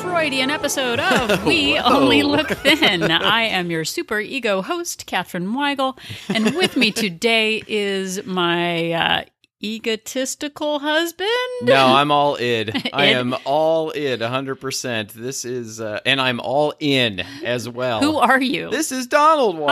Freudian 0.00 0.50
episode 0.50 1.00
of 1.00 1.44
We 1.46 1.78
Only 1.78 2.22
Look 2.22 2.48
Thin. 2.48 3.02
I 3.10 3.42
am 3.42 3.70
your 3.70 3.84
super 3.84 4.20
ego 4.20 4.62
host, 4.62 5.06
Catherine 5.06 5.48
Weigel, 5.48 5.98
and 6.28 6.54
with 6.56 6.76
me 6.76 6.90
today 6.90 7.62
is 7.66 8.24
my 8.24 8.92
uh, 8.92 9.24
egotistical 9.64 10.78
husband. 10.80 11.28
No, 11.62 11.86
I'm 11.94 12.10
all 12.10 12.36
id. 12.36 12.90
I 12.92 13.06
am 13.06 13.34
all 13.44 13.90
id, 13.94 14.20
100%. 14.20 15.12
This 15.12 15.44
is, 15.44 15.80
uh, 15.80 16.00
and 16.04 16.20
I'm 16.20 16.40
all 16.40 16.74
in 16.80 17.20
as 17.44 17.68
well. 17.68 18.00
Who 18.00 18.16
are 18.18 18.40
you? 18.40 18.70
This 18.70 18.92
is 18.92 19.06
Donald 19.06 19.56
Weigel. 19.56 19.68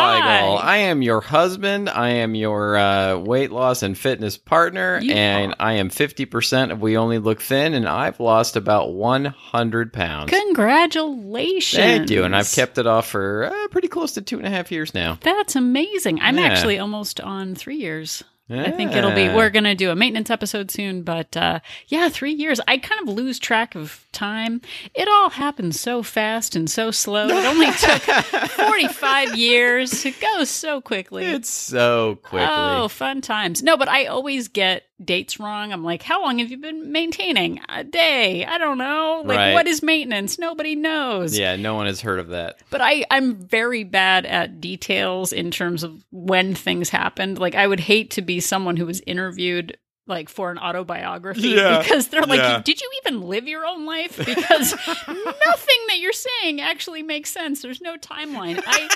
Hi. 0.58 0.74
I 0.74 0.76
am 0.78 1.02
your 1.02 1.20
husband. 1.20 1.88
I 1.90 2.08
am 2.10 2.34
your 2.34 2.76
uh, 2.76 3.18
weight 3.18 3.52
loss 3.52 3.82
and 3.82 3.96
fitness 3.96 4.36
partner, 4.36 4.98
You 5.00 5.12
and 5.12 5.52
are. 5.52 5.56
I 5.60 5.72
am 5.74 5.90
50% 5.90 6.72
of 6.72 6.80
We 6.80 6.96
Only 6.96 7.18
Look 7.18 7.40
Thin, 7.42 7.74
and 7.74 7.86
I've 7.88 8.20
lost 8.20 8.56
about 8.56 8.92
100 8.94 9.92
pounds. 9.92 10.30
Congratulations. 10.30 11.82
Thank 11.82 12.10
you. 12.10 12.24
And 12.24 12.34
I've 12.34 12.50
kept 12.50 12.78
it 12.78 12.86
off 12.86 13.08
for 13.08 13.44
uh, 13.52 13.68
pretty 13.68 13.88
close 13.88 14.12
to 14.12 14.22
two 14.22 14.38
and 14.38 14.46
a 14.46 14.50
half 14.50 14.70
years 14.72 14.94
now. 14.94 15.18
That's 15.20 15.56
amazing. 15.56 16.20
I'm 16.20 16.38
Yeah. 16.38 16.44
actually 16.44 16.78
almost 16.78 17.20
on 17.20 17.54
three 17.54 17.76
years. 17.76 18.22
I 18.50 18.70
think 18.70 18.92
it'll 18.92 19.14
be. 19.14 19.28
We're 19.28 19.50
going 19.50 19.64
to 19.64 19.74
do 19.74 19.90
a 19.90 19.94
maintenance 19.94 20.28
episode 20.28 20.70
soon, 20.70 21.02
but 21.02 21.36
uh, 21.36 21.60
yeah, 21.88 22.08
three 22.08 22.32
years. 22.32 22.60
I 22.68 22.76
kind 22.78 23.08
of 23.08 23.14
lose 23.14 23.38
track 23.38 23.74
of 23.74 24.06
time. 24.12 24.60
It 24.94 25.08
all 25.08 25.30
happened 25.30 25.74
so 25.74 26.02
fast 26.02 26.54
and 26.54 26.68
so 26.68 26.90
slow. 26.90 27.28
It 27.28 27.44
only 27.46 27.66
took 27.78 28.02
45 28.02 29.36
years. 29.36 30.04
It 30.04 30.20
goes 30.20 30.50
so 30.50 30.80
quickly. 30.80 31.24
It's 31.24 31.48
so 31.48 32.16
quickly. 32.22 32.48
Oh, 32.50 32.88
fun 32.88 33.20
times. 33.20 33.62
No, 33.62 33.76
but 33.76 33.88
I 33.88 34.06
always 34.06 34.48
get 34.48 34.82
dates 35.04 35.38
wrong. 35.40 35.72
I'm 35.72 35.84
like, 35.84 36.02
how 36.02 36.22
long 36.22 36.38
have 36.38 36.50
you 36.50 36.56
been 36.58 36.92
maintaining? 36.92 37.60
A 37.68 37.84
day. 37.84 38.44
I 38.44 38.58
don't 38.58 38.78
know. 38.78 39.22
Like, 39.24 39.36
Right. 39.38 39.52
what 39.54 39.66
is 39.66 39.82
maintenance? 39.82 40.38
Nobody 40.38 40.74
knows. 40.74 41.38
Yeah, 41.38 41.56
no 41.56 41.74
one 41.74 41.86
has 41.86 42.00
heard 42.00 42.18
of 42.18 42.28
that. 42.28 42.56
But 42.70 42.80
I, 42.80 43.04
I'm 43.10 43.34
very 43.34 43.84
bad 43.84 44.26
at 44.26 44.60
details 44.60 45.32
in 45.32 45.50
terms 45.50 45.82
of 45.82 46.04
when 46.10 46.54
things 46.54 46.88
happened. 46.88 47.38
Like 47.38 47.54
I 47.54 47.66
would 47.66 47.80
hate 47.80 48.10
to 48.12 48.22
be 48.22 48.40
someone 48.40 48.76
who 48.76 48.86
was 48.86 49.00
interviewed 49.06 49.76
like 50.08 50.28
for 50.28 50.50
an 50.50 50.58
autobiography 50.58 51.48
Yeah. 51.50 51.78
because 51.78 52.08
they're 52.08 52.22
like, 52.22 52.40
Yeah. 52.40 52.60
did 52.64 52.80
you 52.80 52.90
even 53.04 53.22
live 53.22 53.46
your 53.46 53.64
own 53.64 53.86
life? 53.86 54.16
Because 54.18 54.72
nothing 55.08 55.78
that 55.88 55.98
you're 55.98 56.12
saying 56.12 56.60
actually 56.60 57.02
makes 57.04 57.30
sense. 57.30 57.62
There's 57.62 57.80
no 57.80 57.96
timeline. 57.96 58.60
I 58.66 58.88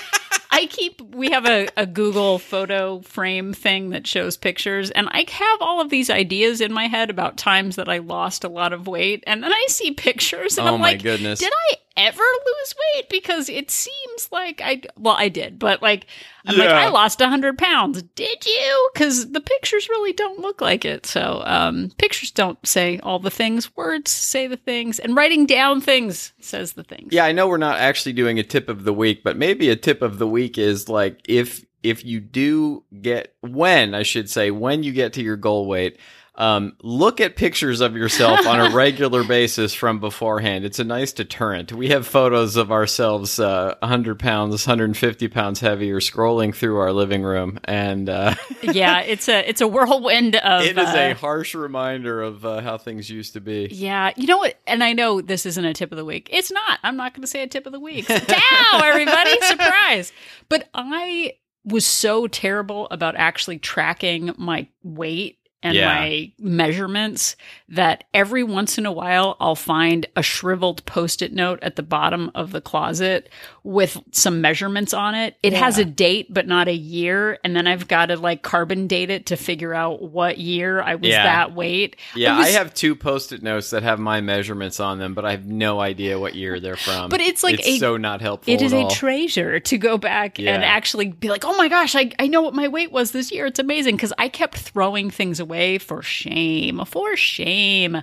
I 0.57 0.65
keep 0.65 1.01
we 1.13 1.29
have 1.29 1.45
a, 1.45 1.67
a 1.77 1.85
Google 1.85 2.39
photo 2.39 3.01
frame 3.01 3.53
thing 3.53 3.91
that 3.91 4.07
shows 4.07 4.37
pictures 4.37 4.89
and 4.89 5.07
I 5.11 5.23
have 5.29 5.61
all 5.61 5.79
of 5.81 5.91
these 5.91 6.09
ideas 6.09 6.61
in 6.61 6.73
my 6.73 6.87
head 6.87 7.11
about 7.11 7.37
times 7.37 7.75
that 7.75 7.87
I 7.87 7.99
lost 7.99 8.43
a 8.43 8.49
lot 8.49 8.73
of 8.73 8.87
weight 8.87 9.23
and 9.27 9.43
then 9.43 9.53
I 9.53 9.65
see 9.69 9.91
pictures 9.91 10.57
and 10.57 10.67
oh 10.67 10.73
I'm 10.73 10.79
my 10.81 10.93
like 10.93 11.03
goodness. 11.03 11.39
did 11.39 11.53
I 11.53 11.75
ever 11.97 12.21
lose 12.21 12.75
weight? 12.95 13.09
Because 13.09 13.49
it 13.49 13.71
seems 13.71 14.29
like 14.31 14.61
I, 14.63 14.83
well, 14.97 15.15
I 15.17 15.29
did, 15.29 15.59
but 15.59 15.81
like, 15.81 16.05
I'm 16.45 16.57
like, 16.57 16.69
I 16.69 16.87
lost 16.87 17.19
100 17.19 17.57
pounds. 17.57 18.01
Did 18.15 18.45
you? 18.45 18.89
Because 18.93 19.31
the 19.31 19.41
pictures 19.41 19.89
really 19.89 20.13
don't 20.13 20.39
look 20.39 20.61
like 20.61 20.85
it. 20.85 21.05
So, 21.05 21.41
um, 21.45 21.91
pictures 21.97 22.31
don't 22.31 22.65
say 22.65 22.99
all 22.99 23.19
the 23.19 23.29
things, 23.29 23.75
words 23.75 24.11
say 24.11 24.47
the 24.47 24.55
things, 24.55 24.99
and 24.99 25.15
writing 25.15 25.45
down 25.45 25.81
things 25.81 26.33
says 26.39 26.73
the 26.73 26.83
things. 26.83 27.11
Yeah, 27.11 27.25
I 27.25 27.33
know 27.33 27.47
we're 27.47 27.57
not 27.57 27.79
actually 27.79 28.13
doing 28.13 28.39
a 28.39 28.43
tip 28.43 28.69
of 28.69 28.85
the 28.85 28.93
week, 28.93 29.23
but 29.23 29.35
maybe 29.35 29.69
a 29.69 29.75
tip 29.75 30.01
of 30.01 30.19
the 30.19 30.27
week 30.27 30.57
is 30.57 30.87
like 30.87 31.19
if 31.27 31.65
if 31.83 32.03
you 32.03 32.19
do 32.19 32.83
get 33.01 33.33
when 33.41 33.93
I 33.93 34.03
should 34.03 34.29
say 34.29 34.51
when 34.51 34.83
you 34.83 34.91
get 34.93 35.13
to 35.13 35.21
your 35.21 35.37
goal 35.37 35.67
weight, 35.67 35.97
um, 36.37 36.77
look 36.83 37.19
at 37.19 37.35
pictures 37.35 37.81
of 37.81 37.95
yourself 37.95 38.45
on 38.45 38.59
a 38.59 38.69
regular 38.75 39.23
basis 39.23 39.73
from 39.73 39.99
beforehand. 39.99 40.65
It's 40.65 40.77
a 40.77 40.83
nice 40.83 41.11
deterrent. 41.11 41.73
We 41.73 41.89
have 41.89 42.05
photos 42.05 42.55
of 42.55 42.71
ourselves 42.71 43.39
uh, 43.39 43.75
100 43.79 44.19
pounds, 44.19 44.51
150 44.67 45.27
pounds 45.29 45.59
heavier, 45.59 45.99
scrolling 45.99 46.53
through 46.53 46.77
our 46.77 46.93
living 46.93 47.23
room, 47.23 47.59
and 47.63 48.07
uh, 48.07 48.35
yeah, 48.61 49.01
it's 49.01 49.27
a, 49.27 49.49
it's 49.49 49.61
a 49.61 49.67
whirlwind 49.67 50.35
of, 50.35 50.61
it 50.61 50.77
is 50.77 50.87
uh, 50.87 51.09
a 51.11 51.13
harsh 51.13 51.55
reminder 51.55 52.21
of 52.21 52.45
uh, 52.45 52.61
how 52.61 52.77
things 52.77 53.09
used 53.09 53.33
to 53.33 53.41
be. 53.41 53.67
Yeah, 53.71 54.11
you 54.15 54.27
know 54.27 54.37
what? 54.37 54.59
And 54.67 54.83
I 54.83 54.93
know 54.93 55.21
this 55.21 55.45
isn't 55.47 55.65
a 55.65 55.73
tip 55.73 55.91
of 55.91 55.97
the 55.97 56.05
week. 56.05 56.29
It's 56.31 56.51
not. 56.51 56.79
I'm 56.83 56.97
not 56.97 57.13
going 57.13 57.21
to 57.21 57.27
say 57.27 57.41
a 57.41 57.47
tip 57.47 57.65
of 57.65 57.71
the 57.71 57.79
week. 57.79 58.05
Ciao, 58.07 58.81
everybody! 58.83 59.39
Surprise! 59.41 60.13
But 60.49 60.69
I 60.75 61.33
was 61.65 61.85
so 61.85 62.27
terrible 62.27 62.87
about 62.91 63.15
actually 63.15 63.57
tracking 63.57 64.33
my 64.37 64.67
weight 64.83 65.37
and 65.63 65.75
Yeah. 65.75 65.87
my 65.87 66.31
measurements 66.39 67.35
that 67.69 68.03
every 68.13 68.43
once 68.43 68.77
in 68.77 68.85
a 68.85 68.91
while 68.91 69.35
I'll 69.39 69.55
find 69.55 70.05
a 70.15 70.21
shriveled 70.21 70.85
post-it 70.85 71.33
note 71.33 71.59
at 71.61 71.75
the 71.75 71.83
bottom 71.83 72.31
of 72.35 72.51
the 72.51 72.61
closet 72.61 73.29
with 73.63 73.97
some 74.11 74.39
measurements 74.39 74.93
on 74.93 75.15
it. 75.15 75.35
It 75.43 75.53
has 75.53 75.77
a 75.77 75.83
date 75.85 76.27
but 76.33 76.47
not 76.47 76.67
a 76.67 76.73
year, 76.73 77.37
and 77.43 77.55
then 77.55 77.67
I've 77.67 77.87
got 77.87 78.07
to 78.07 78.15
like 78.17 78.41
carbon 78.43 78.87
date 78.87 79.09
it 79.09 79.25
to 79.27 79.35
figure 79.35 79.73
out 79.73 80.01
what 80.01 80.37
year 80.37 80.81
I 80.81 80.95
was 80.95 81.09
Yeah. 81.09 81.23
that 81.23 81.53
weight. 81.53 81.95
Yeah, 82.15 82.35
It 82.35 82.37
was- 82.39 82.47
I 82.47 82.49
have 82.59 82.73
two 82.73 82.95
post-it 82.95 83.41
notes 83.43 83.71
that 83.71 83.83
have 83.83 83.99
my 83.99 84.21
measurements 84.21 84.79
on 84.79 84.99
them, 84.99 85.13
but 85.13 85.25
I 85.25 85.31
have 85.31 85.45
no 85.45 85.79
idea 85.81 86.17
what 86.19 86.35
year 86.35 86.59
they're 86.59 86.75
from. 86.77 87.09
But 87.09 87.19
it's 87.21 87.43
like 87.43 87.55
it's 87.55 87.67
a- 87.67 87.77
so 87.79 87.97
not 87.97 88.21
helpful. 88.21 88.53
It 88.53 88.61
is 88.61 88.73
a 88.73 88.83
all. 88.83 88.89
treasure 88.89 89.59
to 89.59 89.77
go 89.77 89.97
back 89.97 90.37
Yeah. 90.39 90.53
and 90.53 90.63
actually 90.63 91.07
be 91.07 91.29
like, 91.29 91.43
oh 91.43 91.57
my 91.57 91.67
gosh, 91.67 91.95
I, 91.95 92.11
I 92.19 92.27
know 92.27 92.41
what 92.41 92.53
my 92.53 92.67
weight 92.67 92.91
was 92.91 93.11
this 93.11 93.31
year. 93.31 93.47
It's 93.47 93.59
amazing. 93.59 93.95
Because 93.95 94.13
I 94.17 94.29
kept 94.29 94.55
throwing 94.57 95.09
things 95.09 95.39
away 95.39 95.56
for 95.79 96.01
shame, 96.01 96.81
for 96.85 97.15
shame. 97.15 97.95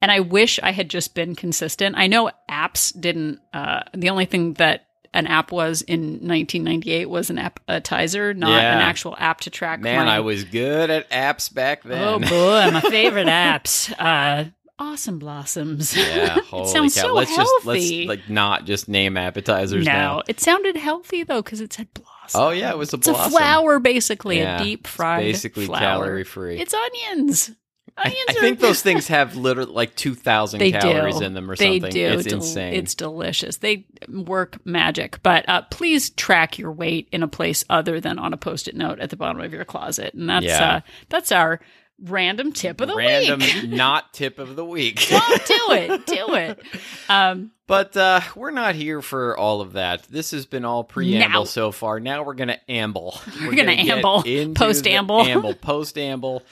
And 0.00 0.10
I 0.10 0.20
wish 0.20 0.58
I 0.62 0.70
had 0.72 0.88
just 0.88 1.14
been 1.14 1.34
consistent. 1.34 1.96
I 1.98 2.06
know 2.06 2.30
apps 2.50 2.98
didn't, 2.98 3.40
uh, 3.52 3.80
the 3.94 4.10
only 4.10 4.24
thing 4.26 4.54
that 4.54 4.86
an 5.14 5.26
app 5.26 5.52
was 5.52 5.82
in 5.82 6.00
1998 6.26 7.06
was 7.10 7.28
an 7.30 7.38
appetizer, 7.38 8.32
not 8.32 8.50
Yeah. 8.62 8.76
an 8.76 8.80
actual 8.82 9.14
app 9.18 9.40
to 9.42 9.50
track. 9.50 9.80
Man, 9.80 10.06
my- 10.06 10.16
I 10.16 10.20
was 10.20 10.44
good 10.44 10.88
at 10.90 11.10
apps 11.10 11.52
back 11.52 11.82
then. 11.82 12.02
Oh 12.02 12.18
boy, 12.18 12.70
my 12.72 12.80
favorite 12.90 13.26
apps. 13.26 13.92
Uh, 13.98 14.46
awesome 14.78 15.18
blossoms. 15.18 15.94
yeah, 15.96 16.38
holy 16.46 16.66
sounds 16.68 16.94
cow. 16.94 17.02
so 17.02 17.12
let's 17.14 17.36
just 17.36 17.50
healthy. 17.64 18.06
let's 18.06 18.20
like 18.20 18.30
not 18.30 18.64
just 18.64 18.88
name 18.88 19.16
appetizers 19.18 19.84
no, 19.84 19.92
now. 19.92 20.22
it 20.28 20.40
sounded 20.40 20.76
healthy 20.76 21.22
though 21.24 21.42
because 21.42 21.60
it 21.60 21.72
said 21.74 21.88
Oh 22.34 22.50
yeah, 22.50 22.70
it 22.70 22.78
was 22.78 22.92
a 22.92 22.96
It's 22.96 23.08
a 23.08 23.12
blossom. 23.12 23.32
flour, 23.32 23.78
basically, 23.78 24.38
Yeah, 24.38 24.60
a 24.60 24.64
deep 24.64 24.80
it's 24.80 24.90
fried, 24.94 25.20
basically 25.22 25.66
calorie 25.68 26.24
free. 26.24 26.58
It's 26.58 26.74
onions. 26.74 27.50
I, 27.94 28.04
Onions 28.06 28.24
I 28.30 28.32
are- 28.32 28.40
think 28.40 28.60
those 28.60 28.80
things 28.88 29.08
have 29.08 29.36
literally 29.36 29.70
like 29.72 29.94
two 29.94 30.14
thousand 30.14 30.60
calories 30.60 31.18
do. 31.18 31.24
in 31.26 31.34
them 31.34 31.50
or 31.50 31.56
something. 31.56 31.72
they 31.82 31.90
something. 31.90 31.92
do. 32.12 32.18
It's 32.18 32.24
Del- 32.28 32.38
insane. 32.38 32.74
It's 32.74 32.94
delicious. 32.94 33.56
They 33.58 33.84
work 34.08 34.64
magic. 34.64 35.22
But 35.22 35.46
uh, 35.48 35.62
please 35.70 36.08
track 36.10 36.58
your 36.58 36.72
weight 36.72 37.08
in 37.12 37.22
a 37.22 37.28
place 37.28 37.64
other 37.68 38.00
than 38.00 38.18
on 38.18 38.32
a 38.32 38.38
post-it 38.38 38.74
note 38.76 38.98
at 38.98 39.10
the 39.10 39.16
bottom 39.16 39.42
of 39.42 39.52
your 39.52 39.66
closet, 39.66 40.14
and 40.14 40.30
that's 40.30 40.46
Yeah. 40.46 40.76
uh, 40.76 40.80
that's 41.10 41.32
our 41.32 41.60
random 42.02 42.52
tip 42.52 42.80
of 42.80 42.88
the 42.88 42.94
Random 42.94 43.40
week. 43.40 43.54
Random 43.54 43.70
not 43.76 44.12
tip 44.12 44.38
of 44.38 44.56
the 44.56 44.64
week. 44.64 45.06
Don't 45.08 45.46
do 45.46 45.54
it. 45.70 46.06
Do 46.06 46.34
it. 46.34 46.58
Um, 47.08 47.52
But 47.66 47.96
uh, 47.96 48.20
we're 48.36 48.50
not 48.50 48.74
here 48.74 49.00
for 49.00 49.36
all 49.36 49.60
of 49.60 49.74
that. 49.74 50.02
This 50.10 50.32
has 50.32 50.44
been 50.46 50.64
all 50.64 50.84
preamble 50.84 51.28
Now. 51.28 51.44
so 51.44 51.72
far. 51.72 52.00
Now 52.00 52.22
we're 52.22 52.34
going 52.34 52.48
to 52.48 52.70
amble. 52.70 53.18
We're, 53.40 53.54
gonna 53.54 53.72
amble. 53.72 54.22
into 54.22 54.58
Post-amble. 54.58 55.24
the 55.24 55.30
Amble. 55.30 55.54
Post 55.54 55.96
amble. 55.96 56.42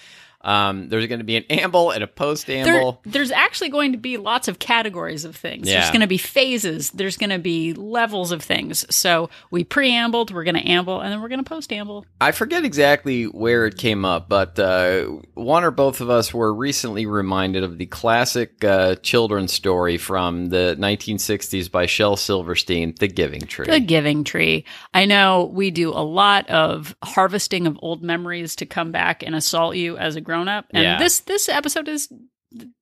Um, 0.43 0.89
there's 0.89 1.07
going 1.07 1.19
to 1.19 1.25
be 1.25 1.37
an 1.37 1.45
amble 1.51 1.91
and 1.91 2.03
a 2.03 2.07
post 2.07 2.47
there, 2.47 2.67
amble. 2.67 3.01
there's 3.05 3.31
actually 3.31 3.69
going 3.69 3.93
to 3.93 3.99
be 3.99 4.17
lots 4.17 4.49
of 4.49 4.59
categories 4.59 5.25
of 5.25 5.37
things. 5.37 5.67
There's 5.67 5.91
going 5.91 6.01
to 6.01 6.07
be 6.07 6.17
phases. 6.19 6.91
There's 6.91 7.19
going 7.19 7.31
to 7.31 7.39
be 7.39 7.75
levels 7.75 8.33
of 8.33 8.43
things. 8.43 8.87
So 8.95 9.29
we 9.51 9.65
preambled, 9.65 10.31
we're 10.31 10.45
going 10.45 10.55
to 10.55 10.67
amble, 10.67 11.01
and 11.01 11.13
then 11.13 11.21
we're 11.21 11.29
going 11.29 11.45
to 11.45 11.49
post 11.49 11.73
amble. 11.73 12.07
I 12.21 12.33
forget 12.33 12.65
exactly 12.65 13.25
where 13.25 13.67
it 13.67 13.77
came 13.77 14.05
up, 14.05 14.29
but 14.29 14.59
uh, 14.59 15.05
one 15.35 15.63
or 15.65 15.71
both 15.71 16.01
of 16.01 16.09
us 16.09 16.33
were 16.33 16.53
recently 16.55 17.05
reminded 17.05 17.63
of 17.63 17.77
the 17.77 17.87
classic 17.87 18.65
uh, 18.65 18.95
children's 18.97 19.53
story 19.53 19.99
from 19.99 20.47
the 20.47 20.77
1960s 20.79 21.71
by 21.71 21.85
Shel 21.87 22.17
Silverstein, 22.17 22.95
The 22.99 23.09
Giving 23.09 23.43
Tree. 23.43 23.67
The 23.67 23.81
giving 23.81 24.25
tree. 24.25 24.65
I 24.95 25.05
know 25.05 25.51
we 25.53 25.71
do 25.71 25.91
a 25.91 26.05
lot 26.05 26.49
of 26.49 26.97
harvesting 27.03 27.67
of 27.67 27.79
old 27.83 28.03
memories 28.03 28.57
to 28.57 28.67
come 28.67 28.91
back 28.91 29.23
and 29.23 29.35
assault 29.35 29.77
you 29.77 29.99
as 29.99 30.17
a 30.17 30.21
grown 30.31 30.49
up. 30.49 30.67
And 30.71 30.83
Yeah. 30.83 30.99
this 30.99 31.21
this 31.21 31.49
episode 31.49 31.89
is 31.89 32.09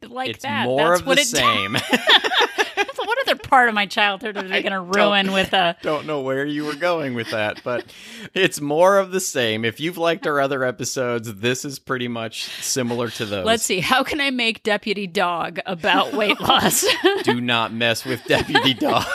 like 0.07 0.31
it's 0.31 0.43
that. 0.43 0.65
more 0.67 0.91
That's 0.91 1.01
of 1.01 1.07
what 1.07 1.17
the 1.17 1.23
it 1.23 1.27
same. 1.27 1.77
what 3.09 3.19
other 3.27 3.37
part 3.37 3.71
of 3.71 3.75
my 3.75 3.87
childhood 3.87 4.37
are 4.37 4.43
they 4.43 4.63
going 4.63 4.73
to 4.73 4.81
ruin 4.81 5.33
with 5.33 5.55
uh, 5.55 5.75
a 5.79 5.83
Don't 5.83 6.07
know 6.07 6.21
where 6.21 6.45
you 6.45 6.65
were 6.67 6.75
going 6.75 7.15
with 7.15 7.31
that, 7.31 7.63
but 7.65 7.87
it's 8.35 8.61
more 8.61 8.99
of 8.99 9.13
the 9.13 9.21
same. 9.21 9.65
If 9.65 9.81
you've 9.81 9.97
liked 9.97 10.27
our 10.27 10.41
other 10.41 10.63
episodes, 10.63 11.33
this 11.35 11.65
is 11.65 11.79
pretty 11.79 12.07
much 12.09 12.45
similar 12.63 13.09
to 13.11 13.25
those. 13.25 13.47
Let's 13.47 13.63
see. 13.65 13.81
How 13.81 14.03
can 14.03 14.21
I 14.21 14.31
make 14.31 14.63
Deputy 14.63 15.07
Dog 15.07 15.59
about 15.65 16.13
weight 16.13 16.39
loss? 16.41 16.85
Do 17.23 17.41
not 17.41 17.73
mess 17.73 18.05
with 18.05 18.23
Deputy 18.25 18.75
Dog. 18.75 19.07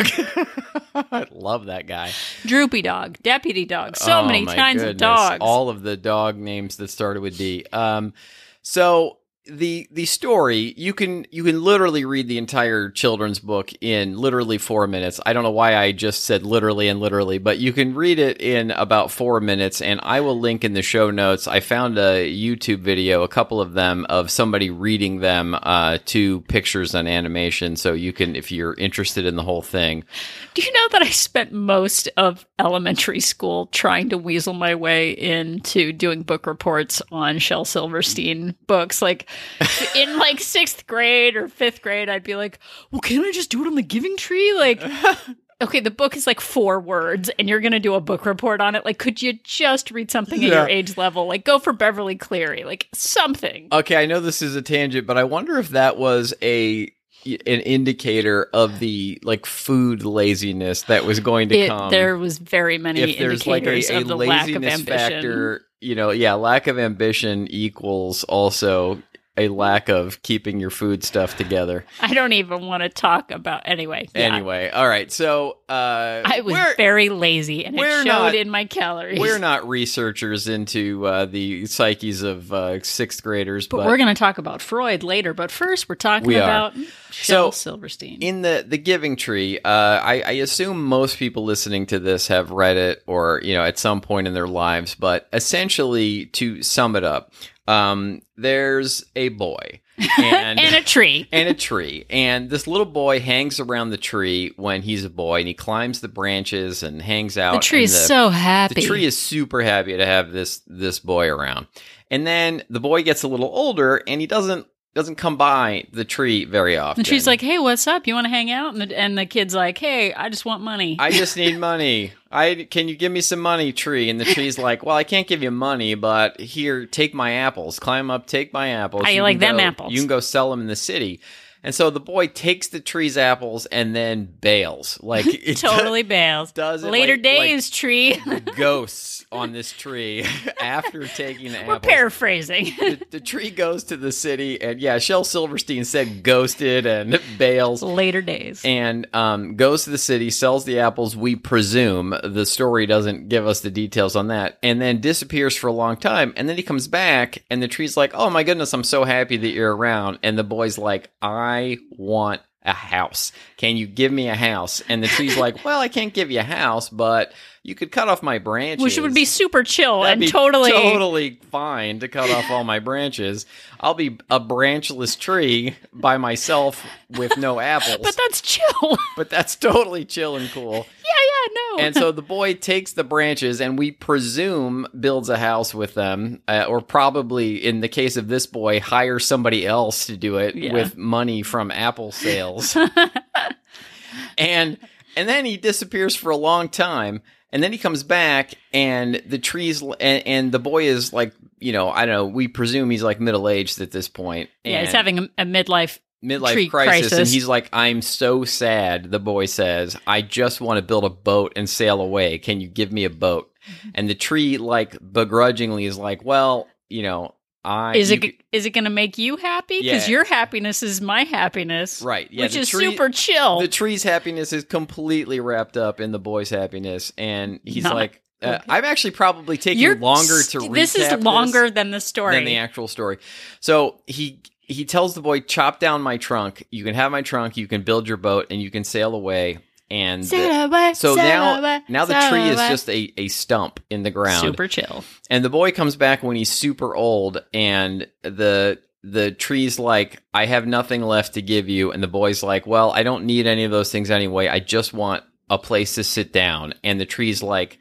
I 1.12 1.26
love 1.32 1.66
that 1.66 1.88
guy. 1.88 2.12
Droopy 2.46 2.82
Dog, 2.82 3.18
Deputy 3.24 3.66
Dog. 3.66 3.98
So 3.98 4.20
Oh, 4.22 4.26
many 4.26 4.46
kinds 4.46 4.82
of 4.84 4.98
dogs. 4.98 5.40
All 5.42 5.70
of 5.70 5.82
the 5.82 5.98
dog 5.98 6.38
names 6.38 6.78
that 6.78 6.90
started 6.90 7.22
with 7.22 7.38
D. 7.38 7.66
Um, 7.74 8.14
so 8.62 9.18
the 9.46 9.88
the 9.92 10.06
story 10.06 10.74
you 10.78 10.94
can 10.94 11.26
you 11.30 11.44
can 11.44 11.62
literally 11.62 12.06
read 12.06 12.30
the 12.30 12.38
entire 12.38 12.90
children's 12.90 13.40
book 13.40 13.72
in 13.82 14.18
literally 14.18 14.58
four 14.58 14.88
minutes. 14.88 15.20
I 15.26 15.34
don't 15.34 15.44
know 15.44 15.52
why 15.52 15.76
I 15.76 15.92
just 15.92 16.24
said 16.24 16.44
literally 16.44 16.88
and 16.88 17.02
literally, 17.02 17.40
but 17.40 17.58
you 17.58 17.74
can 17.74 17.94
read 17.94 18.20
it 18.20 18.40
in 18.42 18.72
about 18.72 19.12
four 19.12 19.42
minutes. 19.42 19.82
And 19.82 20.00
I 20.04 20.22
will 20.22 20.40
link 20.40 20.64
in 20.64 20.74
the 20.74 20.82
show 20.82 21.12
notes. 21.12 21.48
I 21.48 21.60
found 21.60 21.98
a 21.98 22.32
YouTube 22.34 22.80
video, 22.80 23.24
a 23.24 23.28
couple 23.28 23.60
of 23.60 23.74
them, 23.74 24.06
of 24.10 24.32
somebody 24.32 24.70
reading 24.70 25.20
them 25.20 25.56
uh, 25.62 25.98
to 26.06 26.42
pictures 26.42 26.96
and 26.96 27.08
animation. 27.08 27.76
So 27.76 27.94
you 27.94 28.14
can, 28.14 28.36
if 28.36 28.52
you're 28.52 28.76
interested 28.76 29.26
in 29.26 29.36
the 29.36 29.44
whole 29.44 29.62
thing, 29.62 30.06
Do 30.54 30.62
you 30.62 30.72
know 30.72 30.88
that 30.92 31.02
I 31.02 31.10
spent 31.10 31.52
most 31.52 32.08
of 32.16 32.46
elementary 32.60 33.20
school 33.20 33.66
trying 33.68 34.10
to 34.10 34.18
weasel 34.18 34.54
my 34.54 34.76
way 34.76 35.12
into 35.12 35.92
doing 35.92 36.22
book 36.22 36.46
reports 36.46 37.02
on 37.12 37.40
Shel 37.40 37.66
Silverstein 37.66 38.56
books? 38.68 39.02
Like 39.02 39.28
in 39.96 40.18
like 40.18 40.40
sixth 40.40 40.88
grade 40.88 41.36
or 41.36 41.48
fifth 41.48 41.82
grade, 41.82 42.10
I'd 42.10 42.24
be 42.24 42.36
like, 42.36 42.60
"Well, 42.92 43.02
can't 43.02 43.26
I 43.26 43.32
just 43.32 43.50
do 43.50 43.64
it 43.64 43.68
on 43.68 43.76
the 43.76 43.82
Giving 43.84 44.18
Tree?" 44.18 44.54
Like, 44.58 44.82
okay, 45.62 45.80
the 45.80 45.92
book 45.92 46.16
is 46.18 46.28
like 46.28 46.42
four 46.42 46.80
words, 46.80 47.30
and 47.40 47.48
you're 47.48 47.62
gonna 47.62 47.80
do 47.80 47.94
a 47.96 48.02
book 48.02 48.26
report 48.26 48.62
on 48.62 48.76
it. 48.76 48.86
Like, 48.86 48.98
could 48.98 49.22
you 49.22 49.34
just 49.44 49.92
read 49.92 50.12
something 50.12 50.44
at 50.44 50.50
your 50.50 50.68
age 50.70 50.98
level? 50.98 51.28
Like, 51.28 51.46
go 51.46 51.60
for 51.60 51.74
Beverly 51.74 52.16
Cleary, 52.16 52.64
like 52.64 52.88
something. 52.94 53.68
Okay, 53.72 53.96
I 53.96 54.06
know 54.06 54.20
this 54.20 54.42
is 54.42 54.56
a 54.56 54.62
tangent, 54.62 55.08
but 55.08 55.18
I 55.18 55.24
wonder 55.24 55.58
if 55.58 55.70
that 55.70 55.98
was 55.98 56.34
a 56.42 56.92
an 57.26 57.62
indicator 57.62 58.50
of 58.54 58.80
the 58.80 59.18
like 59.24 59.46
food 59.46 60.04
laziness 60.04 60.82
that 60.84 61.06
was 61.06 61.22
going 61.22 61.48
to 61.48 61.58
It, 61.58 61.68
come. 61.70 61.90
there 61.90 62.18
was 62.18 62.38
very 62.38 62.78
many 62.78 63.00
if 63.00 63.18
there's 63.18 63.48
like 63.48 63.64
a, 63.64 63.70
indicators 63.76 63.90
a 63.90 63.98
of 64.02 64.08
the 64.10 64.18
lack 64.18 64.42
of 64.42 64.48
laziness 64.50 64.74
ambition. 64.74 64.98
factor, 64.98 65.62
you 65.80 65.96
know, 65.96 66.10
yeah, 66.10 66.34
lack 66.34 66.68
of 66.68 66.78
ambition 66.78 67.48
equals 67.50 68.26
also 68.26 69.02
a 69.36 69.48
lack 69.48 69.90
of 69.90 70.22
keeping 70.22 70.60
your 70.60 70.70
food 70.70 71.04
stuff 71.04 71.36
together. 71.38 71.86
I 72.02 72.14
don't 72.14 72.34
even 72.34 72.68
want 72.68 72.84
to 72.84 72.90
talk 72.90 73.32
about 73.32 73.64
anyway. 73.66 74.08
yeah. 74.14 74.22
Anyway, 74.22 74.70
all 74.70 74.88
right. 74.88 75.12
So 75.12 75.58
uh 75.70 76.22
I 76.26 76.42
was 76.42 76.56
very 76.78 77.10
lazy, 77.10 77.66
and 77.66 77.76
it 77.76 77.80
we're 77.80 78.04
showed 78.04 78.06
not- 78.06 78.36
in 78.36 78.50
my 78.50 78.66
calories. 78.66 79.20
we're 79.20 79.40
not 79.40 79.68
researchers 79.68 80.48
into 80.48 81.06
uh, 81.08 81.26
the 81.26 81.66
psyches 81.66 82.22
of 82.22 82.54
uh, 82.54 82.82
sixth 82.84 83.24
graders, 83.24 83.68
but, 83.68 83.78
but, 83.78 83.86
we're 83.88 83.98
going 83.98 84.14
to 84.14 84.20
talk 84.20 84.38
about 84.38 84.62
Freud 84.62 85.04
later. 85.04 85.34
But 85.34 85.52
first, 85.52 85.90
we're 85.90 85.96
talking 85.96 86.28
We 86.28 86.36
about 86.36 86.76
Shel 87.10 87.52
So, 87.52 87.72
Silverstein. 87.72 88.20
in 88.22 88.42
the 88.44 88.64
the 88.68 88.78
Giving 88.78 89.16
Tree, 89.16 89.58
uh, 89.60 89.70
I, 89.70 90.22
I 90.26 90.32
assume 90.34 90.84
most 90.84 91.18
people 91.18 91.44
listening 91.44 91.86
to 91.88 92.00
this 92.00 92.28
have 92.28 92.52
read 92.52 92.78
it 92.78 93.04
or 93.08 93.42
you 93.44 93.54
know 93.56 93.64
at 93.64 93.80
some 93.80 94.00
point 94.02 94.28
in 94.28 94.34
their 94.34 94.48
lives. 94.48 94.96
But 94.96 95.28
essentially, 95.34 96.28
to 96.28 96.62
sum 96.62 96.96
it 96.96 97.04
up, 97.04 97.32
um, 97.68 98.22
there's 98.36 99.04
a 99.16 99.30
boy 99.30 99.82
and. 99.98 100.60
and 100.60 100.76
a 100.76 100.84
tree. 100.84 101.28
and 101.32 101.50
a 101.50 101.54
tree. 101.54 102.06
And 102.10 102.50
this 102.50 102.68
little 102.68 102.86
boy 102.86 103.20
hangs 103.20 103.60
around 103.60 103.90
the 103.90 103.98
tree 103.98 104.54
when 104.56 104.82
he's 104.82 105.06
a 105.06 105.10
boy, 105.10 105.40
and 105.40 105.48
he 105.48 105.54
climbs 105.54 106.02
the 106.02 106.08
branches 106.08 106.84
and 106.84 107.02
hangs 107.02 107.38
out. 107.38 107.54
The 107.54 107.60
tree 107.60 107.84
is 107.84 107.92
the- 107.92 108.08
so 108.08 108.30
happy. 108.30 108.76
the 108.76 108.82
tree 108.82 109.06
is 109.06 109.18
super 109.18 109.62
happy 109.62 109.96
to 109.98 110.06
have 110.06 110.32
this 110.32 110.62
this 110.68 111.00
boy 111.00 111.28
around. 111.28 111.68
And 112.12 112.28
then 112.28 112.64
the 112.70 112.80
boy 112.80 113.04
gets 113.04 113.24
a 113.24 113.28
little 113.28 113.50
older, 113.50 114.02
and 114.08 114.22
he 114.22 114.28
doesn't 114.28 114.68
doesn't 114.96 115.16
come 115.16 115.38
by 115.38 115.86
the 115.92 116.06
tree 116.06 116.46
very 116.46 116.78
often. 116.78 117.00
and 117.02 117.08
she's 117.08 117.26
like, 117.26 117.42
"Hey, 117.42 117.58
what's 117.60 117.88
up? 117.88 118.06
You 118.06 118.14
want 118.14 118.26
to 118.26 118.30
hang 118.30 118.52
out?" 118.52 118.74
And 118.74 118.82
the, 118.82 118.98
and 119.00 119.18
the 119.18 119.26
kid's 119.26 119.56
like, 119.56 119.78
"Hey, 119.78 120.14
I 120.14 120.30
just 120.30 120.46
want 120.46 120.62
money." 120.62 120.96
I 121.00 121.10
just 121.12 121.36
need 121.44 121.58
money. 121.58 122.14
I 122.32 122.68
can 122.70 122.88
you 122.88 122.96
give 122.96 123.12
me 123.12 123.22
some 123.22 123.40
money, 123.40 123.72
tree? 123.74 124.10
And 124.10 124.20
the 124.20 124.26
tree's 124.26 124.58
like, 124.58 124.84
well, 124.84 124.96
I 124.96 125.04
can't 125.04 125.28
give 125.28 125.44
you 125.44 125.52
money, 125.52 125.94
but 125.94 126.40
here, 126.40 126.86
take 126.88 127.14
my 127.14 127.32
apples. 127.34 127.78
Climb 127.80 128.10
up, 128.10 128.26
take 128.26 128.52
my 128.54 128.70
apples. 128.70 129.04
I 129.06 129.12
You 129.12 129.22
like 129.22 129.38
them 129.40 129.58
go- 129.58 129.64
apples. 129.64 129.94
You 129.94 130.00
can 130.00 130.08
go 130.08 130.20
sell 130.20 130.50
them 130.50 130.60
in 130.62 130.66
the 130.68 130.76
city. 130.76 131.20
And 131.64 131.74
so 131.74 131.90
the 131.90 132.00
boy 132.00 132.28
takes 132.28 132.68
the 132.68 132.80
tree's 132.80 133.18
apples 133.18 133.66
and 133.68 133.96
then 133.96 134.26
bails. 134.42 135.00
Like 135.02 135.26
it 135.28 135.58
totally 135.58 136.04
bails. 136.04 136.52
does 136.52 136.84
it 136.84 136.90
Later 136.92 137.14
like- 137.14 137.24
days, 137.24 137.70
tree. 137.70 138.20
ghosts 138.56 139.26
on 139.32 139.52
this 139.52 139.72
tree 139.72 140.26
after 140.62 141.08
taking 141.08 141.52
the 141.52 141.60
We're 141.66 141.76
apples. 141.76 141.90
paraphrasing. 141.94 142.66
the, 142.78 143.00
the 143.12 143.20
tree 143.20 143.50
goes 143.50 143.86
to 143.86 143.98
the 143.98 144.12
city, 144.12 144.62
and 144.62 144.80
yeah, 144.80 144.98
Shel 145.00 145.24
Silverstein 145.24 145.86
said 145.86 146.24
ghosted 146.24 146.86
and 146.86 147.20
bails. 147.38 147.82
Later 147.82 148.22
days. 148.22 148.62
and 148.66 149.08
um, 149.14 149.56
goes 149.56 149.86
to 149.86 149.90
the 149.90 149.98
city, 149.98 150.30
sells 150.30 150.66
the 150.66 150.80
apples. 150.80 151.16
We 151.16 151.36
presume 151.36 152.14
the 152.24 152.46
story 152.46 152.86
doesn't 152.86 153.30
give 153.30 153.48
us 153.48 153.62
the 153.62 153.72
details 153.72 154.16
on 154.16 154.28
that, 154.28 154.60
and 154.62 154.82
then 154.82 155.02
disappears 155.02 155.56
for 155.56 155.68
a 155.68 155.72
long 155.74 155.98
time. 155.98 156.34
And 156.36 156.48
then 156.48 156.58
he 156.58 156.64
comes 156.64 156.88
back, 156.88 157.44
and 157.50 157.62
the 157.62 157.68
tree's 157.68 157.98
like, 157.98 158.12
"Oh 158.14 158.30
my 158.30 158.44
goodness, 158.44 158.74
I'm 158.74 158.84
so 158.84 159.04
happy 159.04 159.38
that 159.38 159.50
you're 159.50 159.76
around." 159.76 160.20
And 160.24 160.38
the 160.38 160.44
boy's 160.44 160.78
like, 160.78 161.10
"I 161.22 161.53
want 161.92 162.42
a 162.66 162.72
house. 162.74 163.32
Can 163.58 163.76
you 163.76 163.86
give 163.88 164.12
me 164.12 164.30
a 164.30 164.36
house?" 164.36 164.82
And 164.88 165.04
the 165.04 165.08
tree's 165.08 165.38
like, 165.38 165.64
"Well, 165.66 165.80
I 165.80 165.88
can't 165.90 166.14
give 166.14 166.32
you 166.32 166.40
a 166.40 166.44
house, 166.44 166.90
but 166.90 167.34
you 167.62 167.76
could 167.76 167.92
cut 167.92 168.08
off 168.08 168.24
my 168.24 168.38
branches." 168.40 168.84
Which 168.84 168.98
would 169.00 169.14
be 169.14 169.26
super 169.26 169.64
chill 169.64 170.04
That'd 170.04 170.24
and 170.24 170.32
totally. 170.32 170.72
totally 170.72 171.40
fine 171.52 172.00
to 172.00 172.08
cut 172.08 172.30
off 172.30 172.50
all 172.50 172.64
my 172.64 172.80
branches. 172.80 173.46
I'll 173.82 173.94
be 173.96 174.18
a 174.30 174.40
branchless 174.40 175.16
tree 175.18 175.76
by 175.92 176.18
myself 176.18 176.86
with 177.10 177.38
no 177.38 177.60
apples. 177.74 177.98
But 178.02 178.16
that's 178.18 178.42
chill. 178.42 178.98
but 179.18 179.30
that's 179.30 179.56
totally 179.58 180.06
chill 180.06 180.38
and 180.38 180.50
cool. 180.52 180.72
yeah, 181.06 181.12
yeah, 181.28 181.33
no. 181.52 181.84
And 181.84 181.96
so 181.96 182.12
the 182.14 182.22
boy 182.22 182.54
takes 182.54 182.94
the 182.94 183.04
branches 183.04 183.62
and 183.62 183.78
we 183.78 183.92
presume 183.92 184.88
builds 185.00 185.30
a 185.30 185.38
house 185.38 185.74
with 185.74 185.94
them, 185.94 186.42
uh, 186.48 186.66
or 186.68 186.82
probably 186.82 187.64
in 187.64 187.80
the 187.82 187.88
case 187.90 188.18
of 188.18 188.28
this 188.28 188.46
boy, 188.46 188.80
hire 188.80 189.20
somebody 189.20 189.66
else 189.66 190.06
to 190.08 190.18
do 190.18 190.38
it 190.38 190.56
Yeah. 190.56 190.74
with 190.74 190.98
money 190.98 191.42
from 191.44 191.72
apple 191.72 192.12
sales. 192.12 192.76
and 194.38 194.78
and 195.16 195.30
then 195.30 195.46
he 195.46 195.58
disappears 195.58 196.16
for 196.16 196.30
a 196.32 196.38
long 196.38 196.70
time. 196.70 197.22
And 197.52 197.62
then 197.62 197.72
he 197.72 197.78
comes 197.78 198.02
back, 198.02 198.56
and 198.74 199.22
the 199.28 199.38
trees, 199.38 199.84
and, 199.84 200.26
and 200.26 200.52
the 200.52 200.58
boy 200.58 200.86
is 200.86 201.14
like, 201.14 201.34
you 201.60 201.72
know, 201.72 201.88
I 201.88 202.08
don't 202.08 202.16
know. 202.16 202.26
We 202.26 202.48
presume 202.48 202.90
he's 202.90 203.04
like 203.04 203.20
middle 203.20 203.48
aged 203.48 203.80
at 203.80 203.92
this 203.92 204.10
point. 204.10 204.50
yeah, 204.64 204.82
he's 204.82 204.92
having 204.92 205.20
a, 205.20 205.24
a 205.38 205.46
midlife. 205.46 206.00
Midlife 206.24 206.54
tree 206.54 206.70
crisis, 206.70 207.12
and 207.12 207.28
he's 207.28 207.48
like 207.48 207.70
i'm 207.74 208.02
so 208.02 208.44
sad 208.46 209.12
the 209.12 209.20
boy 209.20 209.46
says 209.46 209.98
i 210.08 210.22
just 210.22 210.62
want 210.62 210.78
to 210.78 210.82
build 210.82 211.04
a 211.04 211.10
boat 211.10 211.52
and 211.56 211.70
sail 211.70 212.00
away 212.02 212.38
can 212.38 212.62
you 212.62 212.68
give 212.68 212.92
me 212.92 213.04
a 213.04 213.10
boat 213.10 213.52
and 213.94 214.10
the 214.10 214.16
tree 214.16 214.58
like 214.58 214.96
begrudgingly 215.12 215.86
is 215.86 215.98
like 215.98 216.24
well 216.24 216.68
you 216.90 217.02
know 217.04 217.34
i 217.66 217.96
Is 217.96 218.10
you 218.12 218.18
it 218.18 218.22
c- 218.24 218.38
is 218.52 218.66
it 218.66 218.70
going 218.72 218.84
to 218.84 218.90
make 218.90 219.18
you 219.18 219.38
happy? 219.38 219.82
Because 219.82 220.08
Yeah. 220.08 220.12
your 220.12 220.24
happiness 220.26 220.84
is 220.84 221.00
my 221.02 221.24
happiness, 221.24 222.02
right 222.02 222.28
yeah 222.32 222.44
which 222.44 222.56
is 222.56 222.70
tree- 222.70 222.86
super 222.92 223.10
chill. 223.10 223.60
the 223.60 223.68
tree's 223.68 224.04
happiness 224.04 224.52
is 224.54 224.64
completely 224.66 225.40
wrapped 225.40 225.78
up 225.78 226.00
in 226.02 226.12
the 226.12 226.20
boy's 226.20 226.50
happiness 226.50 227.12
and 227.18 227.60
he's 227.64 227.84
Not- 227.86 227.96
like 227.96 228.22
uh, 228.42 228.48
okay. 228.60 228.64
i'm 228.68 228.84
actually 228.84 229.12
probably 229.12 229.58
taking 229.58 229.82
You're 229.82 229.96
longer 229.96 230.44
to 230.44 230.68
This 230.70 230.96
is 230.96 231.12
longer 231.24 231.70
than 231.70 231.92
the 231.92 232.02
story. 232.02 232.36
than 232.36 232.44
the 232.44 232.58
actual 232.58 232.90
story. 232.90 233.18
So 233.62 234.02
he 234.08 234.42
he 234.68 234.86
tells 234.86 235.16
the 235.16 235.22
boy, 235.22 235.42
"Chop 235.42 235.80
down 235.80 236.02
my 236.02 236.18
trunk. 236.18 236.66
You 236.72 236.84
can 236.84 236.96
have 236.96 237.12
my 237.12 237.22
trunk. 237.22 237.58
You 237.58 237.68
can 237.68 237.84
build 237.84 238.08
your 238.08 238.18
boat, 238.18 238.48
and 238.50 238.62
you 238.62 238.72
can 238.72 238.84
sail 238.84 239.14
away." 239.14 239.60
And 239.92 240.26
Sail 240.26 240.66
away, 240.66 240.94
so 240.96 241.16
sail 241.16 241.24
now 241.26 241.60
away, 241.60 241.82
now 241.88 242.06
the 242.06 242.16
tree 242.30 242.48
is 242.50 242.56
just 242.56 242.90
a, 242.90 243.14
a 243.16 243.28
stump 243.28 243.80
in 243.92 244.02
the 244.02 244.10
ground. 244.10 244.42
super 244.42 244.68
chill. 244.68 245.04
And 245.30 245.46
the 245.46 245.52
boy 245.52 245.72
comes 245.72 245.96
back 245.96 246.24
when 246.24 246.36
he's 246.36 246.52
super 246.52 246.96
old, 246.96 247.44
and 247.54 248.08
the 248.24 248.80
the 249.04 249.32
tree's 249.32 249.78
like, 249.78 250.24
"I 250.34 250.46
have 250.46 250.66
nothing 250.66 251.04
left 251.04 251.36
to 251.36 251.42
give 251.44 251.70
you." 251.70 251.92
And 251.92 252.02
the 252.02 252.08
boy's 252.08 252.42
like, 252.42 252.66
"Well, 252.66 252.92
I 252.92 253.04
don't 253.04 253.26
need 253.26 253.46
any 253.46 253.66
of 253.66 253.72
those 253.72 253.92
things 253.92 254.10
anyway. 254.10 254.48
I 254.48 254.60
just 254.60 254.94
want 254.94 255.24
a 255.50 255.60
place 255.60 255.96
to 255.96 256.04
sit 256.04 256.34
down." 256.34 256.74
And 256.84 257.00
the 257.00 257.06
tree's 257.06 257.44
like, 257.44 257.78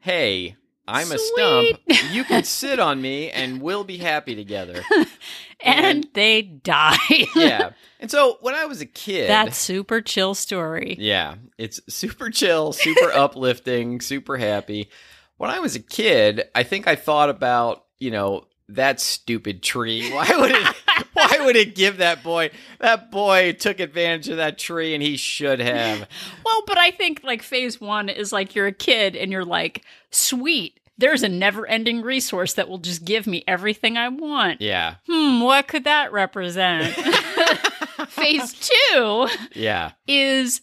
"Hey." 0.00 0.56
I'm 0.88 1.10
a 1.10 1.18
stump. 1.18 1.80
You 2.12 2.22
can 2.22 2.44
sit 2.44 2.78
on 2.78 3.02
me 3.02 3.28
and 3.32 3.60
we'll 3.60 3.82
be 3.82 3.96
happy 3.98 4.36
together. 4.36 4.84
And 5.60 6.06
they 6.14 6.42
die. 6.42 6.96
yeah. 7.34 7.70
And 7.98 8.10
so 8.10 8.38
when 8.40 8.54
I 8.54 8.66
was 8.66 8.80
a 8.80 8.86
kid, 8.86 9.30
that 9.30 9.54
super 9.54 10.00
chill 10.00 10.34
story. 10.34 10.96
yeah, 10.98 11.36
it's 11.58 11.80
super 11.88 12.30
chill, 12.30 12.72
super 12.72 13.10
uplifting, 13.14 14.00
super 14.00 14.36
happy. 14.36 14.90
When 15.38 15.50
I 15.50 15.58
was 15.58 15.74
a 15.74 15.80
kid, 15.80 16.44
I 16.54 16.62
think 16.62 16.86
I 16.86 16.96
thought 16.96 17.30
about, 17.30 17.84
you 17.98 18.10
know, 18.10 18.46
that 18.68 19.00
stupid 19.00 19.62
tree. 19.62 20.10
Why 20.12 20.28
would 20.36 20.50
it 20.52 20.76
why 21.12 21.38
would 21.40 21.56
it 21.56 21.74
give 21.74 21.98
that 21.98 22.22
boy 22.22 22.50
that 22.80 23.10
boy 23.10 23.52
took 23.52 23.80
advantage 23.80 24.28
of 24.28 24.38
that 24.38 24.58
tree 24.58 24.94
and 24.94 25.02
he 25.02 25.16
should 25.16 25.60
have. 25.60 26.08
Well, 26.44 26.62
but 26.66 26.78
I 26.78 26.90
think 26.90 27.20
like 27.22 27.42
phase 27.42 27.80
one 27.80 28.08
is 28.08 28.32
like 28.32 28.54
you're 28.54 28.66
a 28.66 28.72
kid 28.72 29.16
and 29.16 29.30
you're 29.32 29.44
like, 29.44 29.84
sweet, 30.10 30.80
there's 30.98 31.22
a 31.22 31.28
never 31.28 31.66
ending 31.66 32.02
resource 32.02 32.54
that 32.54 32.68
will 32.68 32.78
just 32.78 33.04
give 33.04 33.26
me 33.26 33.44
everything 33.46 33.96
I 33.96 34.08
want. 34.08 34.60
Yeah. 34.60 34.96
Hmm, 35.08 35.40
what 35.40 35.68
could 35.68 35.84
that 35.84 36.12
represent? 36.12 36.94
phase 38.08 38.52
two 38.54 39.28
Yeah. 39.54 39.92
is 40.06 40.60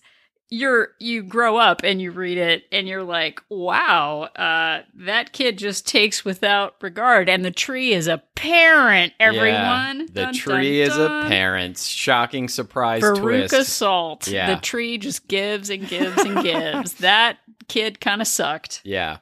you're 0.49 0.89
you 0.99 1.23
grow 1.23 1.57
up 1.57 1.81
and 1.83 1.99
you 1.99 2.11
read 2.11 2.37
it 2.37 2.63
and 2.71 2.87
you're 2.87 3.03
like, 3.03 3.41
wow, 3.49 4.23
uh, 4.35 4.83
that 4.93 5.33
kid 5.33 5.57
just 5.57 5.87
takes 5.87 6.23
without 6.23 6.75
regard, 6.81 7.27
and 7.27 7.43
the 7.43 7.49
tree 7.49 7.91
is 7.91 8.05
a 8.07 8.21
parent. 8.35 9.13
Everyone, 9.19 9.99
Yeah, 10.01 10.05
the 10.13 10.21
Dun, 10.25 10.33
tree 10.35 10.79
dun, 10.83 10.91
is 10.91 10.95
dun. 10.95 11.25
a 11.25 11.29
parent. 11.29 11.79
Shocking 11.79 12.47
surprise 12.49 13.01
Veruca 13.01 13.49
twist. 13.49 13.73
Salt. 13.73 14.27
Yeah. 14.27 14.53
The 14.53 14.61
tree 14.61 14.99
just 14.99 15.27
gives 15.27 15.71
and 15.71 15.87
gives 15.87 16.21
and 16.23 16.43
gives. 16.43 16.93
that 16.99 17.39
kid 17.67 17.99
kind 17.99 18.21
of 18.21 18.27
sucked. 18.27 18.81
Yeah, 18.83 19.17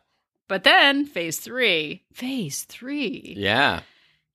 But 0.52 0.66
then 0.66 1.06
phase 1.06 1.40
three, 1.40 2.04
phase 2.12 2.66
three, 2.66 3.36
yeah, 3.38 3.84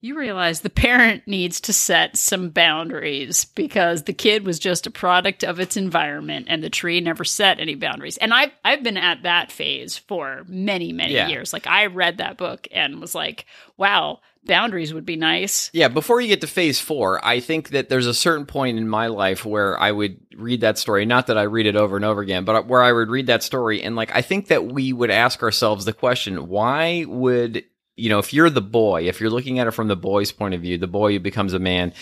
you 0.07 0.17
realize 0.19 0.61
the 0.61 0.71
parent 0.71 1.27
needs 1.27 1.61
to 1.63 1.73
set 1.73 2.17
some 2.17 2.51
boundaries 2.51 3.45
because 3.45 4.05
the 4.05 4.13
kid 4.13 4.47
was 4.47 4.59
just 4.59 4.87
a 4.87 4.91
product 4.91 5.45
of 5.45 5.59
its 5.61 5.77
environment 5.77 6.47
and 6.49 6.63
the 6.63 6.71
tree 6.71 7.01
never 7.01 7.25
set 7.25 7.59
any 7.61 7.75
boundaries. 7.75 8.17
And 8.17 8.33
I've 8.33 8.53
I've 8.65 8.83
been 8.83 8.97
at 8.97 9.23
that 9.25 9.51
phase 9.53 9.97
for 9.97 10.45
many, 10.49 10.93
many 10.93 11.15
Yeah. 11.15 11.29
years. 11.29 11.53
Like 11.53 11.67
I 11.67 11.87
read 11.87 12.19
that 12.19 12.37
book 12.37 12.69
and 12.71 13.01
was 13.01 13.15
like, 13.15 13.47
wow, 13.77 14.21
boundaries 14.45 14.95
would 14.95 15.05
be 15.07 15.17
nice. 15.17 15.71
yeah. 15.73 15.89
Before 15.89 16.21
you 16.21 16.29
get 16.29 16.41
to 16.43 16.47
phase 16.47 16.81
four, 16.81 17.25
I 17.25 17.41
think 17.41 17.71
that 17.71 17.89
there's 17.89 18.07
a 18.07 18.15
certain 18.15 18.47
point 18.47 18.79
in 18.79 18.89
my 18.89 19.09
life 19.09 19.45
where 19.45 19.79
I 19.79 19.91
would 19.91 20.19
read 20.37 20.61
that 20.61 20.79
story. 20.79 21.05
Not 21.05 21.27
that 21.27 21.37
I 21.39 21.43
read 21.43 21.67
it 21.67 21.75
over 21.77 21.97
and 21.97 22.05
over 22.05 22.21
again, 22.21 22.45
but 22.45 22.67
where 22.69 22.83
I 22.83 22.93
would 22.93 23.09
read 23.11 23.27
that 23.27 23.43
story 23.43 23.83
and 23.83 23.97
like 23.97 24.15
I 24.15 24.23
think 24.23 24.47
that 24.49 24.67
we 24.67 24.93
would 24.93 25.11
ask 25.11 25.43
ourselves 25.43 25.85
the 25.85 25.93
question: 25.93 26.49
Why 26.49 27.05
would 27.09 27.65
you 27.97 28.09
know 28.09 28.19
if 28.19 28.33
you're 28.33 28.51
the 28.51 28.61
boy, 28.61 29.09
if 29.09 29.21
you're 29.21 29.31
looking 29.31 29.59
at 29.59 29.67
it 29.67 29.73
from 29.73 29.89
the 29.89 29.97
boy's 29.97 30.33
point 30.33 30.55
of 30.55 30.61
view, 30.61 30.79
the 30.79 30.87
boy 30.87 31.13
who 31.13 31.21
becomes 31.21 31.53
a 31.53 31.59
man. 31.59 31.93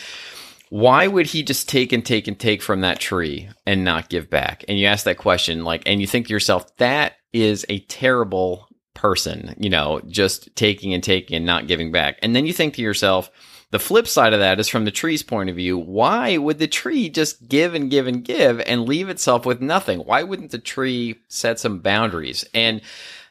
Why 0.70 1.06
would 1.06 1.26
he 1.26 1.44
just 1.44 1.68
take 1.68 1.92
and 1.92 2.04
take 2.04 2.26
and 2.26 2.38
take 2.38 2.60
from 2.60 2.80
that 2.80 2.98
tree 2.98 3.48
and 3.64 3.84
not 3.84 4.08
give 4.08 4.28
back? 4.28 4.64
And 4.66 4.78
you 4.78 4.86
ask 4.86 5.04
that 5.04 5.18
question, 5.18 5.62
like, 5.62 5.82
and 5.86 6.00
you 6.00 6.06
think 6.06 6.26
to 6.26 6.32
yourself, 6.32 6.76
that 6.78 7.12
is 7.32 7.64
a 7.68 7.80
terrible 7.80 8.66
person, 8.94 9.54
you 9.58 9.70
know, 9.70 10.00
just 10.08 10.56
taking 10.56 10.92
and 10.94 11.02
taking 11.02 11.36
and 11.36 11.46
not 11.46 11.68
giving 11.68 11.92
back. 11.92 12.18
And 12.22 12.34
then 12.34 12.46
you 12.46 12.52
think 12.52 12.74
to 12.74 12.82
yourself, 12.82 13.30
the 13.70 13.78
flip 13.78 14.08
side 14.08 14.32
of 14.32 14.40
that 14.40 14.58
is 14.58 14.68
from 14.68 14.84
the 14.84 14.90
tree's 14.90 15.22
point 15.22 15.50
of 15.50 15.56
view, 15.56 15.76
why 15.76 16.36
would 16.38 16.58
the 16.58 16.66
tree 16.66 17.08
just 17.08 17.48
give 17.48 17.74
and 17.74 17.90
give 17.90 18.06
and 18.06 18.24
give 18.24 18.60
and 18.60 18.88
leave 18.88 19.08
itself 19.08 19.44
with 19.44 19.60
nothing? 19.60 20.00
Why 20.00 20.22
wouldn't 20.22 20.52
the 20.52 20.58
tree 20.58 21.20
set 21.28 21.58
some 21.58 21.80
boundaries? 21.80 22.44
And, 22.54 22.80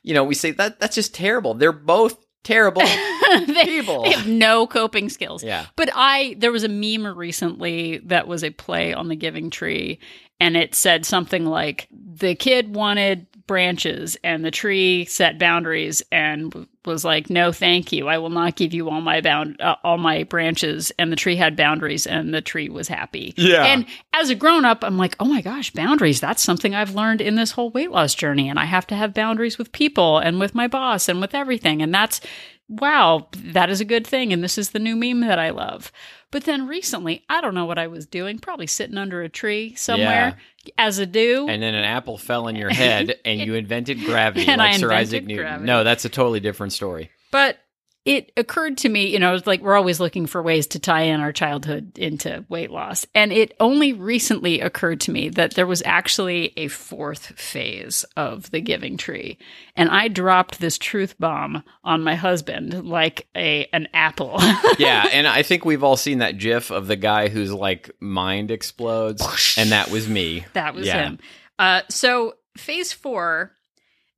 you 0.01 0.13
know, 0.13 0.24
we 0.24 0.36
say 0.36 0.51
that 0.51 0.79
that's 0.79 0.96
just 0.96 1.15
terrible. 1.15 1.53
They're 1.53 1.72
both 1.72 2.17
terrible 2.43 2.81
they, 3.47 3.65
people. 3.65 4.03
they 4.03 4.12
have 4.12 4.27
no 4.27 4.67
coping 4.67 5.09
skills. 5.09 5.43
Yeah. 5.43 5.67
But 5.75 5.89
I 5.93 6.35
there 6.38 6.51
was 6.51 6.63
a 6.63 6.69
meme 6.69 7.17
recently 7.17 8.00
that 8.05 8.27
was 8.27 8.43
a 8.43 8.51
play 8.51 8.93
on 8.93 9.07
the 9.07 9.15
giving 9.15 9.50
tree 9.50 10.00
and 10.39 10.57
it 10.57 10.75
said 10.75 11.05
something 11.05 11.45
like 11.45 11.88
the 11.91 12.35
kid 12.35 12.75
wanted 12.75 13.27
branches 13.47 14.17
and 14.23 14.43
the 14.43 14.51
tree 14.51 15.05
set 15.05 15.39
boundaries 15.39 16.01
and 16.12 16.67
was 16.85 17.05
like 17.05 17.29
no 17.29 17.51
thank 17.51 17.91
you 17.91 18.07
I 18.07 18.17
will 18.17 18.29
not 18.29 18.55
give 18.55 18.73
you 18.73 18.89
all 18.89 19.01
my 19.01 19.21
bound 19.21 19.59
uh, 19.61 19.75
all 19.83 19.97
my 19.97 20.23
branches 20.23 20.91
and 20.99 21.11
the 21.11 21.15
tree 21.15 21.35
had 21.35 21.55
boundaries 21.55 22.05
and 22.05 22.33
the 22.33 22.41
tree 22.41 22.69
was 22.69 22.87
happy. 22.87 23.33
Yeah. 23.37 23.65
And 23.65 23.85
as 24.13 24.29
a 24.29 24.35
grown 24.35 24.65
up 24.65 24.83
I'm 24.83 24.97
like 24.97 25.15
oh 25.19 25.25
my 25.25 25.41
gosh 25.41 25.71
boundaries 25.71 26.19
that's 26.19 26.43
something 26.43 26.75
I've 26.75 26.95
learned 26.95 27.21
in 27.21 27.35
this 27.35 27.51
whole 27.51 27.71
weight 27.71 27.91
loss 27.91 28.15
journey 28.15 28.49
and 28.49 28.59
I 28.59 28.65
have 28.65 28.87
to 28.87 28.95
have 28.95 29.13
boundaries 29.13 29.57
with 29.57 29.71
people 29.71 30.19
and 30.19 30.39
with 30.39 30.55
my 30.55 30.67
boss 30.67 31.09
and 31.09 31.21
with 31.21 31.33
everything 31.33 31.81
and 31.81 31.93
that's 31.93 32.21
wow, 32.69 33.27
that 33.37 33.69
is 33.69 33.81
a 33.81 33.85
good 33.85 34.05
thing. 34.05 34.33
And 34.33 34.43
this 34.43 34.57
is 34.57 34.71
the 34.71 34.79
new 34.79 34.95
meme 34.95 35.21
that 35.21 35.39
I 35.39 35.49
love. 35.49 35.91
But 36.33 36.45
then 36.45 36.65
recently, 36.67 37.23
I 37.29 37.41
don't 37.41 37.53
know 37.53 37.65
what 37.65 37.77
I 37.77 37.85
was 37.85 38.07
doing, 38.07 38.39
probably 38.39 38.65
sitting 38.65 38.97
under 38.97 39.21
a 39.21 39.29
tree 39.29 39.75
somewhere 39.75 40.35
as 40.79 40.97
a 40.97 41.05
do. 41.05 41.47
And 41.47 41.61
then 41.61 41.75
an 41.75 41.83
apple 41.83 42.17
fell 42.17 42.47
in 42.47 42.55
your 42.55 42.71
head 42.71 43.19
and 43.25 43.39
you 43.39 43.53
invented 43.53 43.99
gravity 44.03 44.47
And 44.47 44.57
like 44.57 44.79
Sir 44.79 44.91
Isaac 44.91 45.25
Newton. 45.25 45.45
gravity. 45.45 45.65
No, 45.67 45.83
that's 45.83 46.05
a 46.05 46.09
totally 46.09 46.39
different 46.39 46.73
story. 46.73 47.11
but 47.31 47.59
it 48.05 48.31
occurred 48.36 48.77
to 48.79 48.89
me, 48.89 49.07
you 49.07 49.19
know, 49.19 49.33
it's 49.33 49.48
like 49.48 49.62
we're 49.62 49.77
always 49.77 50.00
looking 50.00 50.25
for 50.25 50.41
ways 50.43 50.67
to 50.67 50.79
tie 50.79 51.03
in 51.03 51.22
our 51.22 51.31
childhood 51.31 51.98
into 51.98 52.43
weight 52.50 52.69
loss. 52.69 53.05
And 53.15 53.31
it 53.31 53.55
only 53.62 53.93
recently 53.93 54.60
occurred 54.60 55.00
to 55.01 55.12
me 55.12 55.29
that 55.29 55.53
there 55.53 55.65
was 55.65 55.81
actually 55.86 56.51
a 56.57 56.67
fourth 56.67 57.27
phase 57.39 58.03
of 58.17 58.51
the 58.51 58.60
giving 58.60 58.98
tree. 58.98 59.38
And 59.77 59.89
I 59.89 60.10
dropped 60.10 60.60
this 60.60 60.77
truth 60.77 61.15
bomb 61.17 61.63
on 61.83 62.03
my 62.03 62.15
husband 62.15 62.86
like 62.88 63.27
a 63.36 63.67
an 63.72 63.88
apple. 63.93 64.36
yeah, 64.77 65.07
and 65.13 65.25
I 65.25 65.43
think 65.43 65.63
we've 65.63 65.83
all 65.83 65.98
seen 65.98 66.17
that 66.17 66.38
gif 66.38 66.72
of 66.72 66.88
the 66.88 66.98
guy 66.98 67.29
whose 67.29 67.53
like 67.53 67.89
mind 68.01 68.51
explodes 68.51 69.55
and 69.57 69.72
that 69.72 69.89
was 69.89 70.10
me. 70.10 70.45
That 70.53 70.75
was 70.75 70.88
Yeah. 70.88 71.03
him. 71.03 71.19
Uh, 71.57 71.81
so 71.89 72.33
phase 72.57 72.91
four, 72.91 73.53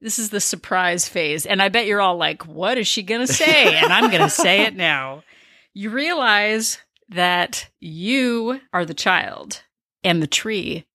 this 0.06 0.20
is 0.20 0.30
the 0.30 0.40
surprise 0.40 1.10
phase, 1.10 1.48
and 1.48 1.64
I 1.64 1.70
bet 1.70 1.88
you're 1.88 2.00
all 2.00 2.16
like, 2.16 2.46
"What 2.46 2.78
is 2.78 2.88
she 2.88 3.02
gonna 3.02 3.26
say?" 3.26 3.76
and 3.76 3.92
I'm 3.92 4.12
gonna 4.12 4.30
say 4.30 4.62
it 4.62 4.76
now. 4.76 5.24
You 5.74 5.90
realize 5.90 6.78
that 7.10 7.68
you 7.80 8.62
are 8.72 8.86
the 8.86 8.94
child, 8.94 9.64
and 10.04 10.22
the 10.22 10.28
tree 10.28 10.86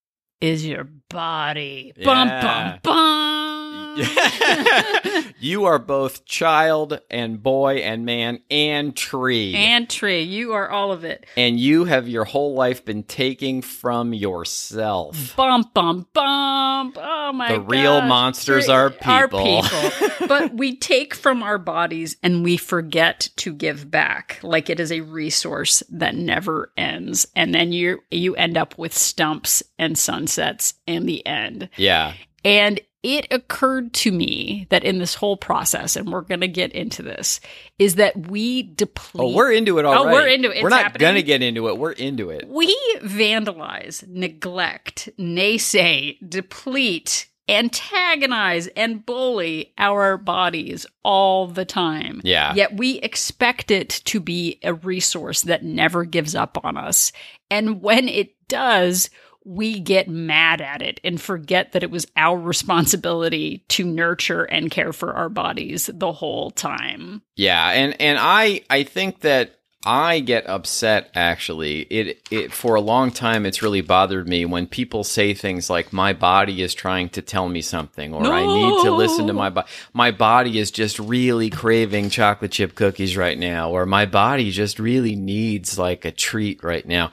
is 0.41 0.65
your 0.65 0.85
body. 1.09 1.93
Bum 2.05 2.29
bum 2.29 2.79
bum. 2.85 3.60
you 5.39 5.65
are 5.65 5.79
both 5.79 6.25
child 6.25 7.01
and 7.11 7.43
boy 7.43 7.77
and 7.77 8.05
man 8.05 8.41
and 8.51 8.95
tree. 8.97 9.55
and 9.55 9.89
tree, 9.89 10.23
you 10.23 10.53
are 10.53 10.69
all 10.71 10.93
of 10.93 11.05
it. 11.05 11.27
and 11.37 11.59
you 11.59 11.85
have 11.85 12.09
your 12.09 12.25
whole 12.25 12.55
life 12.55 12.85
been 12.85 13.03
taking 13.03 13.63
from 13.63 14.13
yourself. 14.13 15.35
Bum 15.37 15.65
bum 15.75 16.07
bum. 16.13 16.93
Oh 16.97 17.33
my 17.35 17.53
The 17.53 17.61
real 17.61 18.01
gosh. 18.01 18.09
monsters 18.09 18.65
Tree- 18.67 18.75
are 18.75 18.91
people. 18.91 19.63
people. 19.63 20.09
but 20.29 20.55
we 20.55 20.77
take 20.77 21.15
from 21.15 21.43
our 21.43 21.59
bodies 21.59 22.17
and 22.23 22.45
we 22.45 22.57
forget 22.57 23.29
to 23.37 23.53
give 23.53 23.91
back 23.91 24.39
like 24.43 24.69
it 24.71 24.81
is 24.81 24.93
a 24.93 25.01
resource 25.01 25.83
that 25.91 26.15
never 26.15 26.73
ends. 26.77 27.27
And 27.35 27.55
then 27.55 27.73
you 27.73 28.01
you 28.11 28.35
end 28.37 28.57
up 28.57 28.77
with 28.79 28.97
stumps 28.97 29.63
and 29.79 29.99
sunsets 29.99 30.75
in 30.87 31.07
the 31.07 31.25
end. 31.27 31.69
Yeah. 31.77 32.15
And 32.45 32.81
it 33.03 33.27
occurred 33.31 33.95
to 33.95 34.13
me 34.13 34.67
that 34.69 34.85
in 34.85 34.99
this 34.99 35.15
whole 35.15 35.37
process, 35.37 35.97
and 35.97 36.13
we're 36.13 36.21
going 36.21 36.41
to 36.41 36.49
get 36.49 36.73
into 36.73 37.03
this, 37.03 37.41
is 37.79 37.95
that 37.95 38.29
we 38.29 38.63
deplete. 38.63 39.23
Oh, 39.23 39.35
we're 39.35 39.53
into 39.53 39.79
it 39.79 39.87
already. 39.87 40.09
Oh, 40.09 40.13
we're 40.13 40.29
into 40.29 40.51
it. 40.51 40.63
We're 40.63 40.69
not 40.69 40.99
going 40.99 41.15
to 41.15 41.23
get 41.23 41.43
into 41.43 41.69
it. 41.69 41.79
We're 41.79 41.93
into 41.93 42.31
it. 42.31 42.47
We 42.47 42.77
vandalize, 43.01 44.07
neglect, 44.07 45.09
naysay, 45.19 46.19
deplete, 46.29 47.29
antagonize, 47.49 48.67
and 48.69 49.05
bully 49.05 49.73
our 49.79 50.19
bodies 50.19 50.87
all 51.03 51.47
the 51.47 51.65
time. 51.65 52.21
Yeah. 52.23 52.55
Yet 52.55 52.77
we 52.77 52.99
expect 52.99 53.71
it 53.71 53.89
to 54.05 54.21
be 54.21 54.61
a 54.63 54.75
resource 54.75 55.43
that 55.43 55.65
never 55.65 56.05
gives 56.05 56.35
up 56.35 56.59
on 56.63 56.77
us. 56.77 57.13
And 57.51 57.81
when 57.81 58.09
it 58.09 58.35
does, 58.47 59.09
we 59.45 59.81
get 59.81 60.09
mad 60.09 60.61
at 60.61 60.83
it 60.83 61.01
and 61.03 61.21
forget 61.21 61.73
that 61.73 61.83
it 61.83 61.91
was 61.91 62.07
our 62.17 62.39
responsibility 62.39 63.65
to 63.69 63.85
nurture 63.85 64.45
and 64.45 64.71
care 64.71 64.93
for 64.93 65.13
our 65.15 65.29
bodies 65.29 65.91
the 65.93 66.13
whole 66.13 66.51
time. 66.51 67.23
Yeah, 67.37 67.71
and 67.71 68.01
and 68.01 68.19
I 68.21 68.63
I 68.69 68.83
think 68.83 69.21
that 69.21 69.60
I 69.85 70.21
get 70.21 70.47
upset 70.47 71.11
actually. 71.15 71.81
It 71.83 72.21
it 72.31 72.53
for 72.53 72.75
a 72.75 72.83
long 72.83 73.11
time 73.11 73.47
it's 73.47 73.63
really 73.63 73.81
bothered 73.81 74.29
me 74.29 74.45
when 74.45 74.67
people 74.67 75.05
say 75.05 75.33
things 75.33 75.71
like 75.71 75.91
my 75.91 76.13
body 76.13 76.61
is 76.61 76.75
trying 76.75 77.09
to 77.11 77.23
tell 77.23 77.49
me 77.49 77.63
something 77.63 78.13
or 78.13 78.27
I 78.27 78.45
need 78.45 78.85
to 78.85 78.91
listen 78.91 79.27
to 79.29 79.33
my 79.33 79.49
body. 79.49 79.69
My 79.95 80.11
body 80.11 80.59
is 80.59 80.71
just 80.71 80.99
really 80.99 81.49
craving 81.49 82.11
chocolate 82.11 82.53
chip 82.53 82.75
cookies 82.75 83.17
right 83.17 83.39
now 83.39 83.71
or 83.71 83.87
my 83.87 84.05
body 84.05 84.51
just 84.51 84.79
really 84.79 85.17
needs 85.17 85.79
like 85.79 86.05
a 86.05 86.11
treat 86.11 86.63
right 86.63 86.87
now. 86.87 87.11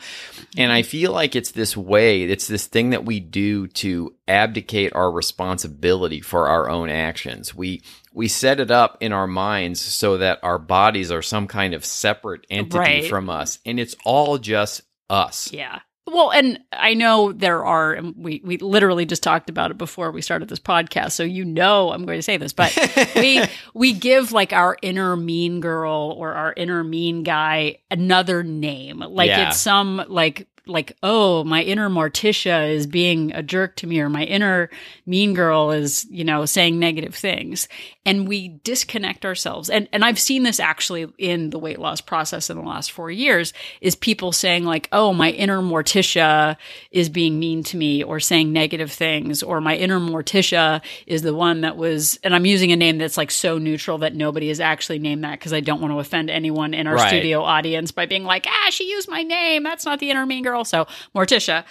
And 0.57 0.69
I 0.69 0.81
feel 0.81 1.13
like 1.13 1.37
it's 1.37 1.51
this 1.51 1.77
way, 1.77 2.23
it's 2.23 2.47
this 2.47 2.67
thing 2.67 2.89
that 2.89 3.05
we 3.05 3.21
do 3.21 3.67
to 3.67 4.13
abdicate 4.27 4.93
our 4.93 5.09
responsibility 5.09 6.19
for 6.19 6.49
our 6.49 6.69
own 6.69 6.89
actions. 6.89 7.55
We 7.55 7.81
we 8.17 8.27
set 8.27 8.59
it 8.59 8.71
up 8.71 8.97
in 8.99 9.13
our 9.13 9.27
minds 9.27 9.79
so 9.79 10.17
that 10.17 10.39
our 10.43 10.57
bodies 10.57 11.11
are 11.11 11.21
some 11.21 11.45
kind 11.47 11.73
of 11.73 11.85
separate 11.85 12.45
entity 12.49 12.77
Right. 12.79 13.05
from 13.07 13.29
us 13.29 13.59
and 13.65 13.79
it's 13.79 13.95
all 14.05 14.37
just 14.39 14.81
us. 15.09 15.51
Yeah. 15.53 15.79
Well, 16.09 16.31
and 16.31 16.59
I 16.71 16.93
know 16.93 17.33
there 17.33 17.65
are, 17.65 17.91
and 17.91 18.15
we, 18.17 18.41
we 18.43 18.55
literally 18.59 19.05
just 19.05 19.21
talked 19.23 19.49
about 19.49 19.71
it 19.71 19.77
before 19.77 20.09
we 20.11 20.21
started 20.21 20.47
this 20.47 20.57
podcast. 20.59 21.11
So 21.11 21.23
you 21.23 21.43
know 21.43 21.91
I'm 21.91 22.05
going 22.05 22.17
to 22.17 22.23
say 22.23 22.37
this, 22.37 22.53
but 22.53 22.73
we 23.15 23.43
we 23.73 23.91
give 23.91 24.31
like 24.31 24.53
our 24.53 24.77
inner 24.81 25.17
mean 25.17 25.59
girl 25.59 26.15
or 26.17 26.33
our 26.33 26.53
inner 26.55 26.81
mean 26.83 27.23
guy 27.23 27.79
another 27.91 28.41
name. 28.41 28.99
Like 28.99 29.27
Yeah. 29.27 29.49
it's 29.49 29.59
some 29.59 30.01
like 30.07 30.47
like, 30.67 30.95
oh, 31.03 31.43
my 31.43 31.61
inner 31.63 31.89
Morticia 31.89 32.69
is 32.73 32.87
being 32.87 33.31
a 33.33 33.41
jerk 33.43 33.75
to 33.77 33.87
me, 33.87 33.99
or 33.99 34.09
my 34.09 34.23
inner 34.23 34.69
mean 35.05 35.33
girl 35.33 35.71
is, 35.71 36.05
you 36.09 36.23
know, 36.23 36.45
saying 36.45 36.79
negative 36.79 37.15
things. 37.15 37.67
And 38.05 38.27
we 38.27 38.59
disconnect 38.63 39.25
ourselves. 39.25 39.69
And 39.69 39.87
and 39.91 40.05
I've 40.05 40.19
seen 40.19 40.43
this 40.43 40.59
actually 40.59 41.07
in 41.17 41.49
the 41.49 41.59
weight 41.59 41.79
loss 41.79 41.99
process 42.01 42.49
in 42.49 42.57
the 42.57 42.63
last 42.63 42.91
four 42.91 43.11
years, 43.11 43.53
is 43.81 43.95
people 43.95 44.31
saying, 44.31 44.63
like, 44.63 44.87
oh, 44.91 45.13
my 45.13 45.31
inner 45.31 45.61
Morticia 45.61 46.57
is 46.91 47.09
being 47.09 47.39
mean 47.39 47.63
to 47.63 47.77
me 47.77 48.03
or 48.03 48.19
saying 48.19 48.53
negative 48.53 48.91
things, 48.91 49.43
or 49.43 49.59
my 49.61 49.75
inner 49.75 49.99
Morticia 49.99 50.81
is 51.05 51.21
the 51.21 51.33
one 51.35 51.61
that 51.61 51.77
was 51.77 52.19
and 52.23 52.33
I'm 52.35 52.45
using 52.45 52.71
a 52.71 52.75
name 52.75 52.97
that's 52.97 53.17
like 53.17 53.31
so 53.31 53.57
neutral 53.57 53.99
that 53.99 54.15
nobody 54.15 54.47
has 54.49 54.59
actually 54.59 54.99
named 54.99 55.23
that 55.23 55.39
because 55.39 55.53
I 55.53 55.59
don't 55.59 55.81
want 55.81 55.93
to 55.93 55.99
offend 55.99 56.29
anyone 56.29 56.73
in 56.73 56.87
our 56.87 56.95
Right. 56.95 57.09
studio 57.09 57.43
audience 57.43 57.91
by 57.91 58.05
being 58.07 58.23
like, 58.23 58.45
ah, 58.47 58.69
she 58.71 58.89
used 58.89 59.07
my 59.09 59.21
name. 59.21 59.63
That's 59.63 59.85
not 59.85 59.99
the 59.99 60.09
inner 60.09 60.25
mean 60.25 60.43
girl. 60.43 60.56
So 60.63 60.87
Morticia, 61.15 61.63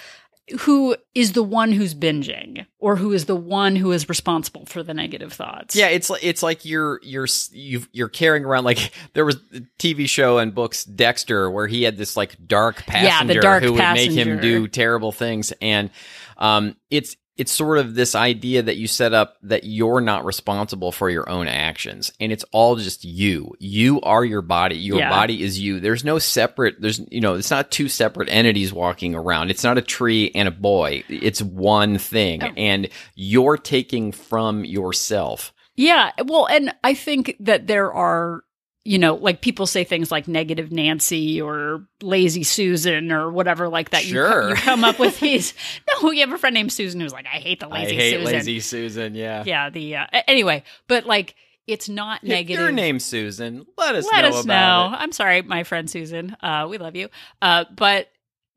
who 0.60 0.96
is 1.14 1.32
the 1.32 1.42
one 1.42 1.72
who's 1.72 1.94
binging 1.94 2.66
or 2.78 2.96
who 2.96 3.12
is 3.12 3.24
the 3.24 3.34
one 3.34 3.74
who 3.74 3.90
is 3.90 4.08
responsible 4.08 4.64
for 4.66 4.82
the 4.82 4.94
negative 4.94 5.32
thoughts. 5.32 5.74
Yeah, 5.74 5.88
it's 5.88 6.08
like 6.08 6.22
it's 6.22 6.42
like 6.42 6.64
you're 6.64 7.00
you're 7.02 7.26
you've, 7.50 7.88
you're 7.92 8.08
carrying 8.08 8.44
around 8.44 8.64
like 8.64 8.92
there 9.14 9.24
was 9.24 9.36
a 9.54 9.60
TV 9.78 10.08
show 10.08 10.38
and 10.38 10.54
books 10.54 10.84
Dexter 10.84 11.50
where 11.50 11.66
he 11.66 11.82
had 11.82 11.96
this 11.96 12.16
like 12.16 12.36
dark 12.46 12.86
passenger 12.86 13.08
Yeah, 13.08 13.24
the 13.24 13.40
dark 13.40 13.62
who 13.64 13.72
would 13.72 13.92
make 13.94 14.12
him 14.12 14.40
do 14.40 14.68
terrible 14.68 15.10
things, 15.10 15.52
and 15.60 15.90
um, 16.38 16.76
it's 16.90 17.16
it's 17.36 17.52
sort 17.52 17.78
of 17.78 17.94
this 17.94 18.14
idea 18.14 18.62
that 18.62 18.76
you 18.76 18.86
set 18.86 19.12
up 19.12 19.36
that 19.42 19.64
you're 19.64 20.00
not 20.00 20.24
responsible 20.24 20.90
for 20.92 21.10
your 21.10 21.28
own 21.28 21.48
actions, 21.48 22.12
and 22.20 22.32
it's 22.32 22.44
all 22.52 22.76
just 22.76 23.04
you. 23.04 23.54
You 23.58 24.00
are 24.00 24.24
your 24.24 24.42
body. 24.42 24.76
Your 24.76 24.98
Yeah. 24.98 25.10
body 25.10 25.42
is 25.42 25.58
you. 25.60 25.80
There's 25.80 26.04
no 26.04 26.18
separate. 26.18 26.80
There's 26.80 27.00
you 27.10 27.20
know 27.20 27.34
it's 27.34 27.50
not 27.50 27.70
two 27.70 27.88
separate 27.88 28.28
entities 28.30 28.72
walking 28.72 29.14
around. 29.14 29.50
It's 29.50 29.64
not 29.64 29.78
a 29.78 29.82
tree 29.82 30.30
and 30.34 30.48
a 30.48 30.52
boy. 30.52 31.04
It's 31.08 31.42
one 31.42 31.98
thing, 31.98 32.42
Oh. 32.42 32.48
and 32.56 32.88
you're 33.14 33.56
taking 33.58 34.12
from 34.12 34.64
yourself. 34.64 35.52
Yeah. 35.76 36.12
Well, 36.24 36.46
and 36.46 36.74
I 36.82 36.94
think 36.94 37.36
that 37.40 37.66
there 37.66 37.92
are, 37.92 38.42
you 38.86 38.98
know, 38.98 39.14
like 39.14 39.40
people 39.40 39.66
say 39.66 39.84
things 39.84 40.10
like 40.10 40.28
negative 40.28 40.70
Nancy 40.70 41.40
or 41.40 41.84
lazy 42.02 42.44
Susan 42.44 43.10
or 43.10 43.30
whatever 43.30 43.68
like 43.68 43.90
that. 43.90 44.04
You 44.06 44.12
Sure. 44.12 44.48
You, 44.50 44.54
come 44.54 44.84
up 44.84 44.98
with 44.98 45.18
these. 45.20 45.54
No, 46.02 46.10
you 46.12 46.20
have 46.20 46.32
a 46.32 46.38
friend 46.38 46.54
named 46.54 46.72
Susan 46.72 47.00
who's 47.00 47.12
like, 47.12 47.26
I 47.26 47.38
hate 47.38 47.60
the 47.60 47.68
lazy 47.68 47.96
Susan. 47.96 47.98
I 47.98 48.02
hate 48.02 48.12
Susan. 48.18 48.34
lazy 48.34 48.60
Susan. 48.60 49.14
Yeah. 49.14 49.44
Yeah. 49.44 49.70
The, 49.70 49.96
uh, 49.96 50.06
anyway, 50.28 50.62
but 50.88 51.04
like, 51.06 51.34
it's 51.66 51.88
not 51.88 52.22
If 52.22 52.28
negative. 52.28 52.60
Your 52.60 52.70
name, 52.70 53.00
Susan. 53.00 53.66
Let 53.76 53.96
us 53.96 54.06
Let 54.06 54.22
know 54.22 54.28
us 54.38 54.44
about 54.44 54.90
know. 54.92 54.96
I'm 54.98 55.10
sorry, 55.10 55.42
my 55.42 55.64
friend 55.64 55.90
Susan. 55.90 56.36
Uh, 56.40 56.68
we 56.70 56.78
love 56.78 56.94
you. 56.94 57.08
Uh, 57.42 57.64
but 57.74 58.08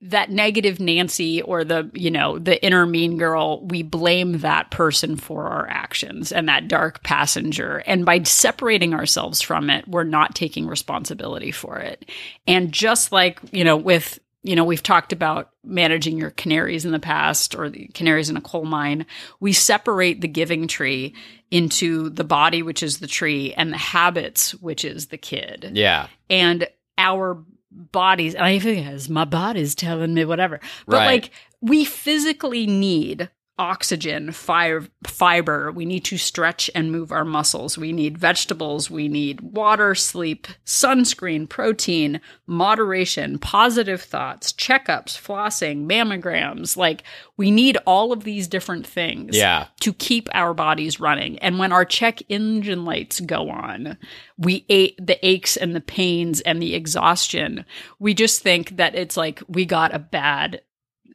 that 0.01 0.29
negative 0.29 0.79
Nancy 0.79 1.41
or 1.41 1.65
the, 1.65 1.89
you 1.94 2.10
know, 2.10 2.39
the 2.39 2.63
inner 2.63 2.86
mean 2.86 3.18
girl, 3.18 3.65
we 3.65 3.84
blame 3.84 4.39
that 4.39 4.72
person 4.72 5.18
for 5.18 5.48
our 5.48 5.68
actions 5.68 6.32
and 6.32 6.48
that 6.48 6.70
dark 6.70 7.03
passenger. 7.03 7.84
And 7.86 8.06
by 8.06 8.24
separating 8.24 8.94
ourselves 8.94 9.41
from 9.41 9.70
it, 9.70 9.88
we're 9.88 10.06
not 10.06 10.36
taking 10.36 10.68
responsibility 10.68 11.51
for 11.51 11.79
it. 11.79 12.10
And 12.48 12.72
just 12.72 13.12
like, 13.12 13.39
you 13.51 13.65
know, 13.65 13.75
with, 13.75 14.20
you 14.41 14.56
know, 14.56 14.63
we've 14.63 14.82
talked 14.82 15.12
about 15.12 15.50
managing 15.65 16.18
your 16.18 16.32
canaries 16.32 16.86
in 16.86 16.94
the 16.94 17.00
past 17.00 17.53
or 17.53 17.70
the 17.70 17.88
canaries 17.88 18.29
in 18.29 18.38
a 18.38 18.41
coal 18.41 18.63
mine. 18.63 19.06
We 19.41 19.51
separate 19.51 20.22
the 20.22 20.29
giving 20.29 20.70
tree 20.70 21.13
into 21.51 22.10
the 22.10 22.24
body, 22.24 22.63
which 22.63 22.84
is 22.84 23.00
the 23.00 23.08
tree, 23.08 23.53
and 23.53 23.74
the 23.74 23.77
habits, 23.77 24.56
which 24.56 24.86
is 24.86 25.08
the 25.08 25.18
kid. 25.18 25.72
Yeah. 25.74 26.08
and 26.29 26.68
our 26.98 27.44
bodies 27.72 28.34
and 28.36 28.44
i 28.46 28.58
think 28.60 28.88
as 28.88 29.10
my 29.10 29.26
body's 29.26 29.76
telling 29.76 30.14
me 30.14 30.26
whatever 30.26 30.60
but 30.88 30.98
Right. 30.98 31.06
like 31.06 31.32
we 31.62 31.86
physically 31.86 32.66
need 32.66 33.30
oxygen 33.60 34.32
fire, 34.32 34.84
fiber 35.06 35.72
we 35.72 35.86
need 35.86 36.04
to 36.06 36.18
stretch 36.18 36.70
and 36.74 36.92
move 36.92 37.12
our 37.12 37.25
muscles 37.25 37.78
we 37.78 37.92
need 37.92 38.18
vegetables 38.18 38.89
we 38.89 39.08
need 39.08 39.42
water 39.42 39.94
sleep 39.94 40.48
sunscreen 40.66 41.48
protein 41.48 42.20
moderation 42.48 43.38
positive 43.38 44.01
thoughts 44.01 44.51
checkups 44.54 45.20
flossing 45.20 45.86
mammograms 45.88 46.78
like 46.78 47.03
we 47.38 47.51
need 47.51 47.77
all 47.86 48.12
of 48.12 48.24
these 48.24 48.48
different 48.48 48.86
things 48.88 49.36
Yeah. 49.36 49.68
to 49.79 49.94
keep 49.94 50.27
our 50.33 50.53
bodies 50.53 51.00
running. 51.00 51.40
And 51.40 51.57
when 51.57 51.72
our 51.72 51.86
check 51.86 52.22
engine 52.27 52.83
lights 52.83 53.22
go 53.22 53.50
on, 53.50 53.98
we 54.38 54.66
ate 54.68 54.96
the 55.05 55.25
aches 55.25 55.55
and 55.55 55.74
the 55.74 55.79
pains 55.79 56.42
and 56.42 56.62
the 56.62 56.75
exhaustion. 56.75 57.64
We 57.98 58.14
just 58.14 58.42
think 58.42 58.75
that 58.75 58.94
it's 58.94 59.16
like 59.16 59.42
we 59.48 59.64
got 59.66 59.96
a 59.96 60.00
bad 60.00 60.60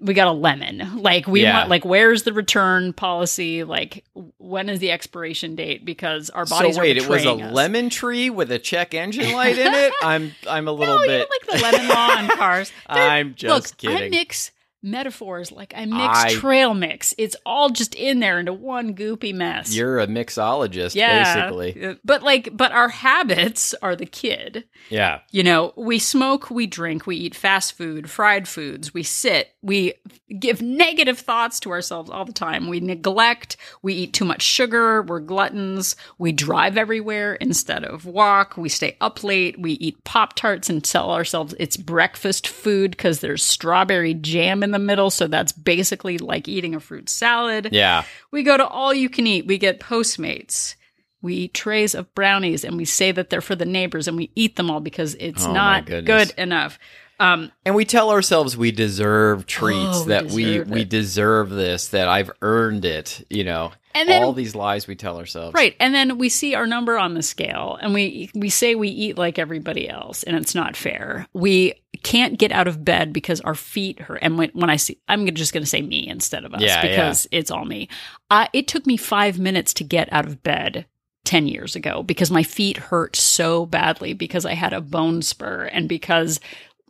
we 0.00 0.12
got 0.14 0.28
a 0.28 0.32
lemon. 0.32 0.82
Like 1.02 1.26
we 1.26 1.42
Yeah. 1.42 1.58
want 1.58 1.70
like 1.70 1.84
where's 1.84 2.24
the 2.24 2.32
return 2.32 2.92
policy? 2.92 3.64
Like 3.64 4.04
when 4.38 4.68
is 4.68 4.78
the 4.80 4.90
expiration 4.90 5.56
date? 5.56 5.84
Because 5.84 6.30
our 6.30 6.44
bodies 6.46 6.74
so 6.76 6.80
wait, 6.82 6.96
it 6.96 7.08
was 7.08 7.24
a 7.24 7.32
us. 7.32 7.52
lemon 7.54 7.90
tree 7.90 8.30
with 8.30 8.50
a 8.52 8.58
check 8.58 8.94
engine 8.94 9.32
light 9.34 9.58
in 9.58 9.72
it. 9.72 9.92
I'm 10.02 10.34
I'm 10.48 10.68
a 10.68 10.72
little 10.72 10.98
No, 10.98 11.06
bit. 11.06 11.28
like 11.30 11.56
the 11.56 11.62
lemon 11.62 11.88
law 11.88 12.10
on 12.18 12.28
cars. 12.36 12.72
They're- 12.92 13.02
I'm 13.02 13.34
just 13.34 13.82
Look, 13.84 13.90
I 13.92 13.96
kidding. 13.96 14.10
mix 14.10 14.50
metaphors 14.84 15.50
like 15.50 15.72
I 15.76 15.86
mix 15.86 16.24
I- 16.24 16.34
trail 16.34 16.74
mix. 16.74 17.14
It's 17.18 17.34
all 17.44 17.70
just 17.70 17.94
in 17.94 18.20
there 18.20 18.38
into 18.38 18.52
one 18.52 18.94
goopy 18.94 19.34
mess. 19.34 19.74
You're 19.74 19.98
a 19.98 20.06
mixologist, 20.06 20.94
yeah, 20.94 21.34
basically. 21.34 21.98
But 22.04 22.22
like, 22.22 22.56
but 22.56 22.72
our 22.72 22.90
habits 22.90 23.74
are 23.82 23.96
the 23.96 24.06
kid. 24.06 24.64
Yeah. 24.90 25.20
You 25.30 25.42
know, 25.42 25.72
we 25.76 25.98
smoke, 25.98 26.50
we 26.50 26.66
drink, 26.66 27.06
we 27.06 27.16
eat 27.16 27.34
fast 27.34 27.72
food, 27.72 28.10
fried 28.10 28.46
foods, 28.46 28.92
we 28.92 29.02
sit, 29.02 29.48
we 29.62 29.94
give 30.38 30.60
negative 30.60 31.18
thoughts 31.18 31.58
to 31.60 31.70
ourselves 31.70 32.10
all 32.10 32.24
the 32.24 32.32
time. 32.32 32.68
We 32.68 32.80
neglect, 32.80 33.56
we 33.82 33.94
eat 33.94 34.12
too 34.12 34.24
much 34.24 34.42
sugar, 34.42 35.02
we're 35.02 35.20
gluttons, 35.20 35.96
we 36.18 36.32
drive 36.32 36.76
everywhere 36.76 37.34
instead 37.36 37.84
of 37.84 38.04
walk, 38.04 38.56
we 38.56 38.68
stay 38.68 38.96
up 39.00 39.24
late, 39.24 39.58
we 39.58 39.72
eat 39.72 40.04
Pop 40.04 40.34
Tarts 40.34 40.68
and 40.68 40.84
tell 40.84 41.10
ourselves 41.10 41.54
it's 41.58 41.76
breakfast 41.78 42.46
food 42.46 42.90
because 42.90 43.20
there's 43.20 43.42
strawberry 43.42 44.12
jam 44.12 44.62
in 44.62 44.73
the 44.74 44.78
middle. 44.78 45.08
So 45.10 45.26
that's 45.26 45.52
basically 45.52 46.18
like 46.18 46.46
eating 46.48 46.74
a 46.74 46.80
fruit 46.80 47.08
salad. 47.08 47.70
Yeah. 47.72 48.04
We 48.30 48.42
go 48.42 48.56
to 48.58 48.66
all 48.66 48.92
you 48.92 49.08
can 49.08 49.26
eat. 49.26 49.46
We 49.46 49.56
get 49.56 49.80
Postmates. 49.80 50.74
We 51.22 51.34
eat 51.34 51.54
trays 51.54 51.94
of 51.94 52.14
brownies 52.14 52.64
and 52.64 52.76
we 52.76 52.84
say 52.84 53.10
that 53.12 53.30
they're 53.30 53.40
for 53.40 53.54
the 53.54 53.64
neighbors 53.64 54.06
and 54.08 54.16
we 54.16 54.30
eat 54.34 54.56
them 54.56 54.70
all 54.70 54.80
because 54.80 55.14
it's 55.18 55.46
Oh, 55.46 55.52
not 55.52 55.86
good 55.86 56.32
enough. 56.36 56.78
Um, 57.18 57.50
And 57.64 57.74
we 57.74 57.84
tell 57.86 58.10
ourselves 58.10 58.56
we 58.56 58.72
deserve 58.72 59.46
treats 59.46 59.78
Oh, 59.78 60.02
we 60.02 60.08
that 60.08 60.24
we 60.26 60.44
deserve 60.44 60.68
we 60.70 60.80
it. 60.82 60.88
deserve 60.90 61.50
this 61.50 61.88
that 61.88 62.08
I've 62.08 62.30
earned 62.42 62.84
it, 62.84 63.24
you 63.30 63.44
know. 63.44 63.72
And 63.94 64.08
then- 64.08 64.22
all 64.24 64.32
these 64.32 64.54
lies 64.56 64.86
we 64.88 64.96
tell 64.96 65.16
ourselves. 65.18 65.54
right. 65.54 65.76
And 65.80 65.94
then 65.94 66.18
we 66.18 66.28
see 66.28 66.54
our 66.56 66.66
number 66.66 66.98
on 66.98 67.14
the 67.14 67.22
scale 67.22 67.78
and 67.80 67.94
we 67.94 68.30
we 68.34 68.50
say 68.50 68.74
we 68.74 68.88
eat 68.88 69.16
like 69.16 69.38
everybody 69.38 69.88
else 69.88 70.24
and 70.24 70.36
it's 70.36 70.54
not 70.54 70.76
fair. 70.76 71.26
We 71.32 71.74
can't 72.04 72.38
get 72.38 72.52
out 72.52 72.68
of 72.68 72.84
bed 72.84 73.12
because 73.12 73.40
our 73.40 73.54
feet 73.56 73.98
hurt. 73.98 74.20
And 74.22 74.38
when, 74.38 74.50
when 74.50 74.70
I 74.70 74.76
see, 74.76 75.00
I'm 75.08 75.26
just 75.34 75.52
going 75.52 75.64
to 75.64 75.68
say 75.68 75.82
me 75.82 76.06
instead 76.06 76.44
of 76.44 76.54
us 76.54 76.60
Yeah, 76.60 76.76
yeah. 76.76 76.90
because 76.90 77.26
it's 77.32 77.50
all 77.50 77.64
me. 77.64 77.88
Uh, 78.30 78.46
it 78.52 78.68
took 78.68 78.86
me 78.86 78.96
five 78.96 79.38
minutes 79.38 79.74
to 79.74 79.84
get 79.84 80.12
out 80.12 80.26
of 80.26 80.42
bed 80.42 80.86
10 81.24 81.48
years 81.48 81.74
ago 81.74 82.02
because 82.02 82.30
my 82.30 82.42
feet 82.42 82.76
hurt 82.76 83.16
so 83.16 83.64
badly 83.66 84.12
because 84.12 84.44
I 84.44 84.52
had 84.52 84.72
a 84.74 84.80
bone 84.80 85.22
spur 85.22 85.64
and 85.72 85.88
because 85.88 86.38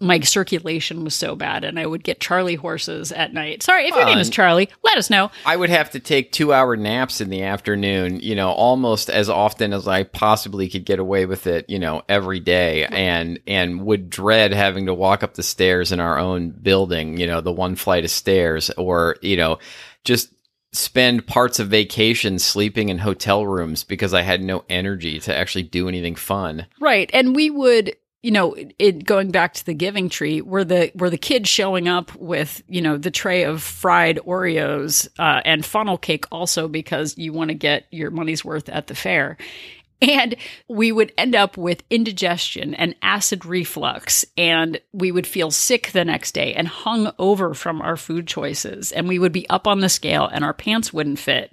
my 0.00 0.18
circulation 0.20 1.04
was 1.04 1.14
so 1.14 1.36
bad 1.36 1.62
and 1.64 1.78
I 1.78 1.86
would 1.86 2.02
get 2.02 2.20
Charlie 2.20 2.56
horses 2.56 3.12
at 3.12 3.32
night. 3.32 3.62
Sorry, 3.62 3.86
if 3.86 3.94
your 3.94 4.04
name 4.04 4.18
is 4.18 4.28
Charlie, 4.28 4.68
let 4.82 4.98
us 4.98 5.08
know. 5.08 5.30
I 5.46 5.56
would 5.56 5.70
have 5.70 5.90
to 5.90 6.00
take 6.00 6.32
two 6.32 6.52
hour 6.52 6.76
naps 6.76 7.20
in 7.20 7.30
the 7.30 7.44
afternoon, 7.44 8.18
you 8.20 8.34
know, 8.34 8.50
almost 8.50 9.08
as 9.08 9.28
often 9.28 9.72
as 9.72 9.86
I 9.86 10.02
possibly 10.02 10.68
could 10.68 10.84
get 10.84 10.98
away 10.98 11.26
with 11.26 11.46
it, 11.46 11.70
you 11.70 11.78
know, 11.78 12.02
every 12.08 12.40
day 12.40 12.86
and 12.86 13.38
and 13.46 13.86
would 13.86 14.10
dread 14.10 14.52
having 14.52 14.86
to 14.86 14.94
walk 14.94 15.22
up 15.22 15.34
the 15.34 15.42
stairs 15.42 15.92
in 15.92 16.00
our 16.00 16.18
own 16.18 16.50
building, 16.50 17.16
you 17.18 17.26
know, 17.26 17.40
the 17.40 17.52
one 17.52 17.76
flight 17.76 18.04
of 18.04 18.10
stairs 18.10 18.70
or, 18.70 19.16
you 19.22 19.36
know, 19.36 19.58
just 20.02 20.34
spend 20.72 21.26
parts 21.26 21.60
of 21.60 21.68
vacation 21.68 22.38
sleeping 22.38 22.88
in 22.88 22.98
hotel 22.98 23.46
rooms 23.46 23.84
because 23.84 24.12
I 24.12 24.22
had 24.22 24.42
no 24.42 24.64
energy 24.68 25.20
to 25.20 25.34
actually 25.34 25.62
do 25.62 25.88
anything 25.88 26.16
fun. 26.16 26.66
Right. 26.80 27.08
And 27.14 27.36
we 27.36 27.48
would, 27.48 27.94
you 28.24 28.30
know, 28.30 28.56
it 28.78 29.04
going 29.04 29.30
back 29.30 29.52
to 29.52 29.66
the 29.66 29.74
giving 29.74 30.08
tree, 30.08 30.40
were 30.40 30.64
the 30.64 30.90
were 30.94 31.10
the 31.10 31.18
kids 31.18 31.46
showing 31.46 31.88
up 31.88 32.14
with, 32.16 32.62
you 32.66 32.80
know, 32.80 32.96
the 32.96 33.10
tray 33.10 33.44
of 33.44 33.62
fried 33.62 34.18
Oreos 34.20 35.06
uh, 35.18 35.42
and 35.44 35.62
funnel 35.62 35.98
cake 35.98 36.24
also 36.32 36.66
because 36.66 37.18
you 37.18 37.34
want 37.34 37.48
to 37.48 37.54
get 37.54 37.84
your 37.90 38.10
money's 38.10 38.42
worth 38.42 38.70
at 38.70 38.86
the 38.86 38.94
fair. 38.94 39.36
And 40.00 40.36
we 40.68 40.90
would 40.90 41.12
end 41.18 41.34
up 41.34 41.58
with 41.58 41.82
indigestion 41.90 42.74
and 42.74 42.96
acid 43.02 43.44
reflux, 43.44 44.24
and 44.38 44.80
we 44.94 45.12
would 45.12 45.26
feel 45.26 45.50
sick 45.50 45.92
the 45.92 46.04
next 46.04 46.32
day 46.32 46.54
and 46.54 46.66
hung 46.66 47.12
over 47.18 47.52
from 47.52 47.82
our 47.82 47.96
food 47.96 48.26
choices. 48.26 48.90
And 48.90 49.06
we 49.06 49.18
would 49.18 49.32
be 49.32 49.48
up 49.50 49.66
on 49.66 49.80
the 49.80 49.88
scale, 49.90 50.26
and 50.26 50.44
our 50.44 50.54
pants 50.54 50.94
wouldn't 50.94 51.18
fit. 51.18 51.52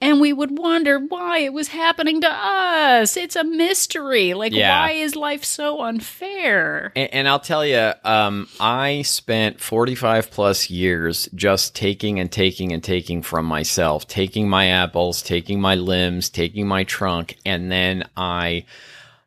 And 0.00 0.20
we 0.20 0.32
would 0.32 0.56
wonder 0.58 0.98
why 0.98 1.38
it 1.38 1.52
was 1.52 1.68
happening 1.68 2.20
to 2.20 2.30
us. 2.30 3.16
It's 3.16 3.34
a 3.36 3.42
mystery. 3.44 4.32
Like, 4.34 4.52
Yeah. 4.52 4.80
why 4.86 4.92
is 4.92 5.16
life 5.16 5.44
so 5.44 5.82
unfair? 5.82 6.92
And, 6.94 7.12
and 7.12 7.28
I'll 7.28 7.40
tell 7.40 7.66
you, 7.66 7.92
um, 8.04 8.48
I 8.60 9.02
spent 9.02 9.60
45 9.60 10.30
plus 10.30 10.70
years 10.70 11.28
just 11.34 11.74
taking 11.74 12.20
and 12.20 12.30
taking 12.30 12.72
and 12.72 12.82
taking 12.82 13.22
from 13.22 13.46
myself, 13.46 14.06
taking 14.06 14.48
my 14.48 14.66
apples, 14.66 15.22
taking 15.22 15.60
my 15.60 15.74
limbs, 15.74 16.30
taking 16.30 16.66
my 16.68 16.84
trunk, 16.84 17.36
and 17.44 17.70
then 17.70 18.04
I. 18.16 18.64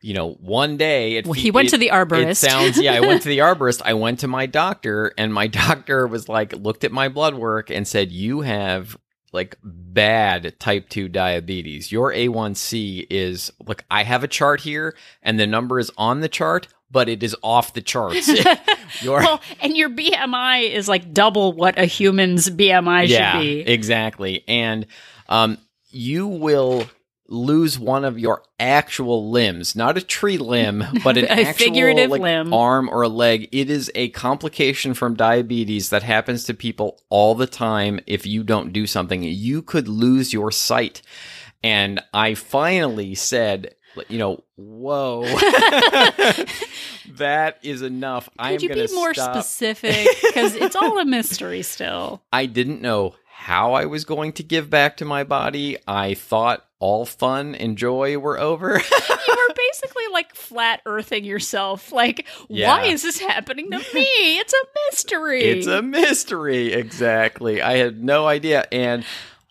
You 0.04 0.16
know, 0.16 0.32
one 0.42 0.78
day 0.78 1.18
it 1.18 1.26
Well, 1.28 1.34
he 1.34 1.52
went 1.52 1.68
it- 1.68 1.72
to 1.72 1.78
the 1.78 1.90
arborist. 1.90 2.32
It 2.32 2.36
sounds 2.38 2.82
yeah. 2.82 2.94
I 2.94 3.02
went 3.02 3.22
to 3.22 3.30
the 3.30 3.38
arborist. 3.38 3.84
I 3.86 3.94
went 3.94 4.22
to 4.22 4.28
my 4.28 4.48
doctor, 4.48 5.14
and 5.16 5.32
my 5.32 5.46
doctor 5.62 6.08
was 6.08 6.28
like, 6.28 6.54
looked 6.54 6.84
at 6.84 6.92
my 6.92 7.08
blood 7.08 7.36
work 7.36 7.70
and 7.70 7.88
said, 7.88 8.12
"You 8.12 8.42
have 8.42 8.98
like 9.32 9.58
bad 9.64 10.60
type 10.60 10.90
2 10.90 11.08
diabetes. 11.08 11.92
Your 11.92 12.12
A1C 12.12 13.08
is 13.10 13.52
look, 13.66 13.84
I 13.90 14.04
have 14.04 14.24
a 14.24 14.28
chart 14.28 14.62
here 14.62 14.96
and 15.24 15.40
the 15.40 15.48
number 15.48 15.80
is 15.80 15.92
on 15.98 16.20
the 16.20 16.30
chart, 16.30 16.68
but 16.90 17.08
it 17.10 17.24
is 17.24 17.36
off 17.42 17.74
the 17.74 17.82
charts. 17.82 18.30
Your 19.02 19.20
Well, 19.20 19.42
and 19.62 19.76
your 19.78 19.90
BMI 19.90 20.70
is 20.70 20.88
like 20.90 21.14
double 21.14 21.54
what 21.54 21.80
a 21.80 21.86
human's 21.86 22.50
BMI 22.50 23.08
yeah, 23.08 23.32
should 23.34 23.40
be. 23.40 23.60
exactly. 23.62 24.44
And 24.48 24.86
um 25.30 25.58
you 25.90 26.28
will 26.28 26.86
lose 27.32 27.80
one 27.80 28.04
of 28.04 28.20
your 28.20 28.44
actual 28.60 29.32
limbs, 29.32 29.76
not 29.76 29.98
a 29.98 30.02
tree 30.02 30.38
limb, 30.38 30.84
but 31.04 31.18
an 31.18 31.26
actual 31.30 31.68
figurative 31.68 32.10
like, 32.10 32.22
limb. 32.22 32.54
arm 32.54 32.90
or 32.90 33.02
a 33.02 33.08
leg. 33.08 33.48
It 33.52 33.70
is 33.70 33.90
a 33.96 34.10
complication 34.10 34.94
from 34.94 35.16
diabetes 35.16 35.90
that 35.90 36.04
happens 36.04 36.44
to 36.46 36.54
people 36.54 37.00
all 37.10 37.34
the 37.34 37.48
time 37.48 38.00
if 38.06 38.26
you 38.26 38.44
don't 38.44 38.74
do 38.74 38.86
something. 38.86 39.24
You 39.24 39.62
could 39.62 39.88
lose 39.88 40.34
your 40.34 40.52
sight. 40.52 41.02
And 41.64 42.02
I 42.14 42.34
finally 42.34 43.16
said, 43.16 43.76
you 44.08 44.18
know, 44.18 44.44
whoa. 44.56 45.24
that 47.12 47.60
is 47.64 47.82
enough. 47.82 48.30
I 48.38 48.52
am 48.52 48.56
Could 48.56 48.64
you 48.64 48.70
gonna 48.70 48.88
be 48.88 48.94
more 48.94 49.14
stop. 49.14 49.36
specific? 49.36 50.08
Because 50.22 50.56
it's 50.56 50.76
all 50.76 51.00
a 51.00 51.06
mystery 51.06 51.62
still. 51.62 52.24
I 52.32 52.46
didn't 52.46 52.82
know 52.82 53.16
how 53.26 53.74
I 53.74 53.86
was 53.86 54.06
going 54.06 54.34
to 54.34 54.44
give 54.44 54.70
back 54.70 54.98
to 54.98 55.06
my 55.06 55.24
body. 55.24 55.78
I 55.88 56.14
thought 56.14 56.66
all 56.82 57.06
fun 57.06 57.56
and 57.56 57.78
joy 57.78 58.18
were 58.18 58.38
over. 58.40 58.70
You 58.72 58.76
were 59.38 59.54
basically 59.56 60.04
like 60.12 60.36
flat 60.36 60.82
earthing 60.86 61.24
yourself. 61.24 61.92
Like, 61.92 62.26
Yeah. 62.50 62.68
why 62.76 62.86
is 62.86 63.04
this 63.04 63.20
happening 63.20 63.72
to 63.72 63.78
me? 63.94 64.40
It's 64.40 64.54
a 64.54 64.66
mystery. 64.90 65.44
it's 65.44 65.68
a 65.68 65.82
mystery. 65.82 66.74
Exactly. 66.74 67.62
I 67.62 67.78
had 67.78 68.04
no 68.04 68.28
idea. 68.28 68.68
And 68.72 69.06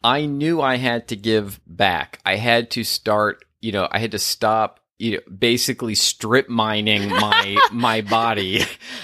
I 0.04 0.26
knew 0.26 0.60
I 0.60 0.76
had 0.76 1.08
to 1.08 1.16
give 1.16 1.60
back. 1.66 2.18
I 2.26 2.36
had 2.36 2.70
to 2.72 2.84
start, 2.84 3.44
you 3.60 3.72
know, 3.72 3.88
I 3.90 3.98
had 4.00 4.10
to 4.12 4.18
stop. 4.18 4.80
You 5.00 5.12
know, 5.12 5.36
basically 5.36 5.94
strip 5.94 6.48
mining 6.48 7.08
my 7.08 7.58
my 7.72 8.02
body. 8.02 8.62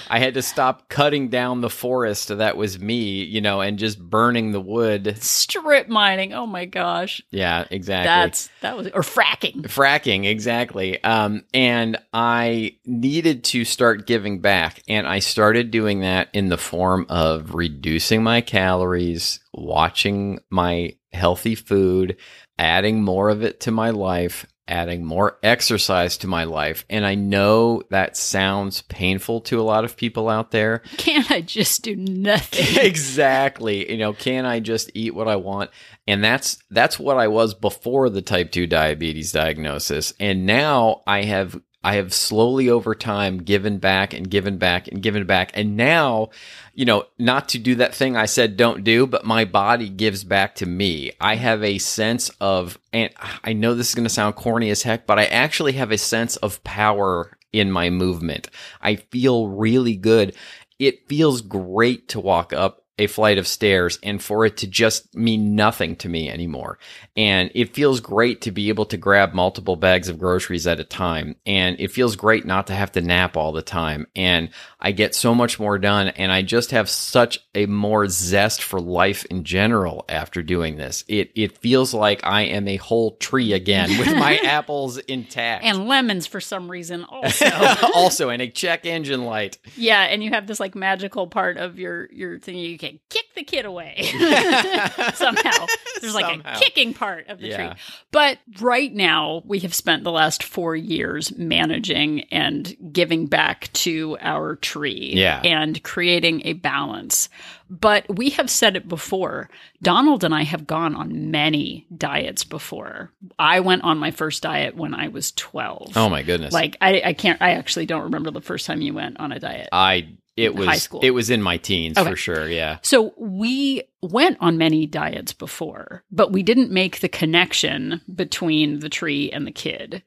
I 0.08 0.18
had 0.18 0.34
to 0.34 0.42
stop 0.42 0.88
cutting 0.88 1.28
down 1.28 1.60
the 1.62 1.70
forest 1.70 2.28
that 2.28 2.56
was 2.56 2.78
me, 2.78 3.24
you 3.24 3.40
know, 3.40 3.60
and 3.60 3.78
just 3.78 3.98
burning 3.98 4.52
the 4.52 4.60
wood. 4.60 5.16
strip 5.22 5.88
mining. 5.88 6.34
Oh 6.34 6.46
my 6.46 6.66
gosh. 6.66 7.22
Yeah, 7.30 7.64
exactly. 7.70 8.08
That's 8.08 8.50
that 8.60 8.76
was 8.76 8.88
or 8.88 9.02
fracking. 9.02 9.62
fracking 9.62 10.26
exactly 10.26 11.02
um 11.02 11.44
and 11.54 11.96
i 12.12 12.76
needed 12.84 13.44
to 13.44 13.64
start 13.64 14.06
giving 14.06 14.40
back 14.40 14.82
and 14.88 15.06
i 15.06 15.18
started 15.18 15.70
doing 15.70 16.00
that 16.00 16.28
in 16.32 16.48
the 16.48 16.58
form 16.58 17.06
of 17.08 17.54
reducing 17.54 18.22
my 18.22 18.40
calories 18.40 19.40
watching 19.52 20.38
my 20.50 20.94
healthy 21.12 21.54
food 21.54 22.16
adding 22.58 23.02
more 23.02 23.28
of 23.28 23.42
it 23.42 23.60
to 23.60 23.70
my 23.70 23.90
life 23.90 24.46
adding 24.68 25.04
more 25.04 25.38
exercise 25.42 26.16
to 26.16 26.26
my 26.26 26.44
life 26.44 26.84
and 26.90 27.06
i 27.06 27.14
know 27.14 27.82
that 27.90 28.16
sounds 28.16 28.82
painful 28.82 29.40
to 29.40 29.60
a 29.60 29.62
lot 29.62 29.84
of 29.84 29.96
people 29.96 30.28
out 30.28 30.50
there 30.50 30.82
Can't 30.96 31.30
I 31.30 31.40
just 31.40 31.82
do 31.82 31.96
nothing? 31.96 32.66
exactly. 32.84 33.90
You 33.90 33.98
know, 33.98 34.12
can 34.12 34.44
I 34.44 34.60
just 34.60 34.90
eat 34.94 35.14
what 35.14 35.28
I 35.28 35.36
want? 35.36 35.70
And 36.06 36.22
that's 36.22 36.58
that's 36.70 36.98
what 36.98 37.16
I 37.16 37.28
was 37.28 37.54
before 37.54 38.10
the 38.10 38.22
type 38.22 38.52
2 38.52 38.66
diabetes 38.66 39.32
diagnosis. 39.32 40.14
And 40.18 40.46
now 40.46 41.02
I 41.06 41.22
have 41.22 41.60
I 41.84 41.94
have 41.96 42.12
slowly 42.12 42.68
over 42.68 42.94
time 42.94 43.38
given 43.38 43.78
back 43.78 44.12
and 44.12 44.28
given 44.28 44.58
back 44.58 44.88
and 44.88 45.02
given 45.02 45.24
back. 45.24 45.52
And 45.54 45.76
now, 45.76 46.30
you 46.76 46.84
know, 46.84 47.04
not 47.18 47.48
to 47.50 47.58
do 47.58 47.74
that 47.76 47.94
thing 47.94 48.16
I 48.16 48.26
said 48.26 48.56
don't 48.56 48.84
do, 48.84 49.06
but 49.06 49.24
my 49.24 49.44
body 49.44 49.88
gives 49.88 50.22
back 50.22 50.54
to 50.56 50.66
me. 50.66 51.10
I 51.20 51.34
have 51.34 51.64
a 51.64 51.78
sense 51.78 52.28
of 52.40 52.78
and 52.92 53.12
I 53.42 53.52
know 53.52 53.74
this 53.74 53.88
is 53.88 53.94
going 53.94 54.04
to 54.04 54.10
sound 54.10 54.36
corny 54.36 54.70
as 54.70 54.82
heck, 54.82 55.06
but 55.06 55.18
I 55.18 55.24
actually 55.24 55.72
have 55.72 55.90
a 55.90 55.98
sense 55.98 56.36
of 56.36 56.62
power 56.62 57.36
in 57.52 57.72
my 57.72 57.90
movement. 57.90 58.48
I 58.80 58.96
feel 58.96 59.48
really 59.48 59.96
good 59.96 60.34
it 60.78 61.08
feels 61.08 61.40
great 61.40 62.08
to 62.10 62.20
walk 62.20 62.52
up 62.52 62.84
a 62.98 63.06
flight 63.06 63.36
of 63.36 63.46
stairs 63.46 63.98
and 64.02 64.22
for 64.22 64.46
it 64.46 64.56
to 64.56 64.66
just 64.66 65.14
mean 65.14 65.54
nothing 65.54 65.96
to 65.96 66.08
me 66.08 66.30
anymore. 66.30 66.78
And 67.14 67.50
it 67.54 67.74
feels 67.74 68.00
great 68.00 68.40
to 68.42 68.50
be 68.50 68.70
able 68.70 68.86
to 68.86 68.96
grab 68.96 69.34
multiple 69.34 69.76
bags 69.76 70.08
of 70.08 70.18
groceries 70.18 70.66
at 70.66 70.80
a 70.80 70.84
time. 70.84 71.36
And 71.44 71.78
it 71.78 71.90
feels 71.90 72.16
great 72.16 72.46
not 72.46 72.68
to 72.68 72.74
have 72.74 72.92
to 72.92 73.02
nap 73.02 73.36
all 73.36 73.52
the 73.52 73.62
time. 73.62 74.06
And 74.16 74.48
I 74.80 74.92
get 74.92 75.14
so 75.14 75.34
much 75.34 75.60
more 75.60 75.78
done. 75.78 76.08
And 76.08 76.32
I 76.32 76.40
just 76.40 76.70
have 76.70 76.88
such 76.88 77.38
a 77.54 77.66
more 77.66 78.08
zest 78.08 78.62
for 78.62 78.80
life 78.80 79.26
in 79.26 79.44
general 79.44 80.06
after 80.08 80.42
doing 80.42 80.76
this. 80.76 81.04
It, 81.06 81.32
it 81.34 81.58
feels 81.58 81.92
like 81.92 82.20
I 82.24 82.42
am 82.42 82.66
a 82.66 82.76
whole 82.76 83.16
tree 83.16 83.52
again 83.52 83.98
with 83.98 84.08
my 84.08 84.36
apples 84.44 84.96
intact. 84.98 85.64
and 85.64 85.86
lemons 85.86 86.26
for 86.26 86.40
some 86.40 86.70
reason 86.70 87.04
also. 87.04 87.46
also, 87.94 88.28
and 88.30 88.40
a 88.40 88.48
check 88.48 88.86
engine 88.86 89.24
light. 89.24 89.58
yeah, 89.76 90.02
and 90.02 90.22
you 90.22 90.30
have 90.30 90.46
this 90.46 90.60
like 90.60 90.74
magical 90.74 91.26
part 91.26 91.58
of 91.58 91.78
your 91.78 92.10
your 92.12 92.38
thing 92.38 92.56
you 92.56 92.78
can 92.78 92.85
kick 93.10 93.24
the 93.34 93.42
kid 93.44 93.64
away 93.64 93.96
somehow. 95.14 95.66
There's 96.00 96.14
like 96.14 96.26
Somehow. 96.26 96.56
a 96.56 96.58
kicking 96.60 96.94
part 96.94 97.28
of 97.28 97.38
the 97.40 97.48
Yeah. 97.48 97.56
tree. 97.72 97.80
But 98.12 98.38
right 98.60 98.92
now 98.92 99.42
we 99.46 99.60
have 99.60 99.74
spent 99.74 100.04
the 100.04 100.12
last 100.12 100.42
4 100.42 100.76
years 100.76 101.36
managing 101.36 102.22
and 102.32 102.74
giving 102.92 103.26
back 103.26 103.72
to 103.74 104.16
our 104.20 104.56
tree 104.56 105.12
Yeah. 105.14 105.40
and 105.44 105.82
creating 105.82 106.42
a 106.44 106.54
balance. 106.54 107.28
But 107.68 108.04
we 108.08 108.30
have 108.30 108.48
said 108.48 108.76
it 108.76 108.86
before. 108.86 109.50
Donald 109.82 110.22
and 110.22 110.32
I 110.34 110.42
have 110.44 110.66
gone 110.68 110.94
on 110.94 111.30
many 111.32 111.86
diets 111.96 112.44
before. 112.44 113.10
I 113.38 113.58
went 113.60 113.82
on 113.82 113.98
my 113.98 114.12
first 114.12 114.42
diet 114.42 114.76
when 114.76 114.94
I 114.94 115.08
was 115.08 115.32
12. 115.32 115.92
Oh 115.96 116.08
my 116.08 116.22
goodness. 116.22 116.52
Like 116.52 116.76
I, 116.80 117.02
I 117.06 117.12
can't. 117.12 117.42
I 117.42 117.52
actually 117.52 117.86
don't 117.86 118.04
remember 118.04 118.30
the 118.30 118.40
first 118.40 118.66
time 118.66 118.80
you 118.82 118.94
went 118.94 119.18
on 119.18 119.32
a 119.32 119.40
diet. 119.40 119.68
I 119.72 120.08
it 120.36 120.54
was 120.54 120.66
High 120.68 120.76
school. 120.76 121.00
it 121.02 121.10
was 121.10 121.30
in 121.30 121.40
my 121.42 121.56
teens 121.56 121.96
Okay. 121.98 122.10
for 122.10 122.16
sure. 122.16 122.48
Yeah. 122.48 122.78
So 122.82 123.14
we 123.16 123.82
went 124.02 124.36
on 124.40 124.58
many 124.58 124.86
diets 124.86 125.32
before, 125.32 126.04
but 126.10 126.30
we 126.32 126.42
didn't 126.42 126.70
make 126.70 127.00
the 127.00 127.08
connection 127.08 128.00
between 128.14 128.80
the 128.80 128.88
tree 128.88 129.30
and 129.32 129.46
the 129.46 129.52
kid. 129.52 130.02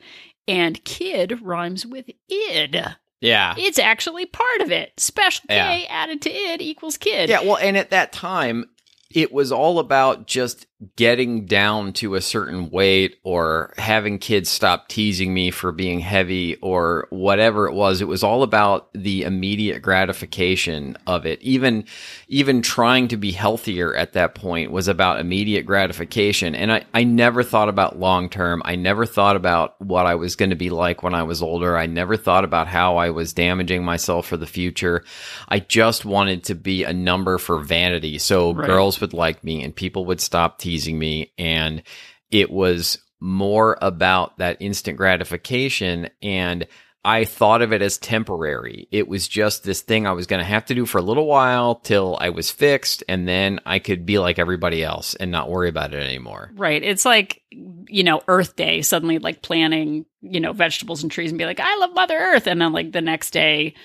And 0.48 0.84
kid 0.84 1.42
rhymes 1.42 1.86
with 1.86 2.10
id. 2.28 2.84
Yeah. 3.22 3.54
It's 3.58 3.78
actually 3.80 4.26
part 4.26 4.62
of 4.62 4.72
it. 4.72 5.00
Special 5.00 5.46
K 5.50 5.56
Yeah. 5.56 5.86
added 5.90 6.22
to 6.24 6.30
id 6.32 6.62
equals 6.62 6.98
kid. 6.98 7.30
Yeah. 7.30 7.42
Well, 7.42 7.58
and 7.58 7.76
at 7.78 7.90
that 7.90 8.12
time, 8.12 8.70
it 9.12 9.32
was 9.32 9.52
all 9.52 9.80
about 9.80 10.28
just 10.28 10.68
getting 10.96 11.46
down 11.46 11.92
to 11.92 12.16
a 12.16 12.22
certain 12.22 12.70
weight 12.70 13.20
or 13.24 13.74
having 13.78 14.18
kids 14.18 14.50
stop 14.50 14.88
teasing 14.88 15.34
me 15.34 15.52
for 15.52 15.74
being 15.74 16.00
heavy 16.00 16.56
or 16.58 17.06
whatever 17.10 17.68
it 17.68 17.74
was. 17.74 18.00
It 18.00 18.08
was 18.08 18.24
all 18.24 18.44
about 18.44 18.88
the 18.94 19.24
immediate 19.24 19.82
gratification 19.82 20.98
of 21.06 21.26
it. 21.26 21.42
Even, 21.42 21.84
even 22.30 22.62
trying 22.62 23.10
to 23.10 23.18
be 23.18 23.32
healthier 23.34 23.94
at 23.94 24.14
that 24.14 24.36
point 24.36 24.72
was 24.72 24.88
about 24.88 25.20
immediate 25.20 25.66
gratification. 25.66 26.56
And 26.56 26.72
I, 26.72 26.86
I 26.94 27.04
never 27.04 27.44
thought 27.44 27.68
about 27.68 28.00
long 28.00 28.30
term. 28.30 28.62
I 28.64 28.78
never 28.78 29.06
thought 29.06 29.36
about 29.36 29.82
what 29.82 30.06
I 30.06 30.16
was 30.16 30.38
going 30.38 30.52
to 30.52 30.56
be 30.56 30.70
like 30.70 31.04
when 31.04 31.14
I 31.14 31.24
was 31.24 31.42
older. 31.44 31.76
I 31.76 31.88
never 31.88 32.16
thought 32.16 32.46
about 32.46 32.68
how 32.68 32.96
I 32.96 33.10
was 33.10 33.34
damaging 33.34 33.84
myself 33.84 34.28
for 34.28 34.38
the 34.38 34.48
future. 34.48 35.04
I 35.50 35.60
just 35.60 36.06
wanted 36.06 36.46
to 36.46 36.56
be 36.56 36.86
a 36.86 36.94
number 36.94 37.38
for 37.38 37.60
vanity. 37.60 38.18
So 38.18 38.54
Right. 38.54 38.66
girls 38.66 39.02
would 39.02 39.14
like 39.14 39.44
me 39.44 39.62
and 39.62 39.76
people 39.76 40.06
would 40.06 40.22
stop 40.22 40.58
teasing 40.58 40.69
me. 40.98 41.34
And 41.38 41.84
it 42.32 42.52
was 42.52 43.00
more 43.20 43.78
about 43.82 44.38
that 44.38 44.58
instant 44.60 44.98
gratification. 44.98 46.10
And 46.22 46.68
I 47.04 47.24
thought 47.24 47.62
of 47.62 47.72
it 47.72 47.82
as 47.82 47.98
temporary. 47.98 48.88
It 48.92 49.08
was 49.08 49.28
just 49.28 49.64
this 49.64 49.82
thing 49.82 50.06
I 50.06 50.12
was 50.12 50.28
going 50.28 50.42
to 50.42 50.46
have 50.46 50.66
to 50.66 50.76
do 50.76 50.86
for 50.86 50.98
a 50.98 51.02
little 51.04 51.28
while 51.28 51.76
till 51.76 52.18
I 52.20 52.30
was 52.30 52.52
fixed. 52.52 53.04
And 53.08 53.28
then 53.28 53.62
I 53.66 53.80
could 53.80 54.06
be 54.06 54.20
like 54.20 54.38
everybody 54.38 54.84
else 54.84 55.16
and 55.16 55.32
not 55.32 55.50
worry 55.50 55.70
about 55.70 55.94
it 55.94 56.04
anymore. 56.04 56.52
Right. 56.56 56.84
It's 56.84 57.06
like, 57.06 57.42
you 57.52 58.04
know, 58.04 58.22
Earth 58.28 58.56
Day, 58.56 58.82
suddenly 58.82 59.18
like 59.18 59.42
planting, 59.42 60.06
you 60.22 60.42
know, 60.42 60.52
vegetables 60.52 61.02
and 61.02 61.12
trees 61.12 61.32
and 61.32 61.40
be 61.40 61.46
like, 61.46 61.62
I 61.62 61.78
love 61.78 61.94
Mother 61.94 62.18
Earth. 62.18 62.48
And 62.48 62.62
then 62.62 62.74
like 62.74 62.92
the 62.92 63.02
next 63.02 63.32
day, 63.32 63.76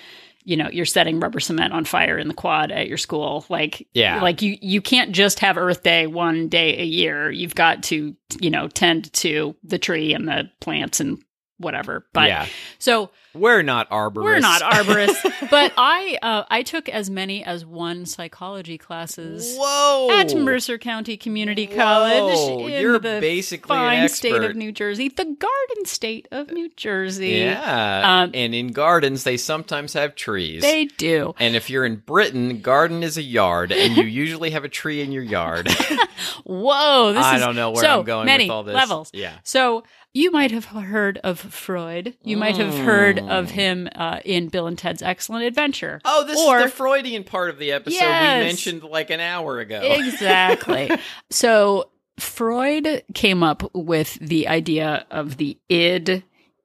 you 0.44 0.56
know 0.56 0.68
you're 0.70 0.84
setting 0.84 1.20
rubber 1.20 1.40
cement 1.40 1.72
on 1.72 1.84
fire 1.84 2.18
in 2.18 2.28
the 2.28 2.34
quad 2.34 2.70
at 2.70 2.86
your 2.88 2.98
school 2.98 3.44
like 3.48 3.86
Yeah. 3.94 4.20
like 4.22 4.42
you 4.42 4.56
you 4.60 4.80
can't 4.80 5.12
just 5.12 5.40
have 5.40 5.56
earth 5.56 5.82
day 5.82 6.06
one 6.06 6.48
day 6.48 6.78
a 6.78 6.84
year 6.84 7.30
you've 7.30 7.54
got 7.54 7.82
to 7.84 8.14
you 8.40 8.50
know 8.50 8.68
tend 8.68 9.12
to 9.14 9.56
the 9.64 9.78
tree 9.78 10.12
and 10.14 10.28
the 10.28 10.50
plants 10.60 11.00
and 11.00 11.22
whatever 11.64 12.06
but 12.12 12.28
yeah. 12.28 12.46
so 12.78 13.10
We're 13.34 13.62
not 13.62 13.90
arborists. 13.90 14.22
we're 14.24 14.40
not 14.40 14.62
arborists 14.62 15.22
but 15.50 15.72
i 15.76 16.18
uh, 16.22 16.44
i 16.50 16.62
took 16.62 16.88
as 16.88 17.10
many 17.10 17.42
as 17.44 17.64
one 17.66 18.06
psychology 18.06 18.78
classes 18.78 19.56
Whoa. 19.58 20.10
at 20.12 20.34
Mercer 20.36 20.78
County 20.78 21.16
Community 21.16 21.66
Whoa, 21.66 21.76
College 21.76 22.62
in 22.74 22.80
you're 22.82 22.98
the 22.98 23.18
basically 23.20 23.76
an 23.76 23.82
fine 24.02 24.08
state 24.08 24.42
of 24.42 24.54
New 24.54 24.70
Jersey, 24.72 25.08
the 25.08 25.24
Garden 25.24 25.84
State 25.84 26.28
of 26.30 26.50
New 26.50 26.70
Jersey. 26.76 27.28
Yeah. 27.30 28.22
Um, 28.22 28.30
and 28.34 28.54
in 28.54 28.68
gardens, 28.72 29.24
they 29.24 29.36
sometimes 29.36 29.92
have 29.94 30.14
trees. 30.14 30.62
They 30.62 30.84
do. 30.86 31.34
and 31.38 31.56
if 31.56 31.70
you're 31.70 31.84
in 31.86 31.96
Britain, 31.96 32.60
garden 32.60 33.02
is 33.02 33.16
a 33.16 33.22
yard, 33.22 33.72
and 33.72 33.96
you 33.96 34.04
usually 34.04 34.50
have 34.50 34.64
a 34.64 34.68
tree 34.68 35.00
in 35.00 35.12
your 35.12 35.22
yard. 35.22 35.68
Whoa, 36.44 37.12
this 37.12 37.24
I 37.24 37.36
is 37.36 37.40
don't 37.42 37.56
know 37.56 37.70
where 37.70 37.82
so 37.82 38.00
I'm 38.00 38.04
going 38.04 38.26
many 38.26 38.44
with 38.44 38.50
all 38.50 38.62
this. 38.64 38.74
levels. 38.74 39.10
Yeah. 39.12 39.34
So 39.44 39.84
you 40.14 40.30
might 40.30 40.52
have 40.52 40.66
heard 40.66 41.18
of 41.24 41.38
Freud. 41.38 42.16
You 42.22 42.36
might 42.36 42.56
have 42.56 42.72
heard 42.74 43.18
of 43.18 43.48
Mm. 43.48 43.50
him 43.50 43.88
uh, 43.94 44.20
in 44.24 44.48
Bill 44.48 44.66
and 44.68 44.78
Ted's 44.78 45.02
Excellent 45.02 45.44
Adventure. 45.44 46.00
Oh, 46.04 46.24
this 46.24 46.40
Or- 46.40 46.58
is 46.58 46.64
the 46.64 46.70
Freudian 46.70 47.24
part 47.24 47.50
of 47.50 47.58
the 47.58 47.72
episode 47.72 47.96
Yes. 47.98 48.38
we 48.40 48.46
mentioned 48.46 48.82
like 48.84 49.10
an 49.10 49.20
hour 49.20 49.58
ago. 49.58 49.80
Exactly. 49.82 50.90
so 51.30 51.90
Freud 52.18 53.02
came 53.12 53.42
up 53.42 53.68
with 53.74 54.14
the 54.20 54.46
idea 54.48 55.04
of 55.10 55.36
the 55.36 55.58
id, 55.68 56.22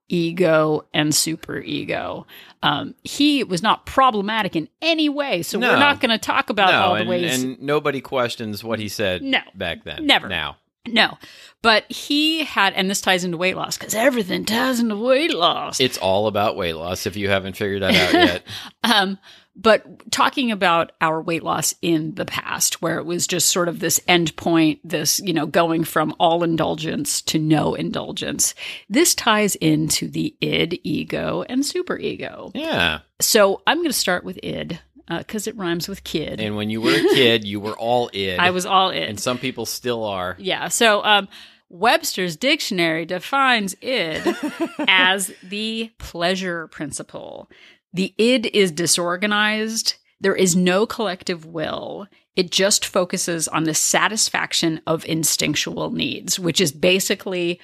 ego, 0.07 0.85
and 0.93 1.12
superego. 1.12 2.25
Um, 2.62 2.93
he 3.03 3.43
was 3.43 3.63
not 3.63 3.85
problematic 3.85 4.55
in 4.55 4.67
any 4.81 5.09
way, 5.09 5.41
so 5.43 5.57
No. 5.59 5.69
we're 5.69 5.79
not 5.79 6.01
going 6.01 6.12
to 6.12 6.17
talk 6.17 6.49
about 6.49 6.71
no, 6.71 6.79
all 6.81 6.93
the 6.95 6.99
and, 7.01 7.09
ways. 7.09 7.43
and 7.43 7.62
nobody 7.62 8.01
questions 8.01 8.63
what 8.63 8.79
he 8.79 8.89
said 8.89 9.21
No. 9.23 9.39
back 9.55 9.83
then. 9.85 10.05
Never. 10.05 10.27
Now. 10.27 10.57
No, 10.93 11.17
but 11.62 11.89
he 11.91 12.43
had, 12.43 12.73
and 12.73 12.89
this 12.89 13.02
ties 13.02 13.23
into 13.23 13.38
weight 13.38 13.56
loss 13.56 13.78
because 13.78 13.95
everything 13.95 14.45
ties 14.45 14.80
into 14.80 14.95
weight 14.95 15.34
loss. 15.34 15.80
It's 15.80 15.97
all 15.97 16.28
about 16.28 16.56
weight 16.56 16.75
loss 16.75 17.06
if 17.06 17.15
you 17.15 17.30
haven't 17.30 17.58
figured 17.58 17.82
that 17.82 17.95
out 17.95 18.13
yet. 18.13 18.43
Um, 18.84 19.19
but 19.62 20.10
talking 20.10 20.52
about 20.52 20.93
our 21.02 21.21
weight 21.21 21.43
loss 21.43 21.75
in 21.82 22.15
the 22.15 22.23
past, 22.25 22.82
where 22.82 22.97
it 22.97 23.06
was 23.06 23.28
just 23.28 23.49
sort 23.49 23.67
of 23.67 23.80
this 23.80 23.99
end 24.08 24.34
point, 24.38 24.80
this, 24.86 25.19
you 25.19 25.34
know, 25.34 25.45
going 25.45 25.84
from 25.84 26.15
all 26.17 26.43
indulgence 26.43 27.21
to 27.23 27.39
no 27.39 27.73
indulgence, 27.75 28.56
this 28.88 29.13
ties 29.13 29.56
into 29.56 30.08
the 30.08 30.34
id, 30.39 30.80
ego, 30.84 31.43
and 31.49 31.63
superego. 31.63 32.52
yeah. 32.56 32.99
So 33.19 33.62
I'm 33.67 33.80
going 33.80 33.89
to 33.89 33.93
start 33.93 34.23
with 34.23 34.39
id 34.43 34.80
because 35.17 35.47
it 35.47 35.55
rhymes 35.57 35.87
with 35.87 36.03
kid. 36.03 36.39
And 36.39 36.55
when 36.55 36.69
you 36.69 36.81
were 36.81 36.91
a 36.93 37.01
kid, 37.15 37.43
you 37.45 37.59
were 37.59 37.77
all 37.77 38.09
id. 38.13 38.37
I 38.39 38.51
was 38.51 38.65
all 38.65 38.91
id. 38.91 39.03
and 39.03 39.19
some 39.19 39.37
people 39.37 39.65
still 39.65 40.03
are. 40.03 40.35
Yeah. 40.39 40.67
So 40.67 41.03
um, 41.03 41.27
Webster's 41.69 42.35
dictionary 42.35 43.05
defines 43.05 43.75
id 43.81 44.21
as 44.87 45.31
the 45.43 45.91
pleasure 45.97 46.67
principle. 46.67 47.49
The 47.93 48.13
id 48.17 48.45
is 48.47 48.71
disorganized. 48.71 49.95
There 50.21 50.35
is 50.35 50.55
no 50.55 50.85
collective 50.85 51.45
will. 51.45 52.07
It 52.35 52.51
just 52.51 52.85
focuses 52.85 53.47
on 53.47 53.63
the 53.63 53.73
satisfaction 53.73 54.81
of 54.87 55.03
instinctual 55.05 55.91
needs, 55.91 56.39
which 56.39 56.61
is 56.61 56.71
basically 56.71 57.59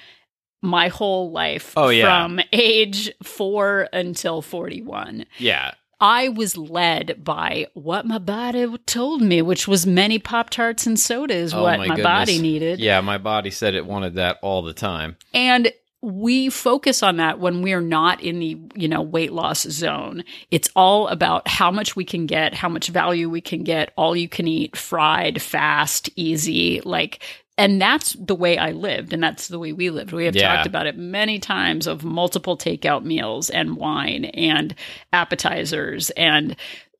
my 0.62 0.88
whole 0.88 1.30
life 1.30 1.72
Oh, 1.76 1.88
yeah. 1.90 2.04
from 2.26 2.40
age 2.52 3.10
four 3.22 3.88
until 3.92 4.42
41. 4.42 5.26
Yeah. 5.38 5.74
I 6.00 6.28
was 6.28 6.56
led 6.56 7.24
by 7.24 7.68
what 7.74 8.04
my 8.06 8.18
body 8.18 8.66
told 8.84 9.22
me, 9.22 9.40
which 9.40 9.66
was 9.66 9.86
many 9.86 10.18
Pop 10.18 10.50
Tarts 10.50 10.86
and 10.86 11.00
sodas, 11.00 11.54
Oh, 11.54 11.62
what 11.62 11.78
my 11.78 11.88
my, 11.88 12.02
body 12.02 12.38
needed. 12.38 12.78
Yeah, 12.78 13.00
my 13.00 13.18
body 13.18 13.50
said 13.50 13.74
it 13.74 13.86
wanted 13.86 14.14
that 14.14 14.38
all 14.42 14.62
the 14.62 14.74
time. 14.74 15.16
And 15.32 15.72
we 16.02 16.50
focus 16.50 17.02
on 17.02 17.16
that 17.16 17.40
when 17.40 17.62
we're 17.62 17.80
not 17.80 18.22
in 18.22 18.38
the, 18.38 18.58
you 18.74 18.88
know, 18.88 19.00
weight 19.00 19.32
loss 19.32 19.62
zone. 19.62 20.22
It's 20.50 20.68
all 20.76 21.08
about 21.08 21.48
how 21.48 21.70
much 21.70 21.96
we 21.96 22.04
can 22.04 22.26
get, 22.26 22.54
how 22.54 22.68
much 22.68 22.88
value 22.88 23.30
we 23.30 23.40
can 23.40 23.64
get, 23.64 23.92
all 23.96 24.14
you 24.14 24.28
can 24.28 24.46
eat, 24.46 24.76
fried, 24.76 25.40
fast, 25.40 26.10
easy, 26.14 26.80
like 26.82 27.22
and 27.58 27.80
that's 27.80 28.14
the 28.14 28.34
way 28.34 28.58
I 28.58 28.72
lived, 28.72 29.12
and 29.12 29.22
that's 29.22 29.48
the 29.48 29.58
way 29.58 29.72
we 29.72 29.90
lived. 29.90 30.12
We 30.12 30.26
have 30.26 30.36
Yeah. 30.36 30.54
talked 30.56 30.66
about 30.66 30.86
it 30.86 30.96
many 30.96 31.38
times 31.38 31.86
of 31.86 32.04
multiple 32.04 32.56
takeout 32.58 33.04
meals 33.04 33.50
and 33.50 33.76
wine 33.76 34.26
and 34.26 34.74
appetizers 35.12 36.10
and 36.10 36.56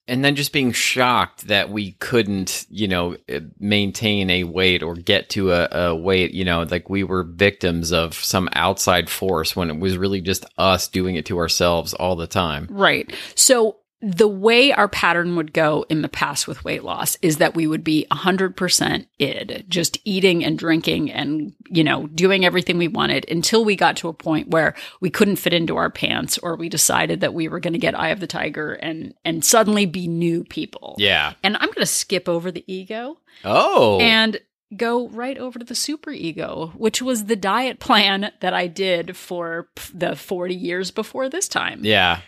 And 0.09 0.25
then 0.25 0.37
just 0.37 0.53
being 0.53 0.71
shocked 0.71 1.49
that 1.49 1.71
we 1.71 1.93
couldn't, 1.99 2.65
you 2.71 2.87
know, 2.87 3.17
eh, 3.29 3.41
maintain 3.59 4.31
a 4.31 4.45
weight 4.45 4.85
or 4.85 4.95
get 4.95 5.29
to 5.31 5.51
a, 5.51 5.69
a 5.73 5.95
weight, 5.97 6.31
you 6.33 6.45
know, 6.45 6.63
like 6.63 6.89
we 6.89 7.03
were 7.03 7.25
victims 7.25 7.93
of 7.93 8.15
some 8.15 8.49
outside 8.53 9.11
force 9.11 9.57
when 9.57 9.69
it 9.69 9.81
was 9.81 9.99
really 9.99 10.21
just 10.21 10.47
us 10.59 10.87
doing 10.87 11.17
it 11.17 11.27
to 11.27 11.39
ourselves 11.39 11.93
all 11.93 12.15
the 12.15 12.29
time. 12.29 12.69
Right. 12.71 13.13
So 13.35 13.79
the 14.03 14.29
way 14.29 14.73
our 14.73 14.89
pattern 14.89 15.37
would 15.37 15.53
go 15.55 15.87
in 15.89 16.03
the 16.03 16.09
past 16.09 16.47
with 16.47 16.65
weight 16.65 16.85
loss 16.85 17.17
is 17.23 17.39
that 17.39 17.55
we 17.55 17.67
would 17.67 17.83
be 17.83 18.07
100% 18.13 19.07
id, 19.19 19.65
just 19.69 19.99
eating 20.05 20.45
and 20.45 20.59
drinking 20.59 21.11
and, 21.11 21.55
you 21.71 21.83
know, 21.83 22.07
doing 22.09 22.45
everything 22.45 22.77
we 22.79 22.89
wanted 22.89 23.25
until 23.31 23.65
we 23.65 23.75
got 23.75 23.97
to 23.97 24.09
a 24.09 24.13
point 24.13 24.51
where 24.51 24.75
we 25.01 25.09
couldn't 25.11 25.37
fit 25.37 25.55
into 25.55 25.77
our 25.77 25.91
pants 25.91 26.37
or 26.39 26.57
we 26.57 26.69
decided 26.69 27.21
that 27.23 27.35
we 27.35 27.49
were 27.49 27.59
going 27.61 27.73
to 27.73 27.79
get 27.79 27.99
eye 27.99 28.11
of 28.11 28.21
the 28.21 28.27
tiger 28.27 28.75
and 28.75 29.15
and 29.25 29.45
suddenly 29.45 29.87
be 29.87 30.07
new 30.07 30.45
people. 30.45 30.95
Yeah. 30.99 31.33
And 31.43 31.57
I'm 31.57 31.69
going 31.69 31.75
to 31.77 31.87
skip 31.87 32.29
over 32.29 32.51
the 32.53 32.65
ego 32.73 33.17
Oh. 33.45 33.99
and 34.01 34.39
go 34.77 35.09
right 35.09 35.39
over 35.39 35.59
to 35.59 35.65
the 35.65 35.75
super 35.75 36.11
ego, 36.11 36.73
which 36.77 37.01
was 37.01 37.25
the 37.27 37.37
diet 37.37 37.79
plan 37.81 38.31
that 38.41 38.53
I 38.53 38.67
did 38.67 39.17
for 39.17 39.69
p- 39.75 39.93
the 39.95 40.17
40 40.17 40.55
years 40.55 40.91
before 40.91 41.29
this 41.31 41.49
time. 41.49 41.81
yeah. 41.83 42.21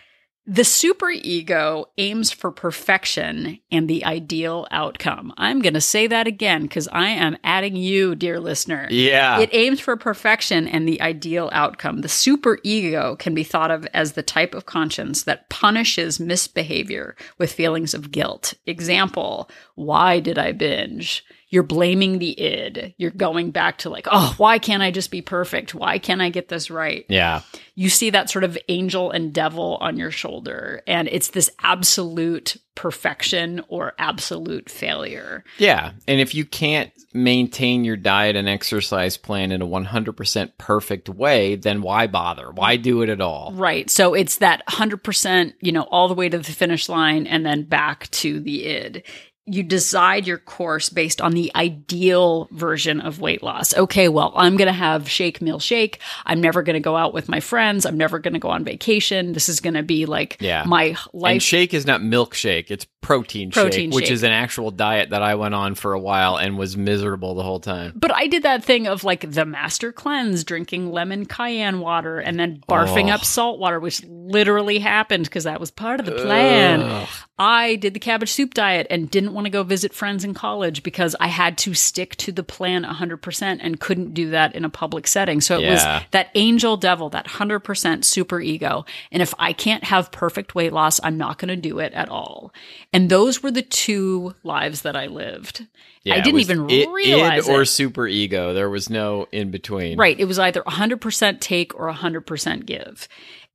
The 0.51 0.65
super 0.65 1.11
ego 1.11 1.91
aims 1.99 2.31
for 2.31 2.51
perfection 2.51 3.59
and 3.71 3.87
the 3.87 4.03
ideal 4.07 4.67
outcome. 4.71 5.35
I'm 5.37 5.61
going 5.61 5.75
to 5.75 5.81
say 5.83 6.07
that 6.07 6.27
again 6.27 6.63
because 6.63 6.89
I 6.89 7.09
am 7.09 7.37
adding 7.45 7.77
you, 7.77 8.15
dear 8.15 8.41
listener. 8.41 8.89
Yeah. 8.91 9.41
It 9.41 9.51
aims 9.53 9.79
for 9.79 9.95
perfection 9.99 10.67
and 10.67 10.89
the 10.89 11.03
ideal 11.03 11.51
outcome. 11.53 12.01
The 12.01 12.09
super 12.09 12.59
ego 12.63 13.15
can 13.17 13.35
be 13.35 13.45
thought 13.45 13.71
of 13.71 13.87
as 13.93 14.13
the 14.13 14.23
type 14.23 14.55
of 14.55 14.65
conscience 14.65 15.25
that 15.25 15.51
punishes 15.51 16.19
misbehavior 16.19 17.15
with 17.37 17.53
feelings 17.53 17.93
of 17.93 18.11
guilt. 18.11 18.55
Example, 18.65 19.51
why 19.75 20.19
did 20.19 20.39
I 20.39 20.53
binge? 20.53 21.27
You're 21.51 21.63
blaming 21.63 22.19
the 22.19 22.39
id. 22.39 22.95
You're 22.99 23.11
going 23.11 23.51
back 23.51 23.79
to 23.79 23.91
like, 23.91 24.07
oh, 24.11 24.35
why 24.37 24.59
can't 24.59 24.83
I 24.83 24.91
just 24.91 25.11
be 25.11 25.23
perfect? 25.23 25.75
Why 25.75 25.99
can't 25.99 26.21
I 26.21 26.31
get 26.31 26.49
this 26.49 26.71
right? 26.71 27.05
yeah. 27.09 27.43
you 27.75 27.89
see 27.89 28.11
that 28.11 28.29
sort 28.29 28.45
of 28.45 28.59
angel 28.69 29.11
and 29.11 29.33
devil 29.33 29.79
on 29.81 29.97
your 29.97 30.11
shoulder 30.11 30.83
and 30.87 31.09
it's 31.09 31.29
this 31.29 31.51
absolute 31.63 32.57
perfection 32.75 33.61
or 33.69 33.93
absolute 33.99 34.71
failure 34.71 35.43
Yeah. 35.59 35.93
And 36.07 36.21
if 36.21 36.33
you 36.35 36.45
can't 36.45 36.93
maintain 37.13 37.85
your 37.85 37.97
diet 37.97 38.37
and 38.37 38.49
exercise 38.49 39.17
plan 39.17 39.51
in 39.51 39.63
a 39.63 39.67
100% 39.67 40.53
perfect 40.59 41.09
way, 41.09 41.57
then 41.57 41.83
why 41.83 42.07
bother? 42.07 42.53
Why 42.53 42.77
do 42.77 43.03
it 43.03 43.09
at 43.09 43.21
all? 43.21 43.53
right 43.55 43.91
so 43.91 44.15
it's 44.15 44.37
that 44.39 44.65
100% 44.67 45.55
you 45.61 45.73
know 45.73 45.83
all 45.91 46.09
the 46.09 46.15
way 46.15 46.29
to 46.29 46.39
the 46.39 46.45
finish 46.45 46.89
line 46.89 47.27
and 47.27 47.45
then 47.45 47.65
back 47.65 48.11
to 48.11 48.41
the 48.41 48.65
id 48.67 49.03
you 49.49 49.63
decide 49.63 50.27
your 50.27 50.39
course 50.39 50.89
based 50.89 51.21
on 51.21 51.33
the 51.33 51.51
ideal 51.55 52.49
version 52.53 53.01
of 53.01 53.21
weight 53.21 53.43
loss. 53.43 53.77
Okay, 53.77 54.09
well, 54.09 54.33
I'm 54.37 54.57
going 54.57 54.67
to 54.67 54.73
have 54.73 55.09
shake 55.09 55.41
meal 55.41 55.59
shake. 55.59 56.01
I'm 56.27 56.41
never 56.41 56.63
going 56.63 56.75
to 56.75 56.81
go 56.81 56.97
out 56.97 57.15
with 57.15 57.29
my 57.29 57.41
friends. 57.41 57.85
I'm 57.87 57.97
never 57.97 58.19
going 58.19 58.35
to 58.35 58.41
go 58.41 58.49
on 58.49 58.65
vacation. 58.65 59.33
This 59.33 59.49
is 59.49 59.61
going 59.61 59.75
to 59.75 59.83
be 59.83 60.07
like 60.07 60.37
Yeah. 60.41 60.65
my 60.67 60.97
life 61.13 61.33
And 61.33 61.43
shake 61.43 61.75
is 61.75 61.87
not 61.87 62.01
milkshake, 62.01 62.71
it's 62.71 62.87
protein, 63.01 63.51
Protein 63.51 63.91
shake, 63.91 63.95
which 63.95 64.11
is 64.11 64.23
an 64.23 64.33
actual 64.33 64.71
diet 64.71 65.11
that 65.11 65.23
I 65.23 65.35
went 65.37 65.55
on 65.55 65.75
for 65.75 65.93
a 65.93 65.99
while 66.01 66.37
and 66.37 66.59
was 66.59 66.77
miserable 66.77 67.35
the 67.35 67.43
whole 67.43 67.61
time. 67.61 67.93
But 67.95 68.13
I 68.15 68.27
did 68.27 68.43
that 68.43 68.65
thing 68.65 68.87
of 68.87 69.05
like 69.05 69.31
the 69.31 69.45
master 69.47 69.93
cleanse, 69.93 70.45
drinking 70.45 70.91
lemon 70.93 71.25
cayenne 71.25 71.81
water 71.81 72.19
and 72.19 72.39
then 72.39 72.63
barfing 72.69 73.07
Oh. 73.11 73.15
up 73.15 73.25
salt 73.25 73.59
water, 73.59 73.81
which 73.81 74.03
literally 74.05 74.79
happened 74.79 75.25
because 75.25 75.45
that 75.45 75.61
was 75.61 75.71
part 75.71 76.01
of 76.01 76.07
the 76.07 76.13
plan. 76.13 76.83
Ugh. 76.83 77.09
I 77.41 77.77
did 77.77 77.95
the 77.95 78.01
cabbage 78.01 78.33
soup 78.33 78.53
diet 78.53 78.89
and 78.91 79.09
didn't 79.09 79.33
want 79.33 79.45
to 79.45 79.51
go 79.51 79.63
visit 79.63 79.95
friends 79.95 80.25
in 80.25 80.35
college 80.35 80.83
because 80.83 81.15
I 81.21 81.29
had 81.29 81.57
to 81.59 81.73
stick 81.73 82.17
to 82.17 82.33
the 82.33 82.43
plan 82.43 82.83
100% 82.85 83.61
and 83.63 83.79
couldn't 83.79 84.13
do 84.13 84.31
that 84.31 84.57
in 84.57 84.65
a 84.65 84.69
public 84.69 85.07
setting. 85.07 85.41
So 85.41 85.57
it 85.59 85.63
Yeah. 85.63 85.71
was 85.99 86.05
that 86.11 86.31
angel 86.35 86.77
devil, 86.77 87.09
that 87.11 87.27
100% 87.29 88.05
super 88.05 88.41
ego. 88.41 88.85
And 89.13 89.23
if 89.23 89.35
I 89.39 89.53
can't 89.53 89.85
have 89.85 90.11
perfect 90.11 90.57
weight 90.57 90.73
loss, 90.73 90.99
I'm 91.05 91.17
not 91.17 91.39
going 91.39 91.49
to 91.49 91.57
do 91.57 91.79
it 91.79 91.93
at 91.93 92.09
all. 92.09 92.53
And 92.93 93.11
those 93.11 93.43
were 93.43 93.51
the 93.51 93.63
two 93.63 94.35
lives 94.43 94.83
that 94.83 94.97
I 94.97 95.07
lived. 95.07 95.67
Yeah, 96.05 96.15
I 96.15 96.21
didn't 96.21 96.41
even 96.41 96.71
id- 96.71 96.89
realize 96.89 97.49
id 97.49 97.55
or 97.55 97.63
it. 97.63 97.67
super 97.67 98.07
ego. 98.07 98.55
There 98.55 98.71
was 98.71 98.89
no 98.89 99.27
in 99.31 99.51
between. 99.51 99.99
Right. 99.99 100.19
It 100.19 100.25
was 100.25 100.39
either 100.39 100.63
100% 100.63 101.41
take 101.41 101.75
or 101.79 101.93
100% 101.93 102.65
give. 102.65 103.09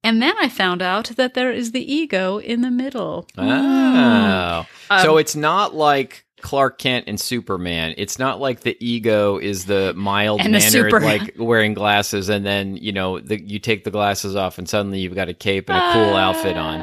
And 0.04 0.22
then 0.22 0.36
I 0.40 0.50
found 0.50 0.82
out 0.82 1.08
that 1.16 1.34
there 1.34 1.52
is 1.52 1.72
the 1.72 1.94
ego 1.94 2.38
in 2.38 2.62
the 2.62 2.70
middle. 2.70 3.28
Oh. 3.38 4.66
Um, 4.90 5.02
so 5.02 5.18
it's 5.18 5.36
not 5.36 5.74
like 5.74 6.26
Clark 6.42 6.78
Kent 6.78 7.06
and 7.08 7.20
Superman. 7.20 7.96
It's 7.98 8.20
not 8.20 8.40
like 8.40 8.60
the 8.60 8.78
ego 8.86 9.38
is 9.38 9.66
the 9.66 9.94
mild 9.96 10.40
mannered, 10.44 10.62
super- 10.62 11.00
like 11.00 11.36
wearing 11.40 11.74
glasses, 11.74 12.28
and 12.28 12.46
then 12.46 12.76
you 12.76 12.92
know 12.92 13.20
the, 13.20 13.42
you 13.42 13.60
take 13.60 13.86
the 13.86 13.92
glasses 13.92 14.36
off, 14.36 14.58
and 14.58 14.68
suddenly 14.68 15.00
you've 15.00 15.16
got 15.16 15.30
a 15.30 15.34
cape 15.34 15.70
and 15.70 15.78
a 15.78 15.94
cool 15.94 16.16
outfit 16.16 16.58
on. 16.58 16.82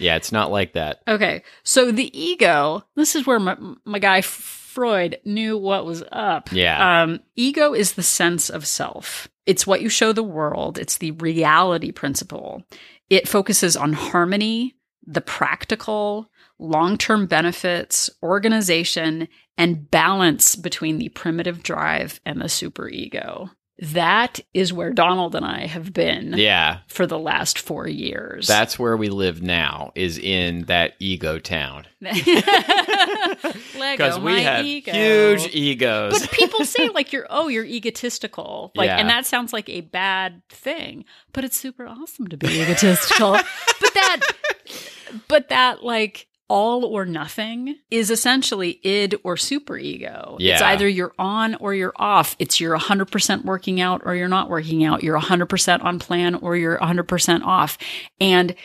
Ah. 0.00 0.04
Yeah, 0.04 0.16
it's 0.16 0.32
not 0.32 0.50
like 0.50 0.72
that. 0.72 1.02
Okay, 1.06 1.42
so 1.62 1.92
the 1.92 2.18
ego, 2.18 2.82
this 2.96 3.14
is 3.14 3.26
where 3.26 3.38
my, 3.38 3.56
my 3.84 3.98
guy 3.98 4.20
Freud 4.22 5.18
knew 5.24 5.58
what 5.58 5.84
was 5.84 6.02
up. 6.12 6.50
Yeah. 6.52 7.02
Um, 7.02 7.20
ego 7.36 7.74
is 7.74 7.92
the 7.92 8.02
sense 8.02 8.48
of 8.48 8.66
self, 8.66 9.28
it's 9.46 9.66
what 9.66 9.82
you 9.82 9.88
show 9.88 10.12
the 10.12 10.22
world, 10.22 10.78
it's 10.78 10.98
the 10.98 11.10
reality 11.12 11.92
principle. 11.92 12.62
It 13.08 13.28
focuses 13.28 13.76
on 13.76 13.92
harmony, 13.92 14.76
the 15.04 15.20
practical, 15.20 16.30
long 16.58 16.96
term 16.96 17.26
benefits, 17.26 18.08
organization, 18.22 19.28
and 19.58 19.90
balance 19.90 20.54
between 20.56 20.98
the 20.98 21.08
primitive 21.10 21.62
drive 21.62 22.20
and 22.24 22.40
the 22.40 22.46
superego. 22.46 23.50
That 23.80 24.40
is 24.52 24.72
where 24.74 24.92
Donald 24.92 25.34
and 25.34 25.44
I 25.46 25.66
have 25.66 25.92
been 25.94 26.34
Yeah, 26.36 26.80
for 26.86 27.06
the 27.06 27.18
last 27.18 27.58
four 27.58 27.88
years. 27.88 28.46
that's 28.46 28.78
where 28.78 28.94
we 28.96 29.08
live 29.08 29.40
now. 29.42 29.92
Is 29.94 30.18
in 30.18 30.64
that 30.66 30.94
ego 30.98 31.38
town 31.38 31.86
Lego, 32.00 33.96
because 33.96 34.18
we 34.18 34.32
my 34.32 34.40
have 34.40 34.64
ego. 34.66 34.92
huge 34.92 35.54
egos. 35.54 36.20
But 36.20 36.30
people 36.30 36.64
say 36.64 36.88
like 36.94 37.12
you're 37.12 37.26
oh 37.30 37.48
you're 37.48 37.64
egotistical 37.64 38.72
like 38.74 38.86
Yeah. 38.86 38.98
and 38.98 39.08
that 39.08 39.26
sounds 39.26 39.52
like 39.52 39.68
a 39.68 39.80
bad 39.80 40.42
thing, 40.48 41.04
but 41.32 41.44
it's 41.44 41.56
super 41.56 41.86
awesome 41.86 42.26
to 42.28 42.36
be 42.36 42.60
egotistical. 42.60 43.32
but 43.32 43.94
that 43.94 44.20
but 45.28 45.48
that 45.48 45.82
like 45.82 46.26
all 46.50 46.84
or 46.84 47.06
nothing 47.06 47.76
is 47.92 48.10
essentially 48.10 48.80
id 48.84 49.14
or 49.22 49.36
superego. 49.36 50.36
It's 50.40 50.60
either 50.60 50.88
you're 50.88 51.14
on 51.16 51.54
or 51.54 51.72
you're 51.74 51.92
off. 51.94 52.34
It's 52.40 52.60
you're 52.60 52.76
100% 52.76 53.44
working 53.44 53.80
out 53.80 54.02
or 54.04 54.16
you're 54.16 54.26
not 54.28 54.50
working 54.50 54.82
out. 54.84 55.04
You're 55.04 55.18
100% 55.20 55.84
on 55.84 55.98
plan 56.00 56.34
or 56.34 56.56
you're 56.56 56.76
100% 56.78 57.42
off. 57.44 57.78
And 58.20 58.56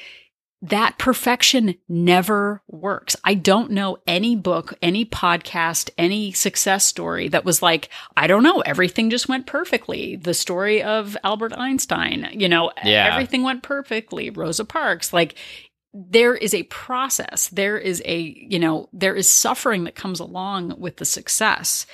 that 0.64 0.98
perfection 0.98 1.76
never 1.88 2.64
works. 2.68 3.16
I 3.24 3.36
don't 3.36 3.70
know 3.70 3.98
any 4.08 4.36
book, 4.36 4.74
any 4.82 5.06
podcast, 5.06 5.92
any 5.96 6.32
success 6.32 6.86
story 6.86 7.28
that 7.28 7.46
was 7.46 7.62
like, 7.62 7.90
I 8.18 8.26
don't 8.26 8.42
know, 8.42 8.62
everything 8.62 9.12
just 9.12 9.30
went 9.30 9.46
perfectly. 9.46 10.16
The 10.16 10.34
story 10.34 10.82
of 10.82 11.16
Albert 11.24 11.54
Einstein, 11.56 12.30
you 12.34 12.50
know, 12.50 12.72
Yeah. 12.84 13.12
everything 13.14 13.44
went 13.44 13.62
perfectly. 13.62 14.32
Rosa 14.32 14.66
Parks, 14.66 15.14
like, 15.14 15.36
there 15.96 16.36
is 16.36 16.54
a 16.54 16.64
process. 16.64 17.48
There 17.48 17.78
is 17.78 18.02
a, 18.06 18.20
you 18.20 18.60
know, 18.60 18.90
there 18.92 19.16
is 19.16 19.30
suffering 19.30 19.86
that 19.86 19.96
comes 19.96 20.20
along 20.20 20.76
with 20.78 20.98
the 20.98 21.06
success. 21.06 21.86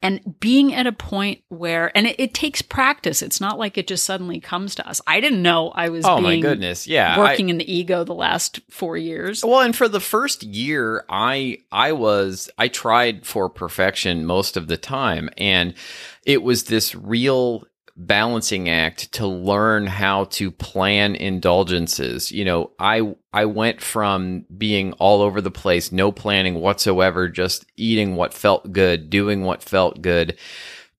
And 0.00 0.38
being 0.38 0.72
at 0.74 0.86
a 0.86 0.92
point 0.92 1.42
where, 1.48 1.90
and 1.96 2.06
it, 2.06 2.20
it 2.20 2.32
takes 2.32 2.62
practice. 2.62 3.20
It's 3.20 3.40
not 3.40 3.58
like 3.58 3.76
it 3.76 3.88
just 3.88 4.04
suddenly 4.04 4.38
comes 4.38 4.76
to 4.76 4.88
us. 4.88 5.00
I 5.08 5.18
didn't 5.18 5.42
know 5.42 5.70
I 5.70 5.88
was 5.88 6.04
oh 6.04 6.20
my 6.20 6.38
goodness, 6.38 6.86
yeah. 6.86 7.16
I- 7.16 7.18
working 7.18 7.48
in 7.48 7.58
the 7.58 7.70
ego 7.70 8.04
the 8.04 8.14
last 8.14 8.60
four 8.70 8.96
years. 8.96 9.44
Well, 9.44 9.58
and 9.60 9.74
for 9.74 9.88
the 9.88 9.98
first 9.98 10.44
year, 10.44 11.04
I 11.08 11.58
I 11.72 11.92
was 11.92 12.48
I 12.56 12.68
tried 12.68 13.26
for 13.26 13.50
perfection 13.50 14.24
most 14.24 14.56
of 14.56 14.68
the 14.68 14.76
time, 14.76 15.30
and 15.36 15.74
it 16.24 16.44
was 16.44 16.64
this 16.64 16.94
real 16.94 17.64
balancing 17.98 18.68
act 18.68 19.12
to 19.12 19.26
learn 19.26 19.86
how 19.86 20.24
to 20.24 20.50
plan 20.50 21.16
indulgences. 21.16 22.30
You 22.30 22.44
know, 22.44 22.70
I 22.78 23.14
I 23.32 23.44
went 23.46 23.82
from 23.82 24.46
being 24.56 24.92
all 24.94 25.20
over 25.20 25.40
the 25.40 25.50
place, 25.50 25.90
no 25.90 26.12
planning 26.12 26.54
whatsoever, 26.54 27.28
just 27.28 27.66
eating 27.76 28.14
what 28.14 28.32
felt 28.32 28.72
good, 28.72 29.10
doing 29.10 29.42
what 29.42 29.62
felt 29.62 30.00
good, 30.00 30.38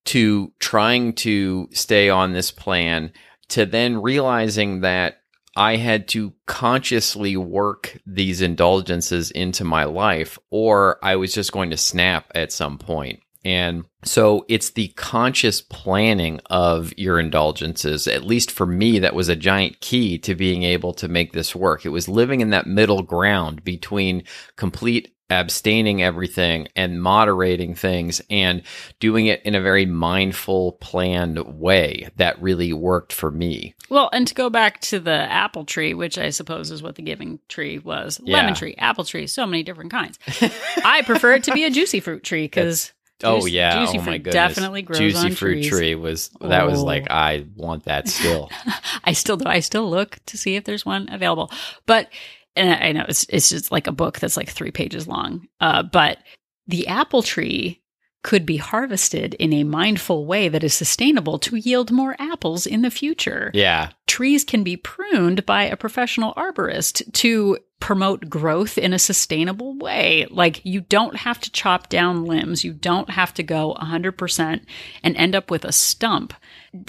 to 0.06 0.52
trying 0.58 1.14
to 1.14 1.68
stay 1.72 2.10
on 2.10 2.32
this 2.32 2.50
plan, 2.50 3.12
to 3.48 3.64
then 3.64 4.02
realizing 4.02 4.82
that 4.82 5.22
I 5.56 5.76
had 5.76 6.06
to 6.08 6.34
consciously 6.46 7.36
work 7.36 7.98
these 8.06 8.40
indulgences 8.40 9.30
into 9.30 9.64
my 9.64 9.84
life, 9.84 10.38
or 10.50 10.98
I 11.02 11.16
was 11.16 11.32
just 11.32 11.50
going 11.50 11.70
to 11.70 11.76
snap 11.76 12.30
at 12.34 12.52
some 12.52 12.78
point. 12.78 13.20
And 13.44 13.84
so 14.04 14.44
it's 14.48 14.70
the 14.70 14.88
conscious 14.96 15.60
planning 15.62 16.40
of 16.50 16.92
your 16.98 17.18
indulgences. 17.18 18.06
At 18.06 18.24
least 18.24 18.50
for 18.50 18.66
me, 18.66 18.98
that 18.98 19.14
was 19.14 19.28
a 19.28 19.36
giant 19.36 19.80
key 19.80 20.18
to 20.18 20.34
being 20.34 20.62
able 20.62 20.92
to 20.94 21.08
make 21.08 21.32
this 21.32 21.54
work. 21.54 21.86
It 21.86 21.90
was 21.90 22.08
living 22.08 22.40
in 22.40 22.50
that 22.50 22.66
middle 22.66 23.02
ground 23.02 23.64
between 23.64 24.24
complete 24.56 25.14
abstaining 25.30 26.02
everything 26.02 26.66
and 26.74 27.00
moderating 27.00 27.72
things 27.72 28.20
and 28.30 28.62
doing 28.98 29.26
it 29.26 29.40
in 29.44 29.54
a 29.54 29.60
very 29.60 29.86
mindful, 29.86 30.72
planned 30.80 31.38
way 31.38 32.08
that 32.16 32.42
really 32.42 32.72
worked 32.72 33.12
for 33.12 33.30
me. 33.30 33.72
Well, 33.88 34.10
and 34.12 34.26
to 34.26 34.34
go 34.34 34.50
back 34.50 34.80
to 34.82 34.98
the 34.98 35.12
apple 35.12 35.64
tree, 35.64 35.94
which 35.94 36.18
I 36.18 36.30
suppose 36.30 36.72
is 36.72 36.82
what 36.82 36.96
the 36.96 37.02
giving 37.02 37.38
tree 37.48 37.78
was 37.78 38.20
Yeah. 38.24 38.38
lemon 38.38 38.54
tree, 38.54 38.74
apple 38.76 39.04
tree, 39.04 39.28
so 39.28 39.46
many 39.46 39.62
different 39.62 39.92
kinds. 39.92 40.18
I 40.84 41.02
prefer 41.02 41.34
it 41.34 41.44
to 41.44 41.52
be 41.52 41.62
a 41.64 41.70
juicy 41.70 42.00
fruit 42.00 42.24
tree 42.24 42.46
because 42.46 42.92
Oh 43.22 43.46
yeah! 43.46 43.84
juicy 43.84 43.98
oh 43.98 44.02
my 44.02 44.18
goodness! 44.18 44.34
definitely 44.34 44.82
grows 44.82 44.98
Juicy 44.98 45.18
on 45.18 45.32
fruit 45.32 45.54
trees. 45.56 45.68
tree 45.68 45.94
was 45.94 46.30
that 46.40 46.66
was 46.66 46.80
Oh. 46.80 46.84
like 46.84 47.10
I 47.10 47.46
want 47.56 47.84
that 47.84 48.08
still. 48.08 48.50
I 49.04 49.12
still 49.12 49.36
do. 49.36 49.46
I 49.46 49.60
still 49.60 49.88
look 49.88 50.18
to 50.26 50.38
see 50.38 50.56
if 50.56 50.64
there's 50.64 50.86
one 50.86 51.08
available. 51.12 51.50
But 51.86 52.08
and 52.56 52.82
I 52.82 52.92
know 52.92 53.04
it's 53.08 53.26
it's 53.28 53.50
just 53.50 53.70
like 53.70 53.86
a 53.86 53.92
book 53.92 54.18
that's 54.18 54.36
like 54.36 54.48
three 54.48 54.70
pages 54.70 55.06
long. 55.06 55.46
Uh, 55.60 55.82
but 55.82 56.18
the 56.66 56.86
apple 56.86 57.22
tree 57.22 57.82
could 58.22 58.44
be 58.44 58.58
harvested 58.58 59.32
in 59.34 59.50
a 59.54 59.64
mindful 59.64 60.26
way 60.26 60.46
that 60.48 60.62
is 60.62 60.74
sustainable 60.74 61.38
to 61.38 61.56
yield 61.56 61.90
more 61.90 62.14
apples 62.18 62.66
in 62.66 62.82
the 62.82 62.90
future. 62.90 63.50
yeah, 63.54 63.90
Trees 64.06 64.44
can 64.44 64.62
be 64.62 64.76
pruned 64.76 65.46
by 65.46 65.62
a 65.64 65.76
professional 65.76 66.34
arborist 66.34 67.10
to 67.14 67.56
promote 67.80 68.30
growth 68.30 68.78
in 68.78 68.92
a 68.92 68.98
sustainable 68.98 69.76
way. 69.76 70.26
Like 70.30 70.64
you 70.64 70.82
don't 70.82 71.16
have 71.16 71.40
to 71.40 71.50
chop 71.50 71.88
down 71.88 72.24
limbs. 72.24 72.62
You 72.62 72.72
don't 72.72 73.10
have 73.10 73.34
to 73.34 73.42
go 73.42 73.74
100% 73.80 74.62
and 75.02 75.16
end 75.16 75.34
up 75.34 75.50
with 75.50 75.64
a 75.64 75.72
stump 75.72 76.34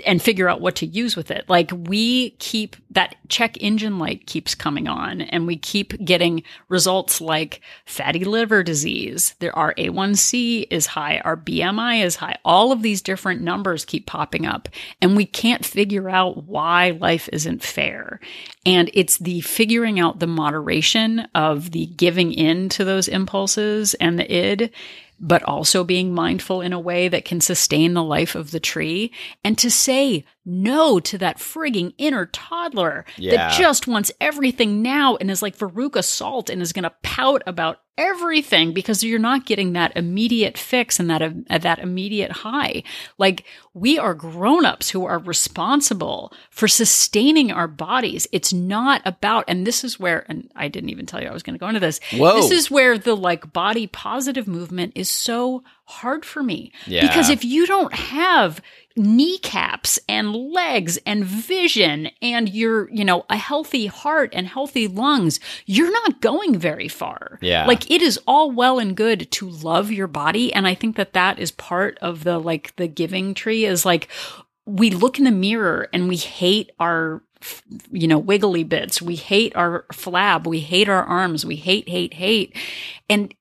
and 0.05 0.21
figure 0.21 0.47
out 0.47 0.61
what 0.61 0.75
to 0.75 0.85
use 0.85 1.15
with 1.15 1.31
it. 1.31 1.45
Like 1.49 1.71
we 1.73 2.31
keep 2.31 2.75
that 2.91 3.15
check 3.29 3.57
engine 3.61 3.97
light 3.97 4.27
keeps 4.27 4.53
coming 4.53 4.87
on 4.87 5.21
and 5.21 5.47
we 5.47 5.57
keep 5.57 6.03
getting 6.05 6.43
results 6.69 7.19
like 7.19 7.61
fatty 7.85 8.23
liver 8.23 8.61
disease. 8.61 9.33
There 9.39 9.55
our 9.57 9.73
A1C 9.73 10.67
is 10.69 10.85
high, 10.85 11.19
our 11.19 11.35
BMI 11.35 12.03
is 12.03 12.15
high. 12.15 12.37
All 12.45 12.71
of 12.71 12.83
these 12.83 13.01
different 13.01 13.41
numbers 13.41 13.83
keep 13.83 14.05
popping 14.05 14.45
up 14.45 14.69
and 15.01 15.15
we 15.15 15.25
can't 15.25 15.65
figure 15.65 16.09
out 16.09 16.43
why 16.45 16.91
life 16.91 17.27
isn't 17.33 17.63
fair. 17.63 18.19
And 18.65 18.91
it's 18.93 19.17
the 19.17 19.41
figuring 19.41 19.99
out 19.99 20.19
the 20.19 20.27
moderation 20.27 21.27
of 21.33 21.71
the 21.71 21.87
giving 21.87 22.33
in 22.33 22.69
to 22.69 22.85
those 22.85 23.07
impulses 23.07 23.95
and 23.95 24.19
the 24.19 24.31
id 24.31 24.71
but 25.23 25.43
also 25.43 25.83
being 25.83 26.13
mindful 26.13 26.61
in 26.61 26.73
a 26.73 26.79
way 26.79 27.07
that 27.07 27.23
can 27.25 27.39
sustain 27.39 27.93
the 27.93 28.03
life 28.03 28.33
of 28.33 28.49
the 28.51 28.59
tree 28.59 29.11
and 29.43 29.55
to 29.59 29.69
say 29.69 30.25
no 30.45 30.99
to 30.99 31.17
that 31.19 31.37
frigging 31.37 31.93
inner 31.99 32.25
toddler 32.25 33.05
Yeah. 33.17 33.35
that 33.37 33.53
just 33.59 33.87
wants 33.87 34.11
everything 34.19 34.81
now 34.81 35.15
and 35.17 35.29
is 35.29 35.43
like 35.43 35.55
Veruca 35.57 36.03
Salt 36.03 36.49
and 36.49 36.61
is 36.61 36.73
going 36.73 36.83
to 36.83 36.93
pout 37.03 37.43
about 37.45 37.79
everything 37.97 38.73
because 38.73 39.03
you're 39.03 39.19
not 39.19 39.45
getting 39.45 39.73
that 39.73 39.95
immediate 39.95 40.57
fix 40.57 40.99
and 40.99 41.09
that 41.09 41.21
uh, 41.21 41.57
that 41.57 41.79
immediate 41.79 42.31
high. 42.31 42.83
Like 43.17 43.45
we 43.73 43.99
are 43.99 44.13
grown-ups 44.13 44.89
who 44.89 45.05
are 45.05 45.19
responsible 45.19 46.33
for 46.49 46.67
sustaining 46.67 47.51
our 47.51 47.67
bodies. 47.67 48.27
It's 48.31 48.53
not 48.53 49.01
about 49.05 49.45
and 49.47 49.65
this 49.67 49.83
is 49.83 49.99
where 49.99 50.25
and 50.27 50.51
I 50.55 50.67
didn't 50.67 50.89
even 50.89 51.05
tell 51.05 51.21
you 51.21 51.27
I 51.27 51.33
was 51.33 51.43
going 51.43 51.55
to 51.55 51.59
go 51.59 51.67
into 51.67 51.79
this. 51.79 51.99
Whoa. 52.13 52.35
This 52.35 52.51
is 52.51 52.71
where 52.71 52.97
the 52.97 53.15
like 53.15 53.53
body 53.53 53.87
positive 53.87 54.47
movement 54.47 54.93
is 54.95 55.09
so 55.09 55.63
hard 55.91 56.25
for 56.25 56.41
me. 56.41 56.71
Yeah. 56.87 57.01
Because 57.01 57.29
if 57.29 57.43
you 57.43 57.67
don't 57.67 57.93
have 57.93 58.61
kneecaps 58.95 59.99
and 60.09 60.35
legs 60.35 60.97
and 61.05 61.23
vision 61.23 62.09
and 62.21 62.49
you're, 62.49 62.89
you 62.91 63.05
know, 63.05 63.25
a 63.29 63.37
healthy 63.37 63.85
heart 63.85 64.29
and 64.33 64.47
healthy 64.47 64.87
lungs, 64.87 65.39
you're 65.65 65.91
not 65.91 66.21
going 66.21 66.57
very 66.57 66.87
far. 66.87 67.39
Yeah. 67.41 67.65
Like 67.65 67.89
it 67.89 68.01
is 68.01 68.19
all 68.27 68.51
well 68.51 68.79
and 68.79 68.95
good 68.95 69.31
to 69.31 69.49
love 69.49 69.91
your 69.91 70.07
body. 70.07 70.53
And 70.53 70.67
I 70.67 70.73
think 70.73 70.95
that 70.95 71.13
that 71.13 71.39
is 71.39 71.51
part 71.51 71.97
of 71.99 72.23
the 72.23 72.39
like 72.39 72.75
the 72.77 72.87
giving 72.87 73.33
tree 73.33 73.65
is 73.65 73.85
like 73.85 74.07
we 74.65 74.89
look 74.91 75.17
in 75.17 75.25
the 75.25 75.31
mirror 75.31 75.87
and 75.93 76.07
we 76.07 76.17
hate 76.17 76.71
our 76.79 77.21
you 77.91 78.07
know 78.07 78.19
wiggly 78.19 78.63
bits 78.63 79.01
we 79.01 79.15
hate 79.15 79.55
our 79.55 79.85
flab 79.91 80.45
we 80.45 80.59
hate 80.59 80.87
our 80.87 81.03
arms 81.03 81.43
we 81.43 81.55
hate 81.55 81.89
hate 81.89 82.13
hate 82.13 82.55
and 83.09 83.33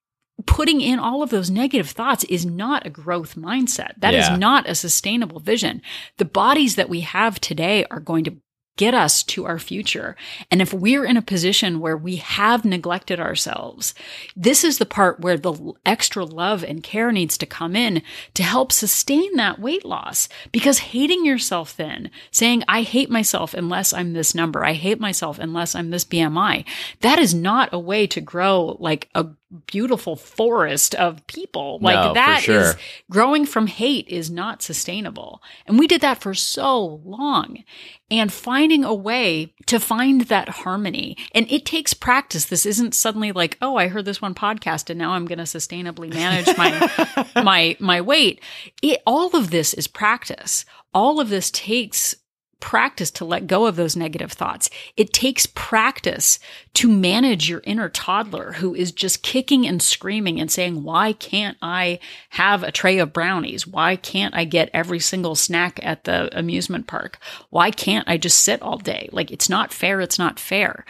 putting 0.47 0.81
in 0.81 0.99
all 0.99 1.23
of 1.23 1.31
those 1.31 1.51
negative 1.51 1.91
thoughts 1.91 2.25
is 2.25 2.45
not 2.47 2.87
a 2.87 2.91
growth 2.91 3.35
mindset 3.37 3.93
That 3.99 4.15
is 4.15 4.29
Yeah. 4.29 4.37
not 4.37 4.69
a 4.69 4.75
sustainable 4.75 5.41
vision 5.41 5.83
the 6.17 6.25
bodies 6.25 6.77
that 6.77 6.89
we 6.89 7.01
have 7.01 7.41
today 7.41 7.85
are 7.91 8.01
going 8.01 8.25
to 8.25 8.37
get 8.77 8.95
us 8.95 9.23
to 9.23 9.45
our 9.45 9.59
future. 9.59 10.17
And 10.51 10.63
if 10.63 10.73
we're 10.73 11.05
in 11.05 11.19
a 11.19 11.23
position 11.23 11.81
where 11.81 11.99
we 11.99 12.17
have 12.17 12.65
neglected 12.65 13.21
ourselves, 13.21 13.93
this 14.35 14.65
is 14.65 14.79
the 14.79 14.87
part 14.87 15.21
where 15.21 15.37
the 15.37 15.75
extra 15.85 16.25
love 16.25 16.65
and 16.65 16.83
care 16.83 17.13
needs 17.13 17.37
to 17.39 17.47
come 17.47 17.77
in 17.77 18.01
to 18.33 18.43
help 18.43 18.73
sustain 18.73 19.37
that 19.37 19.59
weight 19.59 19.85
loss. 19.85 20.31
Because 20.51 20.79
hating 20.79 21.27
yourself 21.27 21.77
then, 21.77 22.11
saying, 22.31 22.63
I 22.69 22.81
hate 22.81 23.11
myself 23.11 23.53
unless 23.53 23.93
I'm 23.93 24.15
this 24.15 24.35
number, 24.35 24.65
I 24.65 24.73
hate 24.73 25.01
myself 25.01 25.39
unless 25.39 25.75
I'm 25.75 25.91
this 25.91 26.07
BMI, 26.07 26.65
that 27.01 27.19
is 27.19 27.35
not 27.35 27.69
a 27.75 27.79
way 27.79 28.07
to 28.07 28.21
grow 28.23 28.79
like 28.81 29.11
a 29.15 29.27
beautiful 29.67 30.17
forest 30.17 30.95
of 30.95 31.27
people. 31.27 31.79
Like 31.81 31.95
No, 31.97 32.15
that 32.15 32.43
sure. 32.43 32.61
is 32.61 32.77
growing 33.11 33.47
from 33.47 33.67
hate 33.67 34.09
is 34.09 34.31
not 34.31 34.63
sustainable. 34.63 35.43
And 35.67 35.79
we 35.79 35.87
did 35.87 36.01
that 36.03 36.21
for 36.21 36.35
so 36.35 37.01
long. 37.05 37.65
And 38.11 38.33
finding 38.33 38.85
a 38.85 38.95
way 38.95 39.55
to 39.67 39.79
find 39.79 40.23
that 40.23 40.49
harmony. 40.49 41.17
And 41.35 41.51
it 41.51 41.65
takes 41.65 41.95
practice. 41.95 42.45
This 42.47 42.67
isn't 42.67 42.95
suddenly 42.95 43.31
like, 43.33 43.57
oh, 43.63 43.77
I 43.77 43.89
heard 43.89 44.05
this 44.05 44.21
one 44.23 44.35
podcast 44.35 44.91
and 44.91 44.99
now 44.99 45.13
I'm 45.13 45.27
going 45.27 45.39
to 45.39 45.45
sustainably 45.45 46.13
manage 46.13 46.57
my 46.57 47.27
my 47.43 47.77
my 47.79 48.01
weight. 48.01 48.41
It 48.83 49.01
all 49.07 49.35
of 49.37 49.51
this 49.51 49.75
is 49.75 49.87
practice. 49.87 50.65
All 50.93 51.21
of 51.21 51.29
this 51.29 51.51
takes 51.53 52.17
practice 52.61 53.11
to 53.13 53.25
let 53.25 53.47
go 53.47 53.67
of 53.67 53.77
those 53.77 53.97
negative 53.97 54.33
thoughts. 54.33 54.71
It 54.97 55.13
takes 55.13 55.47
practice 55.47 56.39
to 56.75 56.89
manage 56.89 57.49
your 57.49 57.63
inner 57.65 57.89
toddler 57.89 58.53
who 58.53 58.75
is 58.75 58.93
just 58.93 59.23
kicking 59.23 59.67
and 59.67 59.83
screaming 59.83 60.39
and 60.41 60.51
saying, 60.51 60.83
why 60.83 61.13
can't 61.15 61.57
I 61.63 61.99
have 62.31 62.63
a 62.63 62.71
tray 62.73 62.99
of 62.99 63.13
brownies? 63.13 63.67
Why 63.67 63.97
can't 63.97 64.35
I 64.35 64.45
get 64.45 64.71
every 64.73 65.01
single 65.01 65.35
snack 65.35 65.81
at 65.83 66.05
the 66.05 66.29
amusement 66.39 66.87
park? 66.87 67.19
Why 67.49 67.71
can't 67.71 68.09
I 68.09 68.17
just 68.19 68.43
sit 68.43 68.63
all 68.63 68.79
day? 68.79 69.09
Like 69.13 69.31
it's 69.31 69.49
not 69.49 69.73
fair. 69.73 70.01
It's 70.01 70.19
not 70.19 70.39
fair. 70.39 70.85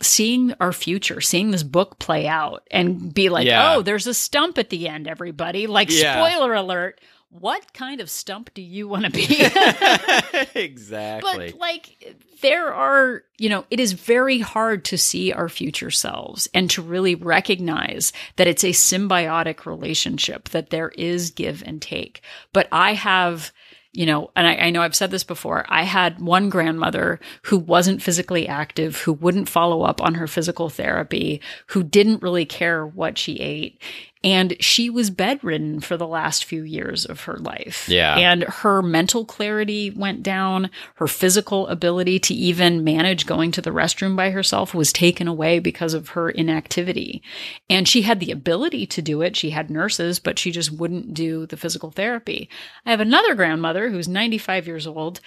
Seeing 0.00 0.52
our 0.58 0.72
future, 0.72 1.20
seeing 1.20 1.52
this 1.52 1.62
book 1.62 1.98
play 2.00 2.26
out 2.26 2.66
and 2.72 3.14
be 3.14 3.28
like, 3.28 3.46
Yeah. 3.46 3.74
oh, 3.74 3.82
there's 3.82 4.08
a 4.08 4.14
stump 4.14 4.58
at 4.58 4.68
the 4.70 4.88
end, 4.88 5.06
everybody. 5.06 5.68
Like, 5.68 5.90
Yeah. 5.92 6.14
spoiler 6.14 6.54
alert. 6.54 7.00
What 7.38 7.72
kind 7.72 8.02
of 8.02 8.10
stump 8.10 8.52
do 8.52 8.60
you 8.60 8.86
want 8.86 9.06
to 9.06 9.10
be? 9.10 9.24
exactly. 10.60 11.50
But 11.50 11.58
like 11.58 12.16
there 12.42 12.74
are, 12.74 13.22
you 13.38 13.48
know, 13.48 13.64
it 13.70 13.80
is 13.80 13.92
very 13.92 14.38
hard 14.38 14.84
to 14.86 14.98
see 14.98 15.32
our 15.32 15.48
future 15.48 15.90
selves 15.90 16.46
and 16.52 16.68
to 16.70 16.82
really 16.82 17.14
recognize 17.14 18.12
that 18.36 18.48
it's 18.48 18.64
a 18.64 18.70
symbiotic 18.70 19.64
relationship, 19.64 20.50
that 20.50 20.68
there 20.68 20.90
is 20.90 21.30
give 21.30 21.62
and 21.64 21.80
take. 21.80 22.20
But 22.52 22.68
I 22.70 22.92
have 22.92 23.52
you 23.94 24.06
know, 24.06 24.30
and 24.34 24.46
I, 24.46 24.54
I 24.54 24.70
know 24.70 24.80
I've 24.80 24.96
said 24.96 25.10
this 25.10 25.24
before. 25.24 25.66
I 25.68 25.82
had 25.82 26.18
one 26.18 26.48
grandmother 26.48 27.20
who 27.42 27.58
wasn't 27.58 28.02
physically 28.02 28.48
active, 28.48 28.96
who 28.96 29.12
wouldn't 29.12 29.50
follow 29.50 29.82
up 29.82 30.00
on 30.00 30.14
her 30.14 30.26
physical 30.26 30.70
therapy, 30.70 31.42
who 31.68 31.82
didn't 31.82 32.22
really 32.22 32.46
care 32.46 32.86
what 32.86 33.18
she 33.18 33.38
ate. 33.38 33.82
And 34.24 34.56
she 34.60 34.88
was 34.88 35.10
bedridden 35.10 35.80
for 35.80 35.96
the 35.96 36.06
last 36.06 36.44
few 36.44 36.62
years 36.62 37.04
of 37.04 37.22
her 37.22 37.36
life. 37.38 37.88
Yeah. 37.88 38.16
And 38.16 38.44
her 38.44 38.80
mental 38.80 39.24
clarity 39.24 39.90
went 39.90 40.22
down. 40.22 40.70
Her 40.94 41.08
physical 41.08 41.66
ability 41.66 42.20
to 42.20 42.34
even 42.34 42.84
manage 42.84 43.26
going 43.26 43.50
to 43.52 43.60
the 43.60 43.70
restroom 43.70 44.16
by 44.16 44.30
herself 44.30 44.74
was 44.74 44.92
taken 44.92 45.26
away 45.26 45.58
because 45.58 45.92
of 45.92 46.10
her 46.10 46.30
inactivity. 46.30 47.22
And 47.68 47.88
she 47.88 48.02
had 48.02 48.20
the 48.20 48.30
ability 48.30 48.86
to 48.86 49.02
do 49.02 49.22
it. 49.22 49.36
She 49.36 49.50
had 49.50 49.70
nurses, 49.70 50.20
but 50.20 50.38
she 50.38 50.52
just 50.52 50.70
wouldn't 50.70 51.14
do 51.14 51.46
the 51.46 51.56
physical 51.56 51.90
therapy. 51.90 52.48
I 52.86 52.90
have 52.90 53.00
another 53.00 53.34
grandmother 53.34 53.90
who's 53.90 54.06
95 54.06 54.66
years 54.68 54.86
old, 54.86 55.20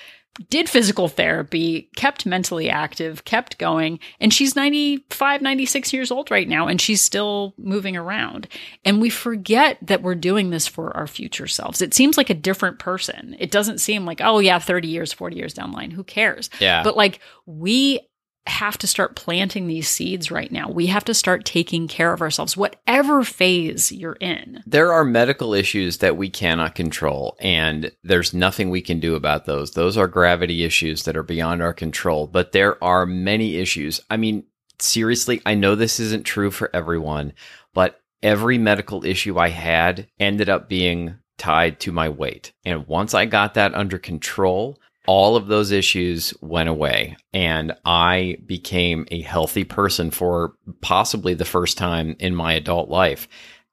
did 0.49 0.69
physical 0.69 1.07
therapy, 1.07 1.89
kept 1.95 2.25
mentally 2.25 2.69
active, 2.69 3.23
kept 3.25 3.57
going, 3.57 3.99
and 4.19 4.33
she's 4.33 4.55
95, 4.55 5.41
96 5.41 5.93
years 5.93 6.11
old 6.11 6.29
right 6.29 6.47
now, 6.47 6.67
and 6.67 6.81
she's 6.81 7.01
still 7.01 7.53
moving 7.57 7.95
around. 7.95 8.47
And 8.83 9.01
we 9.01 9.09
forget 9.09 9.77
that 9.81 10.01
we're 10.01 10.15
doing 10.15 10.49
this 10.49 10.67
for 10.67 10.95
our 10.95 11.07
future 11.07 11.47
selves. 11.47 11.81
It 11.81 11.93
seems 11.93 12.17
like 12.17 12.29
a 12.29 12.35
different 12.35 12.79
person. 12.79 13.35
It 13.39 13.51
doesn't 13.51 13.79
seem 13.79 14.05
like, 14.05 14.19
oh, 14.21 14.39
yeah, 14.39 14.59
30 14.59 14.87
years, 14.87 15.13
40 15.13 15.37
years 15.37 15.53
down 15.53 15.71
the 15.71 15.77
line, 15.77 15.91
who 15.91 16.03
cares? 16.03 16.49
Yeah. 16.59 16.83
But 16.83 16.97
like, 16.97 17.19
we 17.45 18.01
have 18.47 18.77
to 18.77 18.87
start 18.87 19.15
planting 19.15 19.67
these 19.67 19.87
seeds 19.87 20.29
right 20.29 20.51
now. 20.51 20.69
We 20.69 20.87
have 20.87 21.05
to 21.05 21.13
start 21.13 21.45
taking 21.45 21.87
care 21.87 22.13
of 22.13 22.21
ourselves, 22.21 22.55
whatever 22.55 23.23
phase 23.23 23.91
you're 23.91 24.17
in. 24.21 24.63
there 24.67 24.93
are 24.93 25.03
medical 25.03 25.53
issues 25.53 25.97
that 25.97 26.17
we 26.17 26.29
cannot 26.29 26.75
control, 26.75 27.35
and 27.39 27.91
there's 28.03 28.33
nothing 28.33 28.69
we 28.69 28.81
can 28.81 28.99
do 28.99 29.15
about 29.15 29.45
those. 29.45 29.71
Those 29.71 29.97
are 29.97 30.07
gravity 30.07 30.63
issues 30.63 31.03
that 31.03 31.17
are 31.17 31.23
beyond 31.23 31.61
our 31.61 31.73
control, 31.73 32.27
but 32.27 32.51
there 32.51 32.81
are 32.83 33.05
many 33.05 33.57
issues. 33.57 33.99
I 34.09 34.17
mean, 34.17 34.45
seriously, 34.79 35.41
I 35.45 35.55
know 35.55 35.75
this 35.75 35.99
isn't 35.99 36.25
true 36.25 36.51
for 36.51 36.69
everyone, 36.73 37.33
but 37.73 37.99
every 38.21 38.57
medical 38.57 39.05
issue 39.05 39.37
I 39.37 39.49
had 39.49 40.07
ended 40.19 40.49
up 40.49 40.69
being 40.69 41.15
tied 41.37 41.79
to 41.81 41.91
my 41.91 42.09
weight. 42.09 42.53
And 42.63 42.87
once 42.87 43.13
I 43.13 43.25
got 43.25 43.55
that 43.55 43.73
under 43.75 43.97
control, 43.97 44.79
all 45.05 45.35
of 45.35 45.47
those 45.47 45.71
issues 45.71 46.33
went 46.41 46.69
away 46.69 47.17
and 47.33 47.73
I 47.85 48.37
became 48.45 49.07
a 49.11 49.21
healthy 49.21 49.63
person 49.63 50.11
for 50.11 50.53
possibly 50.81 51.33
the 51.33 51.45
first 51.45 51.77
time 51.77 52.15
in 52.19 52.35
my 52.35 52.53
adult 52.53 52.89
life. 52.89 53.27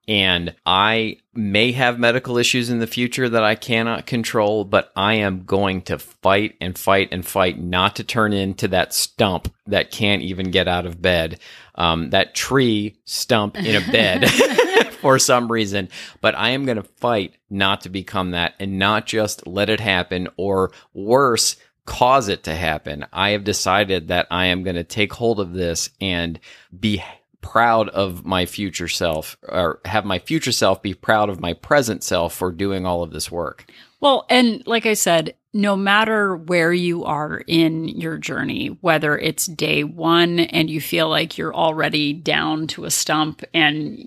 And 0.09 0.55
I 0.67 1.19
may 1.33 1.73
have 1.73 1.99
medical 1.99 2.37
issues 2.37 2.71
in 2.71 2.81
the 2.81 2.89
future 2.89 3.29
that 3.29 3.45
I 3.45 3.55
cannot 3.55 4.05
control, 4.05 4.65
but 4.65 4.91
I 4.97 5.15
am 5.15 5.45
going 5.45 5.83
to 5.83 5.99
fight 5.99 6.57
and 6.61 6.77
fight 6.77 7.09
and 7.13 7.25
fight 7.25 7.61
not 7.61 7.97
to 7.97 8.05
turn 8.05 8.33
into 8.33 8.67
that 8.69 8.93
stump 8.93 9.53
that 9.67 9.93
can't 9.93 10.23
even 10.23 10.51
get 10.51 10.67
out 10.67 10.87
of 10.87 11.01
bed, 11.01 11.39
um, 11.75 12.11
that 12.11 12.35
tree 12.35 12.97
stump 13.05 13.57
in 13.57 13.77
a 13.77 13.93
bed 13.93 14.29
for 15.01 15.19
some 15.19 15.51
reason. 15.51 15.89
But 16.21 16.35
I 16.37 16.51
am 16.51 16.65
going 16.65 16.77
to 16.77 16.83
fight 16.83 17.37
not 17.51 17.83
to 17.83 17.89
become 17.89 18.31
that 18.33 18.55
and 18.59 18.79
not 18.79 19.07
just 19.07 19.47
let 19.47 19.71
it 19.71 19.81
happen 19.81 20.29
or 20.37 20.73
worse, 20.95 21.57
cause 21.85 22.29
it 22.29 22.45
to 22.45 22.55
happen. 22.55 23.07
I 23.13 23.31
have 23.31 23.45
decided 23.45 24.09
that 24.09 24.27
I 24.31 24.47
am 24.47 24.63
going 24.63 24.77
to 24.77 24.85
take 24.85 25.13
hold 25.13 25.41
of 25.41 25.53
this 25.53 25.91
and 26.01 26.39
be 26.79 27.03
proud 27.41 27.89
of 27.89 28.25
my 28.25 28.47
future 28.47 28.89
self 28.89 29.37
or 29.43 29.81
have 29.85 30.05
my 30.05 30.21
future 30.21 30.53
self 30.53 30.81
be 30.81 30.95
proud 30.95 31.29
of 31.29 31.41
my 31.41 31.53
present 31.53 32.05
self 32.05 32.35
for 32.35 32.53
doing 32.53 32.87
all 32.87 33.03
of 33.03 33.11
this 33.11 33.31
work. 33.31 33.67
Well, 34.01 34.27
and 34.31 34.65
like 34.67 34.87
I 34.87 34.95
said, 34.95 35.35
no 35.55 35.77
matter 35.77 36.37
where 36.37 36.73
you 36.73 37.05
are 37.05 37.43
in 37.47 37.89
your 37.89 38.17
journey, 38.17 38.69
whether 38.81 39.19
it's 39.19 39.47
day 39.47 39.85
one 39.85 40.41
and 40.41 40.71
you 40.71 40.81
feel 40.81 41.09
like 41.09 41.37
you're 41.37 41.55
already 41.55 42.13
down 42.13 42.67
to 42.69 42.85
a 42.85 42.91
stump 42.91 43.45
and 43.53 43.99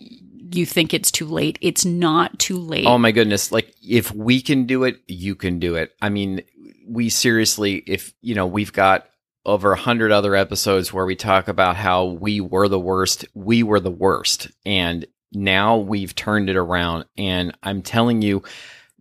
you 0.51 0.65
think 0.65 0.93
it's 0.93 1.11
too 1.11 1.27
late, 1.27 1.59
it's 1.61 1.85
not 1.85 2.37
too 2.39 2.57
late. 2.57 2.85
Oh 2.87 2.97
my 2.97 3.11
goodness. 3.11 3.51
Like 3.51 3.73
if 3.81 4.11
we 4.13 4.41
can 4.41 4.65
do 4.65 4.83
it, 4.83 5.01
you 5.07 5.35
can 5.35 5.59
do 5.59 5.75
it. 5.75 5.93
I 6.01 6.09
mean, 6.09 6.41
we 6.87 7.09
seriously, 7.09 7.83
if, 7.87 8.13
you 8.21 8.35
know, 8.35 8.47
we've 8.47 8.73
got 8.73 9.07
over 9.45 9.73
a 9.73 9.77
hundred 9.77 10.11
other 10.11 10.35
episodes 10.35 10.91
where 10.91 11.05
we 11.05 11.15
talk 11.15 11.47
about 11.47 11.75
how 11.75 12.05
we 12.05 12.41
were 12.41 12.67
the 12.67 12.79
worst. 12.79 13.25
We 13.35 13.61
were 13.61 13.79
the 13.79 13.91
worst. 13.91 14.49
And 14.65 15.05
now 15.31 15.77
we've 15.77 16.15
turned 16.15 16.49
it 16.49 16.55
around. 16.55 17.05
And 17.17 17.55
I'm 17.61 17.83
telling 17.83 18.23
you, 18.23 18.41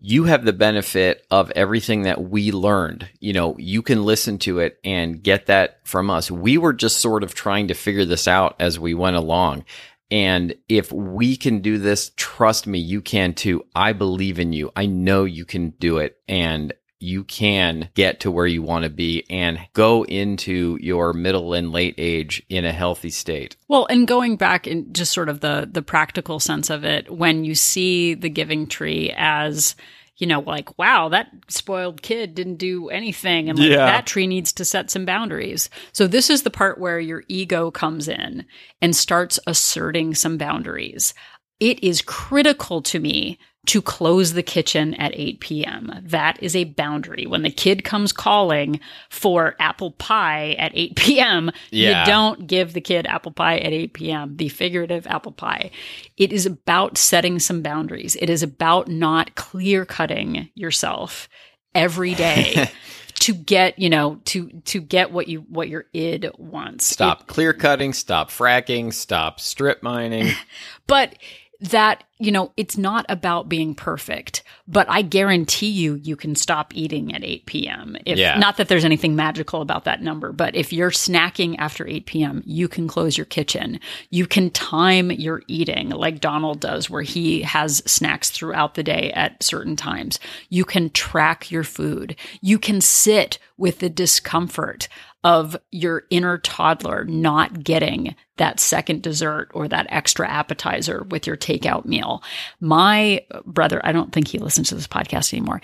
you 0.06 0.24
have 0.24 0.44
the 0.44 0.52
benefit 0.52 1.26
of 1.30 1.50
everything 1.52 2.02
that 2.02 2.20
we 2.20 2.52
learned. 2.52 3.08
You 3.20 3.32
know, 3.32 3.56
you 3.58 3.80
can 3.80 4.04
listen 4.04 4.36
to 4.40 4.58
it 4.58 4.78
and 4.84 5.22
get 5.22 5.46
that 5.46 5.80
from 5.84 6.10
us. 6.10 6.30
We 6.30 6.58
were 6.58 6.74
just 6.74 6.98
sort 6.98 7.22
of 7.22 7.34
trying 7.34 7.68
to 7.68 7.74
figure 7.74 8.04
this 8.04 8.28
out 8.28 8.54
as 8.60 8.78
we 8.78 8.92
went 8.92 9.16
along. 9.16 9.64
And 10.10 10.56
if 10.68 10.92
we 10.92 11.38
can 11.38 11.60
do 11.60 11.78
this, 11.78 12.12
trust 12.16 12.66
me, 12.66 12.78
you 12.78 13.00
can 13.00 13.32
too. 13.32 13.64
I 13.74 13.94
believe 13.94 14.38
in 14.38 14.52
you. 14.52 14.70
I 14.76 14.84
know 14.84 15.24
you 15.24 15.46
can 15.46 15.70
do 15.70 15.96
it. 15.96 16.18
And 16.28 16.74
you 17.04 17.24
can 17.24 17.90
get 17.94 18.20
to 18.20 18.30
where 18.30 18.46
you 18.46 18.62
want 18.62 18.84
to 18.84 18.90
be 18.90 19.24
and 19.28 19.58
go 19.74 20.04
into 20.04 20.78
your 20.80 21.12
middle 21.12 21.52
and 21.52 21.70
late 21.70 21.94
age 21.98 22.42
in 22.48 22.64
a 22.64 22.72
healthy 22.72 23.10
state. 23.10 23.56
Well, 23.68 23.86
and 23.90 24.08
going 24.08 24.36
back 24.36 24.66
in 24.66 24.92
just 24.92 25.12
sort 25.12 25.28
of 25.28 25.40
the 25.40 25.68
the 25.70 25.82
practical 25.82 26.40
sense 26.40 26.70
of 26.70 26.84
it, 26.84 27.10
when 27.10 27.44
you 27.44 27.54
see 27.54 28.14
the 28.14 28.30
giving 28.30 28.66
tree 28.66 29.12
as 29.16 29.76
you 30.16 30.28
know, 30.28 30.40
like, 30.40 30.78
wow, 30.78 31.08
that 31.08 31.28
spoiled 31.48 32.00
kid 32.00 32.36
didn't 32.36 32.56
do 32.56 32.88
anything. 32.88 33.50
And 33.50 33.58
like, 33.58 33.68
Yeah. 33.68 33.86
that 33.86 34.06
tree 34.06 34.28
needs 34.28 34.52
to 34.52 34.64
set 34.64 34.88
some 34.88 35.04
boundaries. 35.04 35.68
So, 35.92 36.06
this 36.06 36.30
is 36.30 36.42
the 36.42 36.50
part 36.50 36.78
where 36.78 37.00
your 37.00 37.24
ego 37.26 37.72
comes 37.72 38.06
in 38.06 38.44
and 38.80 38.94
starts 38.94 39.40
asserting 39.46 40.14
some 40.14 40.38
boundaries. 40.38 41.14
It 41.58 41.82
is 41.82 42.00
critical 42.00 42.80
to 42.82 43.00
me 43.00 43.38
to 43.66 43.80
close 43.82 44.32
the 44.32 44.42
kitchen 44.42 44.94
at 44.94 45.12
8 45.14 45.40
p.m. 45.40 45.92
That 46.02 46.42
is 46.42 46.54
a 46.54 46.64
boundary. 46.64 47.26
When 47.26 47.42
the 47.42 47.50
kid 47.50 47.84
comes 47.84 48.12
calling 48.12 48.80
for 49.08 49.56
apple 49.58 49.92
pie 49.92 50.52
at 50.58 50.72
8 50.74 50.96
p.m., 50.96 51.50
Yeah. 51.70 52.00
you 52.00 52.06
don't 52.06 52.46
give 52.46 52.72
the 52.72 52.80
kid 52.80 53.06
apple 53.06 53.32
pie 53.32 53.58
at 53.58 53.72
8 53.72 53.92
p.m., 53.94 54.36
the 54.36 54.48
figurative 54.48 55.06
apple 55.06 55.32
pie. 55.32 55.70
It 56.16 56.32
is 56.32 56.46
about 56.46 56.98
setting 56.98 57.38
some 57.38 57.62
boundaries. 57.62 58.16
It 58.16 58.30
is 58.30 58.42
about 58.42 58.88
not 58.88 59.34
clear 59.34 59.84
cutting 59.84 60.48
yourself 60.54 61.28
every 61.74 62.14
day 62.14 62.70
to 63.20 63.32
get 63.32 63.78
you 63.78 63.88
know 63.88 64.20
to 64.24 64.48
to 64.64 64.80
get 64.80 65.10
what 65.10 65.28
you 65.28 65.40
what 65.48 65.68
your 65.68 65.86
id 65.92 66.30
wants. 66.38 66.86
Stop 66.86 67.26
clear 67.26 67.52
cutting, 67.52 67.92
stop 67.92 68.30
fracking, 68.30 68.92
stop 68.92 69.40
strip 69.40 69.82
mining. 69.82 70.32
but 70.86 71.14
that 71.60 72.04
you 72.18 72.32
know 72.32 72.52
it's 72.56 72.76
not 72.76 73.06
about 73.08 73.48
being 73.48 73.74
perfect 73.74 74.42
but 74.66 74.88
i 74.90 75.02
guarantee 75.02 75.68
you 75.70 75.94
you 75.94 76.16
can 76.16 76.34
stop 76.34 76.74
eating 76.74 77.14
at 77.14 77.22
8 77.24 77.46
p.m 77.46 77.96
if 78.04 78.18
Yeah. 78.18 78.38
not 78.38 78.56
that 78.56 78.68
there's 78.68 78.84
anything 78.84 79.14
magical 79.14 79.62
about 79.62 79.84
that 79.84 80.02
number 80.02 80.32
but 80.32 80.54
if 80.56 80.72
you're 80.72 80.90
snacking 80.90 81.54
after 81.58 81.86
8 81.86 82.06
p.m 82.06 82.42
you 82.44 82.66
can 82.68 82.88
close 82.88 83.16
your 83.16 83.24
kitchen. 83.24 83.78
You 84.10 84.26
can 84.26 84.50
time 84.50 85.10
your 85.12 85.42
eating 85.46 85.90
like 85.90 86.20
donald 86.20 86.60
does 86.60 86.90
where 86.90 87.02
he 87.02 87.42
has 87.42 87.82
snacks 87.86 88.30
throughout 88.30 88.74
the 88.74 88.82
day 88.82 89.12
at 89.12 89.42
certain 89.42 89.76
times. 89.76 90.18
You 90.48 90.64
can 90.64 90.90
track 90.90 91.50
your 91.50 91.64
food. 91.64 92.16
You 92.40 92.58
can 92.58 92.80
sit 92.80 93.38
with 93.56 93.78
the 93.78 93.88
discomfort 93.88 94.88
of 95.24 95.56
your 95.72 96.04
inner 96.10 96.36
toddler 96.36 97.04
not 97.04 97.64
getting 97.64 98.14
that 98.36 98.60
second 98.60 99.00
dessert 99.02 99.48
or 99.54 99.66
that 99.66 99.86
extra 99.88 100.28
appetizer 100.28 101.02
with 101.08 101.26
your 101.26 101.36
takeout 101.36 101.86
meal. 101.86 102.22
My 102.60 103.24
brother, 103.46 103.80
I 103.82 103.92
don't 103.92 104.12
think 104.12 104.28
he 104.28 104.38
listens 104.38 104.68
to 104.68 104.74
this 104.74 104.86
podcast 104.86 105.32
anymore. 105.32 105.62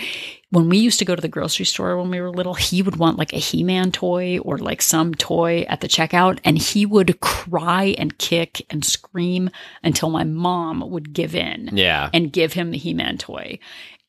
When 0.48 0.68
we 0.70 0.78
used 0.78 0.98
to 1.00 1.04
go 1.04 1.14
to 1.14 1.20
the 1.20 1.28
grocery 1.28 1.66
store 1.66 1.98
when 1.98 2.10
we 2.10 2.20
were 2.20 2.30
little, 2.30 2.54
he 2.54 2.80
would 2.80 2.96
want 2.96 3.18
like 3.18 3.34
a 3.34 3.38
He 3.38 3.62
Man 3.62 3.92
toy 3.92 4.38
or 4.38 4.56
like 4.56 4.80
some 4.80 5.14
toy 5.14 5.66
at 5.68 5.80
the 5.82 5.88
checkout, 5.88 6.38
and 6.42 6.56
he 6.56 6.86
would 6.86 7.20
cry 7.20 7.94
and 7.98 8.16
kick 8.16 8.64
and 8.70 8.84
scream 8.84 9.50
until 9.82 10.08
my 10.10 10.24
mom 10.24 10.90
would 10.90 11.12
give 11.12 11.34
in 11.34 11.70
Yeah. 11.72 12.08
and 12.14 12.32
give 12.32 12.54
him 12.54 12.70
the 12.70 12.78
He 12.78 12.94
Man 12.94 13.18
toy. 13.18 13.58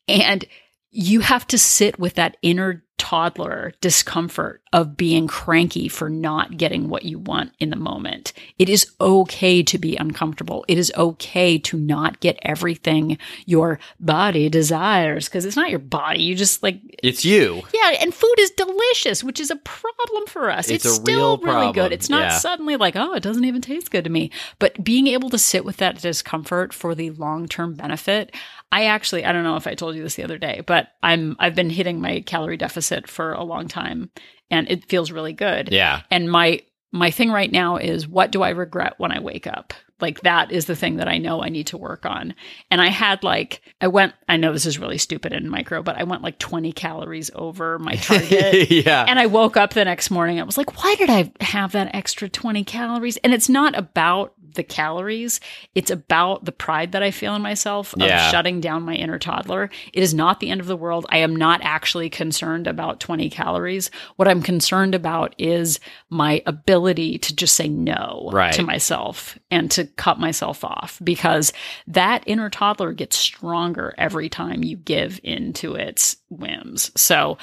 And 0.08 0.44
you 0.92 1.20
have 1.20 1.46
to 1.48 1.58
sit 1.58 1.98
with 1.98 2.14
that 2.14 2.36
inner 2.42 2.84
toddler 2.98 3.72
discomfort 3.80 4.62
of 4.72 4.96
being 4.96 5.26
cranky 5.26 5.88
for 5.88 6.08
not 6.08 6.56
getting 6.56 6.88
what 6.88 7.04
you 7.04 7.18
want 7.18 7.52
in 7.58 7.70
the 7.70 7.76
moment. 7.76 8.32
It 8.60 8.68
is 8.68 8.86
okay 9.00 9.60
to 9.64 9.76
be 9.76 9.96
uncomfortable. 9.96 10.64
It 10.68 10.78
is 10.78 10.92
okay 10.96 11.58
to 11.58 11.76
not 11.76 12.20
get 12.20 12.38
everything 12.42 13.18
your 13.44 13.80
body 13.98 14.48
desires 14.48 15.28
because 15.28 15.44
it's 15.44 15.56
not 15.56 15.68
your 15.68 15.80
body. 15.80 16.22
You 16.22 16.36
just 16.36 16.62
like 16.62 16.80
It's 17.02 17.24
you. 17.24 17.62
yeah, 17.74 17.96
and 18.00 18.14
food 18.14 18.36
is 18.38 18.50
delicious, 18.52 19.24
which 19.24 19.40
is 19.40 19.50
a 19.50 19.56
problem 19.56 20.26
for 20.26 20.48
us. 20.48 20.70
It's 20.70 20.84
It's, 20.84 20.94
still 20.94 21.38
real 21.38 21.54
really 21.54 21.72
good. 21.72 21.92
It's 21.92 22.08
not 22.08 22.22
yeah. 22.22 22.38
suddenly 22.38 22.76
like, 22.76 22.94
oh, 22.94 23.14
it 23.14 23.22
doesn't 23.22 23.44
even 23.44 23.62
taste 23.62 23.90
good 23.90 24.04
to 24.04 24.10
me. 24.10 24.30
But 24.60 24.84
being 24.84 25.08
able 25.08 25.28
to 25.30 25.38
sit 25.38 25.64
with 25.64 25.78
that 25.78 26.00
discomfort 26.00 26.72
for 26.72 26.94
the 26.94 27.10
long 27.10 27.48
term 27.48 27.74
benefit, 27.74 28.32
I 28.72 28.86
actually 28.86 29.24
I 29.24 29.32
don't 29.32 29.44
know 29.44 29.56
if 29.56 29.66
I 29.66 29.74
told 29.74 29.94
you 29.94 30.02
this 30.02 30.16
the 30.16 30.24
other 30.24 30.38
day, 30.38 30.62
but 30.66 30.88
I'm 31.02 31.36
I've 31.38 31.54
been 31.54 31.70
hitting 31.70 32.00
my 32.00 32.20
calorie 32.20 32.56
deficit 32.56 33.06
for 33.06 33.34
a 33.34 33.44
long 33.44 33.68
time 33.68 34.10
and 34.50 34.68
it 34.70 34.88
feels 34.88 35.12
really 35.12 35.34
good. 35.34 35.70
Yeah. 35.70 36.00
And 36.10 36.30
my 36.30 36.62
my 36.90 37.10
thing 37.10 37.30
right 37.30 37.52
now 37.52 37.76
is 37.76 38.08
what 38.08 38.32
do 38.32 38.42
I 38.42 38.50
regret 38.50 38.94
when 38.96 39.12
I 39.12 39.20
wake 39.20 39.46
up? 39.46 39.74
Like 40.00 40.22
that 40.22 40.50
is 40.50 40.66
the 40.66 40.74
thing 40.74 40.96
that 40.96 41.06
I 41.06 41.18
know 41.18 41.42
I 41.42 41.48
need 41.48 41.68
to 41.68 41.78
work 41.78 42.04
on. 42.04 42.34
And 42.70 42.80
I 42.80 42.88
had 42.88 43.22
like 43.22 43.60
I 43.80 43.88
went 43.88 44.14
I 44.26 44.38
know 44.38 44.52
this 44.52 44.66
is 44.66 44.78
really 44.78 44.98
stupid 44.98 45.32
in 45.32 45.48
micro, 45.48 45.82
but 45.82 45.96
I 45.96 46.04
went 46.04 46.22
like 46.22 46.38
20 46.38 46.72
calories 46.72 47.30
over 47.34 47.78
my 47.78 47.94
target. 47.96 48.70
yeah. 48.70 49.04
And 49.06 49.18
I 49.18 49.26
woke 49.26 49.56
up 49.56 49.74
the 49.74 49.84
next 49.84 50.10
morning. 50.10 50.40
I 50.40 50.44
was 50.44 50.58
like, 50.58 50.82
why 50.82 50.94
did 50.96 51.10
I 51.10 51.30
have 51.40 51.72
that 51.72 51.94
extra 51.94 52.28
20 52.28 52.64
calories? 52.64 53.18
And 53.18 53.32
it's 53.34 53.48
not 53.48 53.78
about 53.78 54.34
the 54.54 54.62
calories. 54.62 55.40
It's 55.74 55.90
about 55.90 56.44
the 56.44 56.52
pride 56.52 56.92
that 56.92 57.02
I 57.02 57.10
feel 57.10 57.34
in 57.34 57.42
myself 57.42 57.92
of 57.94 58.00
Yeah. 58.00 58.30
shutting 58.30 58.60
down 58.60 58.82
my 58.82 58.94
inner 58.94 59.18
toddler. 59.18 59.70
It 59.92 60.02
is 60.02 60.14
not 60.14 60.40
the 60.40 60.50
end 60.50 60.60
of 60.60 60.66
the 60.66 60.76
world. 60.76 61.06
I 61.10 61.18
am 61.18 61.34
not 61.36 61.60
actually 61.62 62.10
concerned 62.10 62.66
about 62.66 63.00
20 63.00 63.30
calories. 63.30 63.90
What 64.16 64.28
I'm 64.28 64.42
concerned 64.42 64.94
about 64.94 65.34
is 65.38 65.80
my 66.10 66.42
ability 66.46 67.18
to 67.18 67.34
just 67.36 67.54
say 67.54 67.68
no 67.68 68.28
Right. 68.32 68.52
to 68.54 68.62
myself 68.62 69.38
and 69.50 69.70
to 69.72 69.84
cut 69.86 70.18
myself 70.18 70.64
off 70.64 71.00
because 71.02 71.52
that 71.86 72.22
inner 72.26 72.50
toddler 72.50 72.92
gets 72.92 73.16
stronger 73.16 73.94
every 73.98 74.28
time 74.28 74.62
you 74.64 74.76
give 74.76 75.20
into 75.22 75.74
its 75.74 76.16
whims. 76.30 76.90
So 76.96 77.38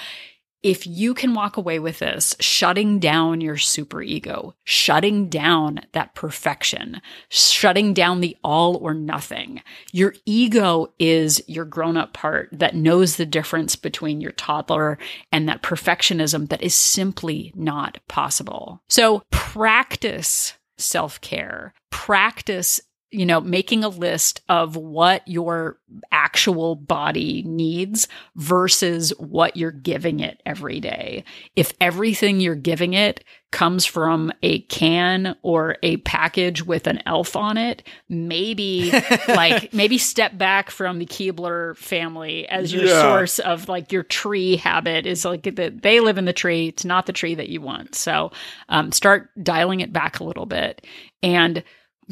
if 0.62 0.86
you 0.86 1.14
can 1.14 1.34
walk 1.34 1.58
away 1.58 1.80
with 1.80 2.00
this, 2.00 2.36
shutting 2.40 3.00
down 3.00 3.42
your 3.42 3.56
superego, 3.56 4.54
shutting 4.64 5.30
down 5.30 5.82
that 5.94 6.16
perfection, 6.16 7.02
shutting 7.30 7.94
down 7.94 8.20
the 8.20 8.36
all 8.44 8.76
or 8.78 8.94
nothing, 8.94 9.62
your 9.92 10.14
ego 10.26 10.94
is 11.00 11.42
your 11.48 11.66
grown 11.66 11.96
up 11.96 12.14
part 12.14 12.50
that 12.52 12.76
knows 12.76 13.16
the 13.16 13.26
difference 13.26 13.76
between 13.76 14.20
your 14.22 14.32
toddler 14.34 14.98
and 15.32 15.48
that 15.48 15.64
perfectionism 15.64 16.50
that 16.50 16.62
is 16.62 16.74
simply 16.74 17.54
not 17.56 18.00
possible. 18.08 18.82
So 18.90 19.24
practice 19.32 20.54
self 20.78 21.22
care, 21.22 21.74
practice 21.90 22.82
you 23.12 23.26
know, 23.26 23.42
making 23.42 23.84
a 23.84 23.90
list 23.90 24.42
of 24.50 24.76
what 24.76 25.28
your 25.28 25.78
actual 26.12 26.76
body 26.76 27.44
needs 27.48 28.08
versus 28.36 29.10
what 29.18 29.58
you're 29.58 29.72
giving 29.72 30.20
it 30.20 30.42
every 30.46 30.80
day. 30.80 31.24
If 31.56 31.74
everything 31.82 32.40
you're 32.40 32.54
giving 32.56 32.94
it 32.94 33.24
comes 33.52 33.84
from 33.84 34.32
a 34.44 34.60
can 34.62 35.36
or 35.42 35.78
a 35.82 35.98
package 35.98 36.64
with 36.64 36.86
an 36.86 37.02
elf 37.08 37.36
on 37.36 37.58
it, 37.58 37.82
maybe 38.08 38.92
like 39.28 39.74
maybe 39.74 39.98
step 39.98 40.38
back 40.38 40.70
from 40.70 41.00
the 41.00 41.08
Keebler 41.08 41.76
family 41.78 42.48
as 42.48 42.72
your 42.72 42.86
Yeah. 42.86 43.02
source 43.02 43.40
of 43.40 43.68
like 43.68 43.92
your 43.92 44.04
tree 44.04 44.56
habit 44.58 45.08
is 45.08 45.26
like 45.26 45.44
that 45.56 45.82
they 45.82 46.00
live 46.00 46.20
in 46.20 46.26
the 46.26 46.34
tree. 46.34 46.68
It's 46.68 46.86
not 46.86 47.08
the 47.08 47.14
tree 47.14 47.34
that 47.34 47.50
you 47.50 47.60
want. 47.62 47.96
So 47.96 48.32
um, 48.70 48.92
start 48.92 49.32
dialing 49.44 49.80
it 49.80 49.92
back 49.92 50.20
a 50.20 50.24
little 50.24 50.46
bit 50.46 50.86
and 51.24 51.64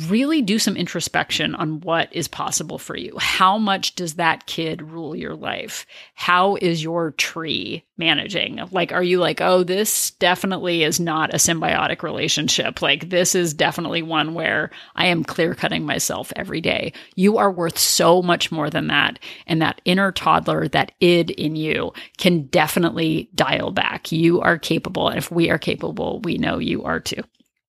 really 0.06 0.42
do 0.44 0.60
some 0.60 0.78
introspection 0.78 1.56
on 1.56 1.82
what 1.82 2.08
is 2.16 2.28
possible 2.28 2.78
for 2.78 2.96
you. 2.96 3.18
How 3.18 3.58
much 3.58 3.96
does 3.96 4.16
that 4.16 4.46
kid 4.46 4.82
rule 4.82 5.16
your 5.16 5.36
life? 5.36 5.86
How 6.14 6.56
is 6.56 6.84
your 6.84 7.12
tree 7.12 7.84
managing? 7.98 8.60
Like, 8.72 8.92
are 8.92 9.02
you 9.02 9.20
like, 9.20 9.42
oh, 9.42 9.64
this 9.64 10.12
definitely 10.12 10.84
is 10.84 11.00
not 11.00 11.34
a 11.34 11.38
symbiotic 11.38 12.04
relationship? 12.04 12.82
Like, 12.82 13.10
this 13.10 13.34
is 13.34 13.56
definitely 13.56 14.04
one 14.04 14.36
where 14.36 14.70
I 14.96 15.08
am 15.08 15.24
clear 15.24 15.56
cutting 15.56 15.86
myself 15.86 16.32
every 16.36 16.62
day. 16.62 16.94
You 17.16 17.38
are 17.38 17.52
worth 17.52 17.80
so 17.80 18.22
much 18.22 18.52
more 18.52 18.70
than 18.70 18.88
that. 18.88 19.18
And 19.48 19.62
that 19.62 19.82
inner 19.84 20.12
toddler, 20.12 20.68
that 20.70 20.92
id 21.00 21.32
in 21.32 21.56
you 21.56 21.92
can 22.18 22.44
definitely 22.48 23.30
dial 23.34 23.72
back. 23.72 24.12
You 24.12 24.42
are 24.42 24.60
capable. 24.60 25.10
And 25.10 25.18
if 25.18 25.32
we 25.32 25.50
are 25.50 25.58
capable, 25.58 26.20
we 26.22 26.38
know 26.38 26.60
you 26.60 26.84
are 26.84 27.00
too. 27.00 27.24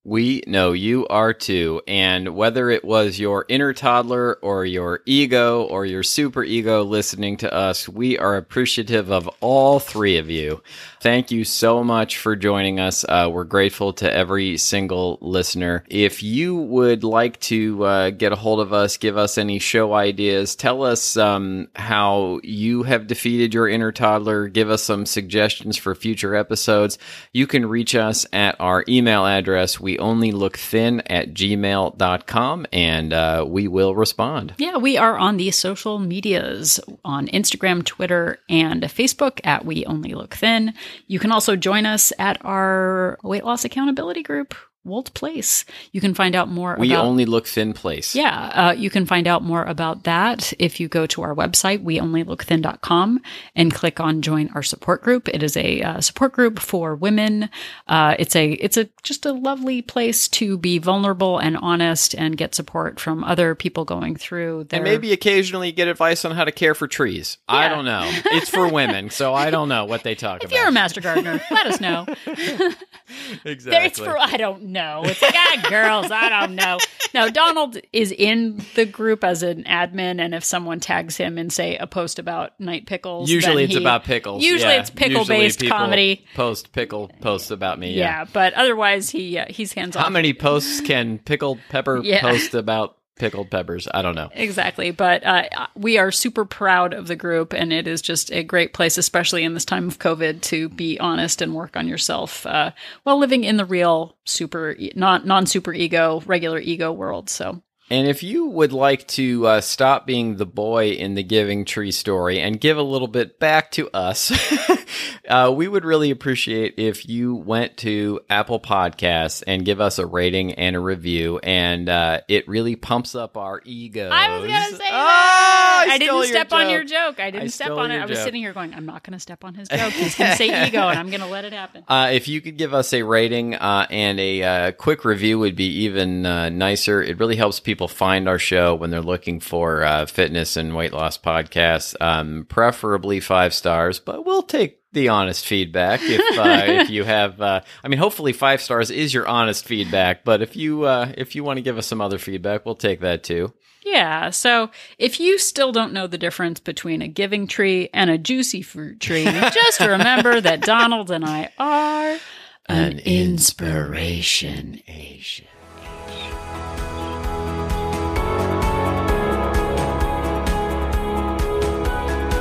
We 0.08 0.42
know 0.46 0.72
you 0.72 1.06
are 1.08 1.34
too. 1.34 1.82
And 1.86 2.34
whether 2.34 2.70
it 2.70 2.82
was 2.82 3.20
your 3.20 3.44
inner 3.46 3.74
toddler 3.74 4.38
or 4.40 4.64
your 4.64 5.02
ego 5.04 5.64
or 5.64 5.84
your 5.84 6.02
super 6.02 6.42
ego 6.42 6.82
listening 6.82 7.36
to 7.38 7.52
us, 7.52 7.86
we 7.86 8.16
are 8.16 8.36
appreciative 8.36 9.12
of 9.12 9.28
all 9.42 9.78
three 9.78 10.16
of 10.16 10.30
you. 10.30 10.62
Thank 11.00 11.30
you 11.30 11.44
so 11.44 11.84
much 11.84 12.16
for 12.16 12.34
joining 12.36 12.80
us. 12.80 13.04
Uh, 13.04 13.28
we're 13.30 13.44
grateful 13.44 13.92
to 13.94 14.12
every 14.12 14.56
single 14.56 15.18
listener. 15.20 15.84
If 15.88 16.22
you 16.22 16.56
would 16.56 17.04
like 17.04 17.38
to 17.40 17.84
uh, 17.84 18.10
get 18.10 18.32
a 18.32 18.36
hold 18.36 18.60
of 18.60 18.72
us, 18.72 18.96
give 18.96 19.18
us 19.18 19.36
any 19.36 19.58
show 19.58 19.92
ideas, 19.92 20.56
tell 20.56 20.82
us 20.82 21.18
um, 21.18 21.68
how 21.76 22.40
you 22.42 22.82
have 22.82 23.06
defeated 23.06 23.52
your 23.52 23.68
inner 23.68 23.92
toddler, 23.92 24.48
give 24.48 24.70
us 24.70 24.82
some 24.82 25.06
suggestions 25.06 25.76
for 25.76 25.94
future 25.94 26.34
episodes, 26.34 26.98
you 27.32 27.46
can 27.46 27.66
reach 27.66 27.94
us 27.94 28.26
at 28.32 28.56
our 28.58 28.84
email 28.88 29.24
address, 29.24 29.78
we 29.78 29.97
only 29.98 30.32
look 30.32 30.56
thin 30.56 31.00
at 31.06 31.34
gmail.com, 31.34 32.66
and 32.72 33.12
uh, 33.12 33.44
we 33.46 33.68
will 33.68 33.94
respond. 33.94 34.54
Yeah, 34.58 34.76
we 34.76 34.96
are 34.96 35.18
on 35.18 35.36
the 35.36 35.50
social 35.50 35.98
medias 35.98 36.80
on 37.04 37.28
Instagram, 37.28 37.84
Twitter, 37.84 38.38
and 38.48 38.82
Facebook 38.84 39.40
at 39.44 39.64
We 39.64 39.84
Only 39.84 40.14
Look 40.14 40.34
Thin. 40.34 40.74
You 41.06 41.18
can 41.18 41.32
also 41.32 41.56
join 41.56 41.86
us 41.86 42.12
at 42.18 42.44
our 42.44 43.18
weight 43.22 43.44
loss 43.44 43.64
accountability 43.64 44.22
group, 44.22 44.54
Wolt 44.88 45.12
Place. 45.14 45.64
You 45.92 46.00
can 46.00 46.14
find 46.14 46.34
out 46.34 46.48
more 46.48 46.76
We 46.78 46.92
about 46.92 47.04
only 47.04 47.24
look 47.26 47.46
thin 47.46 47.72
place. 47.72 48.14
yeah, 48.14 48.68
uh, 48.68 48.72
you 48.72 48.90
can 48.90 49.06
find 49.06 49.26
out 49.26 49.42
more 49.42 49.62
about 49.64 50.04
that 50.04 50.52
if 50.58 50.80
you 50.80 50.88
go 50.88 51.06
to 51.06 51.22
our 51.22 51.34
website, 51.34 51.84
weonlylookthin.com, 51.84 53.20
and 53.54 53.74
click 53.74 54.00
on 54.00 54.22
join 54.22 54.48
our 54.54 54.62
support 54.62 55.02
group. 55.02 55.28
It 55.28 55.42
is 55.42 55.56
a 55.56 55.82
uh, 55.82 56.00
support 56.00 56.32
group 56.32 56.58
for 56.58 56.94
women. 56.94 57.50
Uh, 57.86 58.14
it's 58.18 58.34
a 58.34 58.52
it's 58.52 58.76
a 58.76 58.88
just 59.02 59.26
a 59.26 59.32
lovely 59.32 59.82
place 59.82 60.28
to 60.28 60.56
be 60.58 60.78
vulnerable 60.78 61.38
and 61.38 61.56
honest 61.58 62.14
and 62.14 62.36
get 62.36 62.54
support 62.54 62.98
from 63.00 63.24
other 63.24 63.54
people 63.54 63.84
going 63.84 64.16
through 64.16 64.64
their 64.64 64.78
And 64.78 64.84
maybe 64.84 65.12
occasionally 65.12 65.72
get 65.72 65.88
advice 65.88 66.24
on 66.24 66.32
how 66.32 66.44
to 66.44 66.52
care 66.52 66.74
for 66.74 66.86
trees. 66.88 67.38
I 67.48 67.68
don't 67.68 67.84
know. 67.84 68.02
It's 68.26 68.48
for 68.50 68.68
women, 68.68 69.10
so 69.10 69.34
I 69.34 69.50
don't 69.50 69.68
know 69.68 69.84
what 69.84 70.02
they 70.02 70.14
talk 70.14 70.38
if 70.42 70.50
about. 70.50 70.56
you're 70.56 70.68
a 70.68 70.72
master 70.72 71.00
gardener, 71.00 71.40
let 71.50 71.66
us 71.66 71.80
know. 71.80 72.06
exactly. 73.44 73.86
It's 73.86 73.98
for 73.98 74.16
I 74.18 74.36
don't 74.36 74.64
know. 74.64 74.77
Know. 74.78 75.02
It's 75.04 75.20
like, 75.20 75.34
ah, 75.36 75.66
girls, 75.68 76.10
I 76.10 76.28
don't 76.28 76.54
know. 76.54 76.78
No, 77.14 77.28
Donald 77.30 77.78
is 77.92 78.12
in 78.12 78.60
the 78.74 78.84
group 78.84 79.24
as 79.24 79.42
an 79.42 79.64
admin, 79.64 80.20
and 80.20 80.34
if 80.34 80.44
someone 80.44 80.78
tags 80.80 81.16
him 81.16 81.38
in, 81.38 81.50
say, 81.50 81.76
a 81.76 81.86
post 81.86 82.18
about 82.18 82.58
night 82.60 82.86
pickles, 82.86 83.30
Usually 83.30 83.64
it's 83.64 83.74
he- 83.74 83.80
about 83.80 84.04
pickles. 84.04 84.42
Usually 84.44 84.74
yeah. 84.74 84.80
it's 84.80 84.90
pickle-based 84.90 85.60
Usually 85.62 85.66
people 85.70 85.78
comedy. 85.78 86.24
Post 86.34 86.72
pickle 86.72 87.10
posts 87.20 87.50
about 87.50 87.78
me. 87.78 87.92
Yeah, 87.94 88.20
Yeah. 88.20 88.24
but 88.32 88.52
otherwise, 88.54 89.10
he 89.10 89.38
uh, 89.38 89.46
he's 89.48 89.72
hands 89.72 89.96
off. 89.96 90.04
How 90.04 90.10
many 90.10 90.34
posts 90.34 90.80
can 90.82 91.18
pickled 91.18 91.58
pepper 91.70 92.00
Yeah. 92.02 92.20
post 92.20 92.54
about 92.54 92.96
pickled 93.18 93.50
peppers? 93.50 93.88
I 93.92 94.02
don't 94.02 94.14
know. 94.14 94.30
Exactly. 94.32 94.90
But 94.90 95.24
uh, 95.24 95.66
we 95.74 95.98
are 95.98 96.10
super 96.10 96.44
proud 96.44 96.94
of 96.94 97.06
the 97.06 97.16
group, 97.16 97.52
and 97.52 97.72
it 97.72 97.86
is 97.86 98.02
just 98.02 98.32
a 98.32 98.42
great 98.42 98.72
place, 98.72 98.98
especially 98.98 99.44
in 99.44 99.54
this 99.54 99.64
time 99.64 99.88
of 99.88 99.98
COVID, 99.98 100.40
to 100.42 100.68
be 100.68 100.98
honest 101.00 101.42
and 101.42 101.54
work 101.54 101.76
on 101.76 101.88
yourself 101.88 102.46
uh, 102.46 102.72
while 103.02 103.18
living 103.18 103.44
in 103.44 103.56
the 103.56 103.64
real 103.64 104.16
super, 104.24 104.76
non 104.94 105.26
non 105.26 105.46
super 105.46 105.72
ego, 105.72 106.22
regular 106.26 106.58
ego 106.58 106.92
world. 106.92 107.28
So 107.30 107.62
And 107.90 108.08
if 108.08 108.22
you 108.22 108.46
would 108.46 108.72
like 108.72 109.06
to 109.08 109.46
uh, 109.46 109.60
stop 109.60 110.06
being 110.06 110.36
the 110.36 110.46
boy 110.46 110.90
in 110.90 111.14
the 111.14 111.22
Giving 111.22 111.64
Tree 111.64 111.92
story 111.92 112.40
and 112.40 112.60
give 112.60 112.76
a 112.76 112.82
little 112.82 113.08
bit 113.08 113.38
back 113.38 113.70
to 113.72 113.88
us, 113.90 114.30
uh, 115.28 115.52
we 115.54 115.68
would 115.68 115.84
really 115.84 116.10
appreciate 116.10 116.74
if 116.78 117.08
you 117.08 117.34
went 117.34 117.76
to 117.78 118.20
Apple 118.28 118.60
Podcasts 118.60 119.42
and 119.46 119.64
give 119.64 119.80
us 119.80 119.98
a 119.98 120.06
rating 120.06 120.54
and 120.54 120.76
a 120.76 120.80
review. 120.80 121.38
And 121.38 121.88
uh, 121.88 122.20
it 122.28 122.48
really 122.48 122.76
pumps 122.76 123.14
up 123.14 123.36
our 123.36 123.60
egos. 123.64 124.10
I 124.12 124.38
was 124.38 124.50
gonna 124.50 124.76
say 124.76 124.88
Ah, 124.90 125.84
that. 125.86 125.88
I, 125.90 126.04
stole 126.04 126.22
didn't 126.22 126.34
step 126.34 126.52
on 126.52 126.70
your 126.70 126.84
joke. 126.84 127.20
I 127.20 127.30
didn't 127.30 127.50
step 127.50 127.70
on 127.70 127.90
it. 127.90 127.98
I 127.98 128.06
was 128.06 128.16
joke. 128.16 128.24
sitting 128.24 128.42
here 128.42 128.52
going, 128.52 128.74
I'm 128.74 128.86
not 128.86 129.02
going 129.02 129.12
to 129.12 129.20
step 129.20 129.44
on 129.44 129.54
his 129.54 129.68
joke. 129.68 129.92
He's 129.92 130.16
going 130.16 130.30
to 130.30 130.36
say 130.36 130.66
ego, 130.66 130.88
and 130.88 130.98
I'm 130.98 131.08
going 131.08 131.20
to 131.20 131.26
let 131.26 131.44
it 131.44 131.52
happen. 131.52 131.84
Uh, 131.98 132.10
if 132.12 132.28
you 132.28 132.40
could 132.40 132.58
give 132.58 132.74
us 132.74 132.92
a 132.92 133.02
rating 133.02 133.54
uh, 133.54 133.86
and 133.90 134.20
a 134.20 134.42
uh, 134.42 134.72
quick 134.72 135.04
review 135.04 135.38
would 135.38 135.56
be 135.56 135.84
even 135.84 136.26
uh, 136.26 136.48
nicer. 136.48 137.02
It 137.02 137.18
really 137.18 137.34
helps 137.36 137.60
people 137.60 137.88
find 137.88 138.28
our 138.28 138.38
show 138.38 138.74
when 138.74 138.90
they're 138.90 139.00
looking 139.00 139.40
for 139.40 139.82
uh, 139.82 140.06
fitness 140.06 140.56
and 140.56 140.76
weight 140.76 140.92
loss 140.92 141.16
podcasts. 141.16 141.96
Um, 142.00 142.46
preferably 142.48 143.20
five 143.20 143.54
stars, 143.54 144.00
but 144.00 144.26
we'll 144.26 144.42
take 144.42 144.80
the 144.92 145.08
honest 145.08 145.46
feedback 145.46 146.00
if 146.02 146.38
uh, 146.38 146.62
if 146.82 146.90
you 146.90 147.04
have. 147.16 147.40
Uh, 147.40 147.60
I 147.82 147.88
mean, 147.88 147.98
hopefully 147.98 148.32
five 148.32 148.60
stars 148.60 148.90
is 148.90 149.12
your 149.12 149.26
honest 149.26 149.64
feedback. 149.64 150.24
But 150.24 150.42
if 150.42 150.56
you 150.56 150.84
uh, 150.84 151.12
if 151.16 151.34
you 151.34 151.44
want 151.44 151.58
to 151.58 151.62
give 151.62 151.78
us 151.78 151.86
some 151.86 152.00
other 152.00 152.18
feedback, 152.18 152.64
we'll 152.64 152.74
take 152.74 153.00
that 153.00 153.22
too. 153.22 153.52
Yeah. 153.84 154.30
So 154.30 154.70
if 154.98 155.18
you 155.20 155.38
still 155.38 155.72
don't 155.72 155.92
know 155.92 156.06
the 156.06 156.18
difference 156.18 156.60
between 156.60 157.02
a 157.02 157.08
giving 157.08 157.46
tree 157.46 157.88
and 157.94 158.10
a 158.10 158.18
juicy 158.18 158.62
fruit 158.62 159.00
tree, 159.00 159.24
just 159.52 159.80
remember 159.80 160.40
that 160.40 160.60
Donald 160.60 161.10
and 161.10 161.24
I 161.24 161.50
are 161.58 162.18
an 162.66 162.98
inspiration. 163.00 164.82